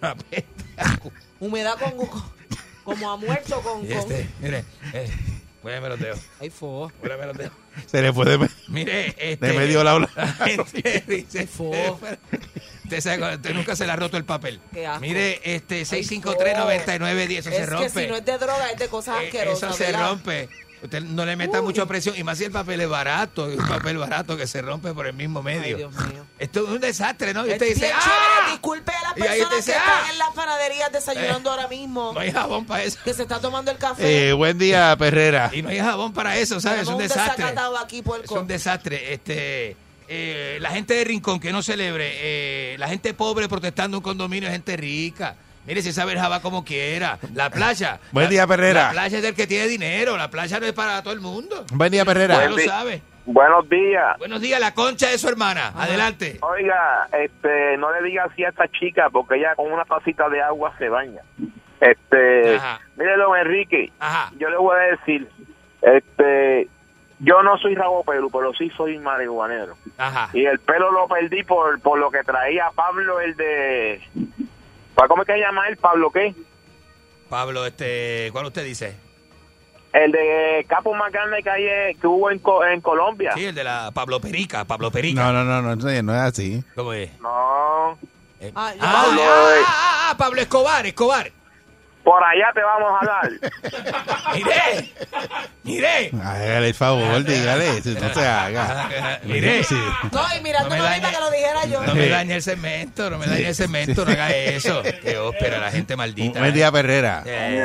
[1.40, 2.22] Humedad con, con-
[2.84, 3.84] como a muerto con...
[3.84, 5.08] Y con este, mire, eh,
[5.62, 6.90] huéleme los dedos, Ay, fo.
[7.02, 7.52] huéleme los dedos.
[7.86, 8.38] Se le puede
[8.68, 9.46] Mire, este...
[9.46, 10.00] de medio lado.
[10.00, 11.70] La gente dice, fo.
[12.98, 14.60] Usted, sabe, usted nunca se le ha roto el papel.
[14.72, 15.00] Qué asco.
[15.00, 17.92] Mire, este Ay, 653-9910, eso se Es rompe.
[17.92, 19.70] que si no es de droga, es de cosas Eh, asquerosas.
[19.70, 20.08] Eso se ¿verdad?
[20.10, 20.48] rompe.
[20.82, 21.66] Usted no le meta Uy.
[21.66, 22.16] mucha presión.
[22.18, 23.48] Y más si el papel es barato.
[23.48, 25.76] Es un papel barato que se rompe por el mismo Ay, medio.
[25.76, 26.26] Dios mío.
[26.40, 27.46] Esto es un desastre, ¿no?
[27.46, 28.00] Y Es usted dice, ¡ah!
[28.02, 28.50] chévere.
[28.50, 30.08] Disculpe a las personas que dice, están ¡ah!
[30.10, 32.10] en las panaderías desayunando Eh, ahora mismo.
[32.12, 32.98] No hay jabón para eso.
[33.04, 34.30] Que se está tomando el café.
[34.30, 35.50] Eh, buen día, Perrera.
[35.52, 36.82] Y no hay jabón para eso, ¿sabes?
[36.82, 37.44] Es un un desastre.
[37.80, 39.14] aquí, Es un desastre.
[39.14, 39.76] Este,
[40.14, 44.48] eh, la gente de Rincón que no celebre, eh, la gente pobre protestando un condominio
[44.48, 45.36] es gente rica.
[45.66, 47.18] Mire, si sabe el jabá como quiera.
[47.34, 47.98] La playa.
[48.12, 48.86] Buen día, Perrera.
[48.88, 50.16] La playa es del que tiene dinero.
[50.18, 51.64] La playa no es para todo el mundo.
[51.72, 52.46] Buen día, Usted Perrera.
[52.46, 53.00] lo sabe.
[53.24, 54.18] Buenos días.
[54.18, 55.72] Buenos días, la concha de su hermana.
[55.76, 56.38] Adelante.
[56.42, 60.42] Oiga, este, no le diga así a esta chica porque ella con una tacita de
[60.42, 61.22] agua se baña.
[61.80, 62.80] Este, Ajá.
[62.96, 64.32] mire, don Enrique, Ajá.
[64.38, 65.28] yo le voy a decir,
[65.82, 66.68] este,
[67.22, 69.74] yo no soy rabo pelu, pero sí soy marihuanero.
[69.96, 70.28] Ajá.
[70.34, 74.02] Y el pelo lo perdí por, por lo que traía Pablo, el de...
[74.94, 75.76] ¿Para cómo es que se llama él?
[75.78, 76.34] ¿Pablo qué?
[77.28, 78.96] Pablo, este, ¿cuál usted dice?
[79.92, 83.32] El de capo más grande que, hay, eh, que hubo en, Co- en Colombia.
[83.34, 84.64] Sí, el de la Pablo Perica.
[84.64, 85.22] Pablo Perica.
[85.22, 86.64] No, no, no, no, no, es así.
[86.74, 87.10] ¿Cómo es?
[87.20, 87.98] No,
[88.40, 91.30] Eh, Ah, ah, Pablo, ah, ah, Pablo Escobar, Escobar.
[92.04, 93.30] Por allá te vamos a dar.
[94.34, 94.92] Mire,
[95.62, 96.10] mire.
[96.22, 99.18] Hágale el favor, dígale, si no se haga.
[99.24, 99.62] Mire.
[99.64, 99.76] Sí.
[100.10, 101.16] No, y mirando No me ahorita dañe.
[101.16, 101.82] que lo dijera yo.
[101.86, 104.82] No me dañe el cemento, no me dañe el cemento, no haga eso.
[105.02, 106.40] Qué ópera, la gente maldita.
[106.40, 107.22] Buen día, Perrera.
[107.26, 107.64] Eh,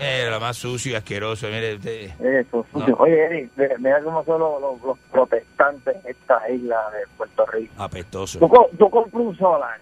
[0.00, 1.46] eh, lo más sucio y asqueroso.
[1.48, 2.80] Mire, usted- Eso, No.
[2.80, 2.96] sucio.
[2.98, 7.72] Oye, Eric, mira cómo son los, los- los protestantes en esta isla de Puerto Rico.
[7.82, 8.38] apestoso.
[8.38, 8.48] Tú,
[8.78, 9.78] tú compras un solar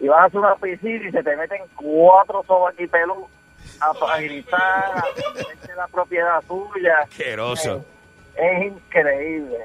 [0.00, 3.26] y vas a hacer una piscina y se te meten cuatro sobaquipelú
[3.80, 6.94] a, a gritar, a la propiedad suya.
[7.04, 7.84] Asqueroso.
[8.36, 9.56] Es increíble.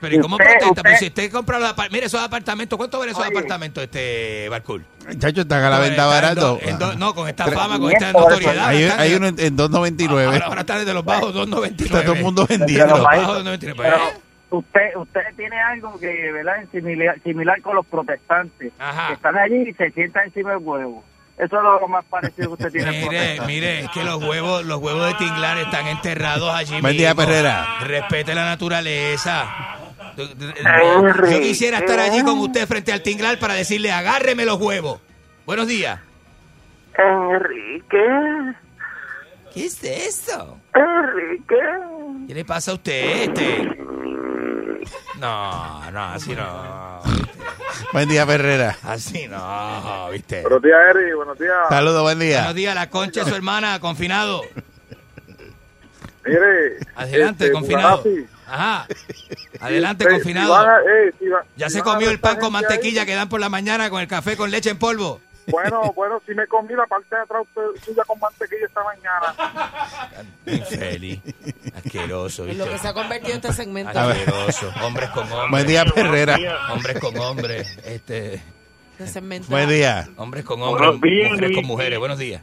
[0.00, 0.68] Pero ¿y cómo Usted- protesta?
[0.70, 3.32] usted- Pues si usted compra los apartamentos, mire esos apartamentos, ¿cuánto valen esos Oye.
[3.36, 4.84] apartamentos, este Barcool?
[5.18, 6.40] Chacho, están a la venta Está en barato.
[6.40, 8.66] do- en do- no, con esta fama, con esta notoriedad.
[8.68, 10.24] Hay, están hay en- uno en, en 2.99.
[10.26, 11.84] Ahora, ahora están desde los bajos 2.99.
[11.84, 12.96] Está todo el mundo los vendiendo.
[13.02, 13.26] maestros.
[13.26, 14.12] Bajos 2.99.
[14.50, 16.62] Usted usted tiene algo que, ¿verdad?
[16.62, 18.72] En Similar, similar con los protestantes.
[18.78, 19.08] Ajá.
[19.08, 21.04] Que están allí y se sientan encima del huevo.
[21.36, 22.90] Eso es lo más parecido que usted tiene.
[22.90, 23.46] Mire, protestante.
[23.46, 27.14] mire, es que los huevos, los huevos de tinglar están enterrados allí Buen día.
[27.14, 27.78] Perrera.
[27.82, 29.46] Respete la naturaleza.
[30.16, 35.00] Yo quisiera estar allí con usted frente al tinglar para decirle, agárreme los huevos.
[35.46, 36.00] Buenos días.
[36.98, 38.56] Enrique,
[39.54, 40.58] ¿Qué es eso?
[40.74, 41.54] Enrique.
[42.26, 43.78] ¿Qué le pasa a usted, este?
[45.18, 47.00] No, no, así no.
[47.92, 48.76] Buen día, Perrera.
[48.82, 50.42] Así no, ¿viste?
[50.42, 51.14] Buenos días, Eric.
[51.16, 51.54] Buenos días.
[51.68, 52.38] Saludos, buen día.
[52.38, 54.42] Buenos días, la concha de su hermana, confinado.
[56.24, 56.76] Mire.
[56.94, 58.02] Adelante, este, confinado.
[58.46, 58.86] Ajá.
[59.60, 60.52] Adelante, si confinado.
[60.52, 63.14] van a- eh, si va- Ya si se comió el pan con ahí, mantequilla que
[63.14, 65.20] dan por la mañana con el café con leche en polvo.
[65.50, 70.24] Bueno, bueno, si me comí la parte de atrás usted- suya con mantequilla esta mañana.
[70.46, 71.20] Infeliz.
[71.74, 73.98] Asqueroso, En lo que se ha convertido este segmento.
[73.98, 74.72] Asqueroso.
[74.82, 75.50] Hombres con hombres.
[75.50, 76.38] Buen día, Perrera.
[76.72, 77.78] Hombres con hombres.
[77.84, 78.34] Este,
[78.92, 79.48] Este segmento.
[79.50, 80.08] Buen día.
[80.16, 80.86] hombres con hombres.
[80.86, 81.98] Buenos días, mujeres con mujeres.
[81.98, 82.42] Buenos días.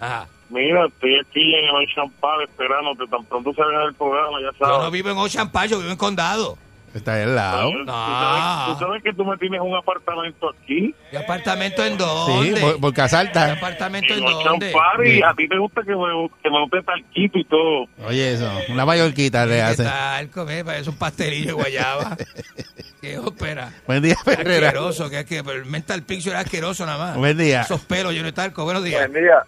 [0.00, 0.26] Ajá.
[0.48, 3.06] Mira, estoy aquí en el Ocean Park esperándote.
[3.08, 4.82] Tan pronto salga el programa, ya Yo sabes.
[4.84, 6.58] no vivo en Ocean Park, yo vivo en Condado.
[6.92, 7.70] Está ahí al lado.
[7.70, 10.92] ¿Tú sabes, tú sabes que tú me tienes un apartamento aquí?
[11.12, 12.60] ¿Y apartamento en Sí, dónde?
[12.60, 13.52] por, por ¿Y Casalta.
[13.52, 14.72] apartamento en En dónde?
[15.04, 15.22] Y Sí.
[15.22, 17.86] a ti te gusta que me, que me guste talquito y todo.
[18.06, 18.50] Oye, eso.
[18.70, 19.84] Una mallorquita le ¿Qué hace.
[19.84, 20.30] tal?
[20.30, 22.16] Comer, parece un pastelillo de guayaba.
[23.00, 23.72] Qué ópera.
[23.86, 24.66] Buen día, Herrera.
[24.68, 27.16] Asqueroso, que es que pero el mental picture era asqueroso nada más.
[27.16, 27.60] Buen día.
[27.62, 28.64] Esos pelos llenos de talco.
[28.64, 29.08] Buenos días.
[29.08, 29.42] Buen día.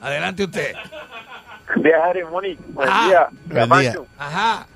[0.00, 0.74] Adelante usted.
[1.76, 2.60] Día, Harry, Monique.
[2.68, 3.04] Buen Ah.
[3.06, 3.28] día.
[3.44, 4.06] Buen Pancho.
[4.18, 4.66] Ajá.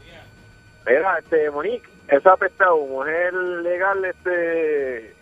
[0.87, 1.83] Mira, este, Monique,
[2.17, 2.77] eso ha apestado.
[2.87, 5.15] Mujer legal, este,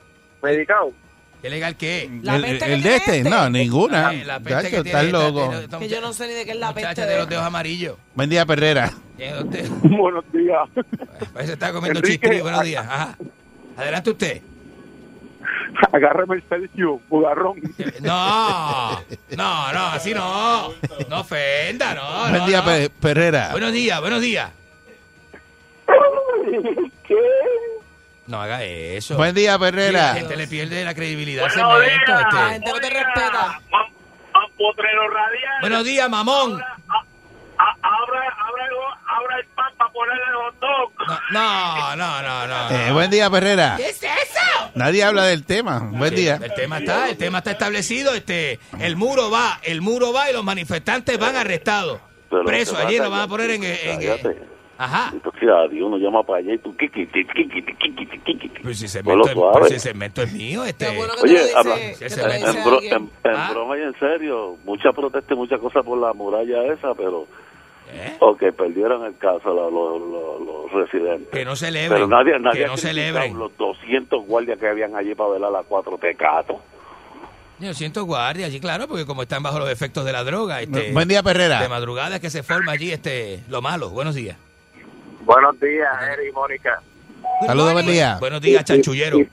[0.42, 0.92] medicado.
[1.40, 2.08] ¿Qué legal qué?
[2.22, 3.30] La El, peste el que de tiene este, este.
[3.30, 4.12] no, ninguna.
[4.12, 5.52] La peste Chacho, que estás tiene loco.
[5.52, 7.00] esta Que yo no sé ni de qué es la Muchacha peste.
[7.02, 7.96] de de los dedos amarillos.
[8.14, 8.92] Buen día, Perrera.
[9.16, 9.68] ¿Quién es usted?
[9.82, 10.68] Buenos días.
[11.32, 12.40] Parece que está comiendo Enrique, chistri.
[12.42, 12.86] Buenos días.
[12.86, 13.16] Ajá.
[13.76, 14.42] Adelante usted.
[15.90, 17.60] Agárreme el Sergio, bugarrón.
[18.02, 18.92] No,
[19.36, 20.68] no, no, así no.
[21.08, 22.20] No ofenda, no.
[22.30, 22.64] Buen no, día, no.
[22.66, 23.48] Pe- Perrera.
[23.50, 24.50] Buenos días, buenos días.
[27.06, 27.16] ¿Qué?
[28.26, 29.16] No haga eso.
[29.16, 30.14] Buen día, Sí, la Perrera.
[30.14, 32.06] gente le pierde la credibilidad Buenos segmento.
[32.06, 32.20] días.
[32.22, 32.36] este.
[32.36, 33.60] La gente no te respeta.
[34.56, 35.60] Potrero radial.
[35.60, 36.52] Buenos días, mamón.
[37.58, 38.64] Abra, abra,
[39.06, 40.92] abra el pan para ponerle hot dog.
[41.32, 42.68] No, no, no, no.
[42.70, 42.76] no.
[42.76, 43.74] Eh, buen día, Perrera.
[43.76, 44.70] ¿Qué es eso?
[44.74, 45.80] Nadie habla del tema.
[45.80, 46.38] Buen día.
[46.42, 48.14] El tema está, el tema está establecido.
[48.14, 52.00] Este, el muro va, el muro va y los manifestantes van arrestados.
[52.30, 52.78] Pero Presos.
[52.78, 54.51] Allí vas lo van a poner en, en- Cállate.
[54.78, 55.10] Ajá.
[55.12, 58.48] Entonces, adiós, uno llama para allá y tú, kiki, kiki, kiki, kiki, kiki.
[58.62, 59.58] Pues si suave.
[59.58, 60.96] pues si el segmento es mío, este.
[60.96, 62.92] Bueno que Oye, habla- dice, que en- En, bro- en-
[63.24, 63.48] en Ah.
[63.52, 67.26] broma y en serio, mucha protesta y muchas cosas por la muralla esa, pero
[67.92, 68.16] ¿Eh?
[68.20, 71.28] ok, perdieron el caso los, los, residentes.
[71.28, 72.08] Que no Pero celebren.
[72.08, 73.38] nadie, nadie que no celebren.
[73.38, 76.56] los 200 guardias que habían allí para velar a cuatro tecatos.
[77.58, 80.90] Yo siento guardia allí, claro, porque como están bajo los efectos de la droga, este,
[80.92, 81.68] Buen día, de Perrera.
[81.68, 83.90] madrugada es que se forma allí este lo malo.
[83.90, 84.36] Buenos días.
[85.24, 86.80] Buenos días, Eri y Mónica.
[87.46, 88.16] Saludos, buen día.
[88.18, 89.18] Buenos días, chanchullero.
[89.18, 89.30] Y,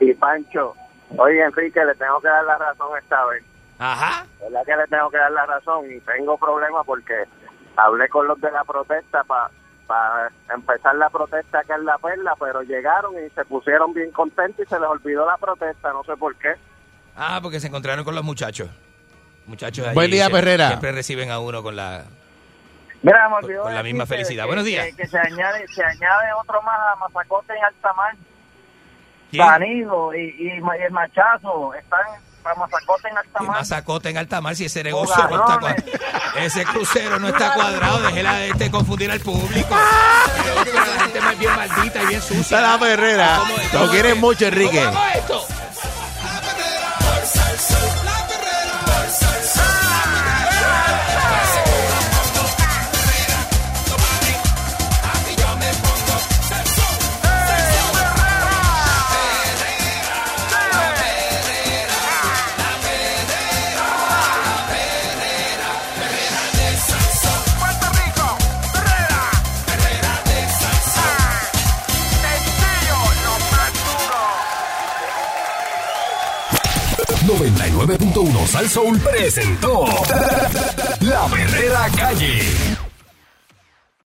[0.00, 0.74] y Pancho.
[1.16, 3.42] Oye, Enrique, le tengo que dar la razón esta vez.
[3.78, 4.26] Ajá.
[4.40, 5.90] ¿Verdad que le tengo que dar la razón?
[5.90, 7.24] Y tengo problemas porque
[7.76, 12.62] hablé con los de la protesta para empezar la protesta acá en La Perla, pero
[12.62, 16.34] llegaron y se pusieron bien contentos y se les olvidó la protesta, no sé por
[16.36, 16.54] qué.
[17.16, 18.68] Ah, porque se encontraron con los muchachos.
[19.46, 20.68] Muchachos allí Buen día, Perrera.
[20.68, 22.04] Siempre reciben a uno con la...
[23.04, 24.44] Mira, Con- con la misma felicidad.
[24.44, 24.86] que- Buenos días.
[24.86, 28.16] Que, que se, añade, se añade otro más a Mazacote en Altamar.
[29.30, 29.46] ¿Quién?
[29.46, 32.00] Danilo y, y, y el machazo están
[32.42, 33.56] para Mazacote en ¿Qué Altamar.
[33.58, 35.84] mazacote en alta si ese negocio no está cuadrado?
[36.36, 38.00] Ese crucero no está cuadrado.
[38.00, 39.74] Déjela de este confundir al público.
[39.76, 42.60] La gente es bien maldita y bien sucia.
[42.60, 43.36] La Perrera.
[43.38, 43.72] ¿Cómo es?
[43.72, 44.18] Lo ¿Cómo quieren es?
[44.18, 44.82] mucho, Enrique.
[44.84, 45.46] ¿Cómo hago esto?
[77.86, 79.84] 99.1 Sal Soul presentó
[81.00, 82.73] La Verdadera Calle.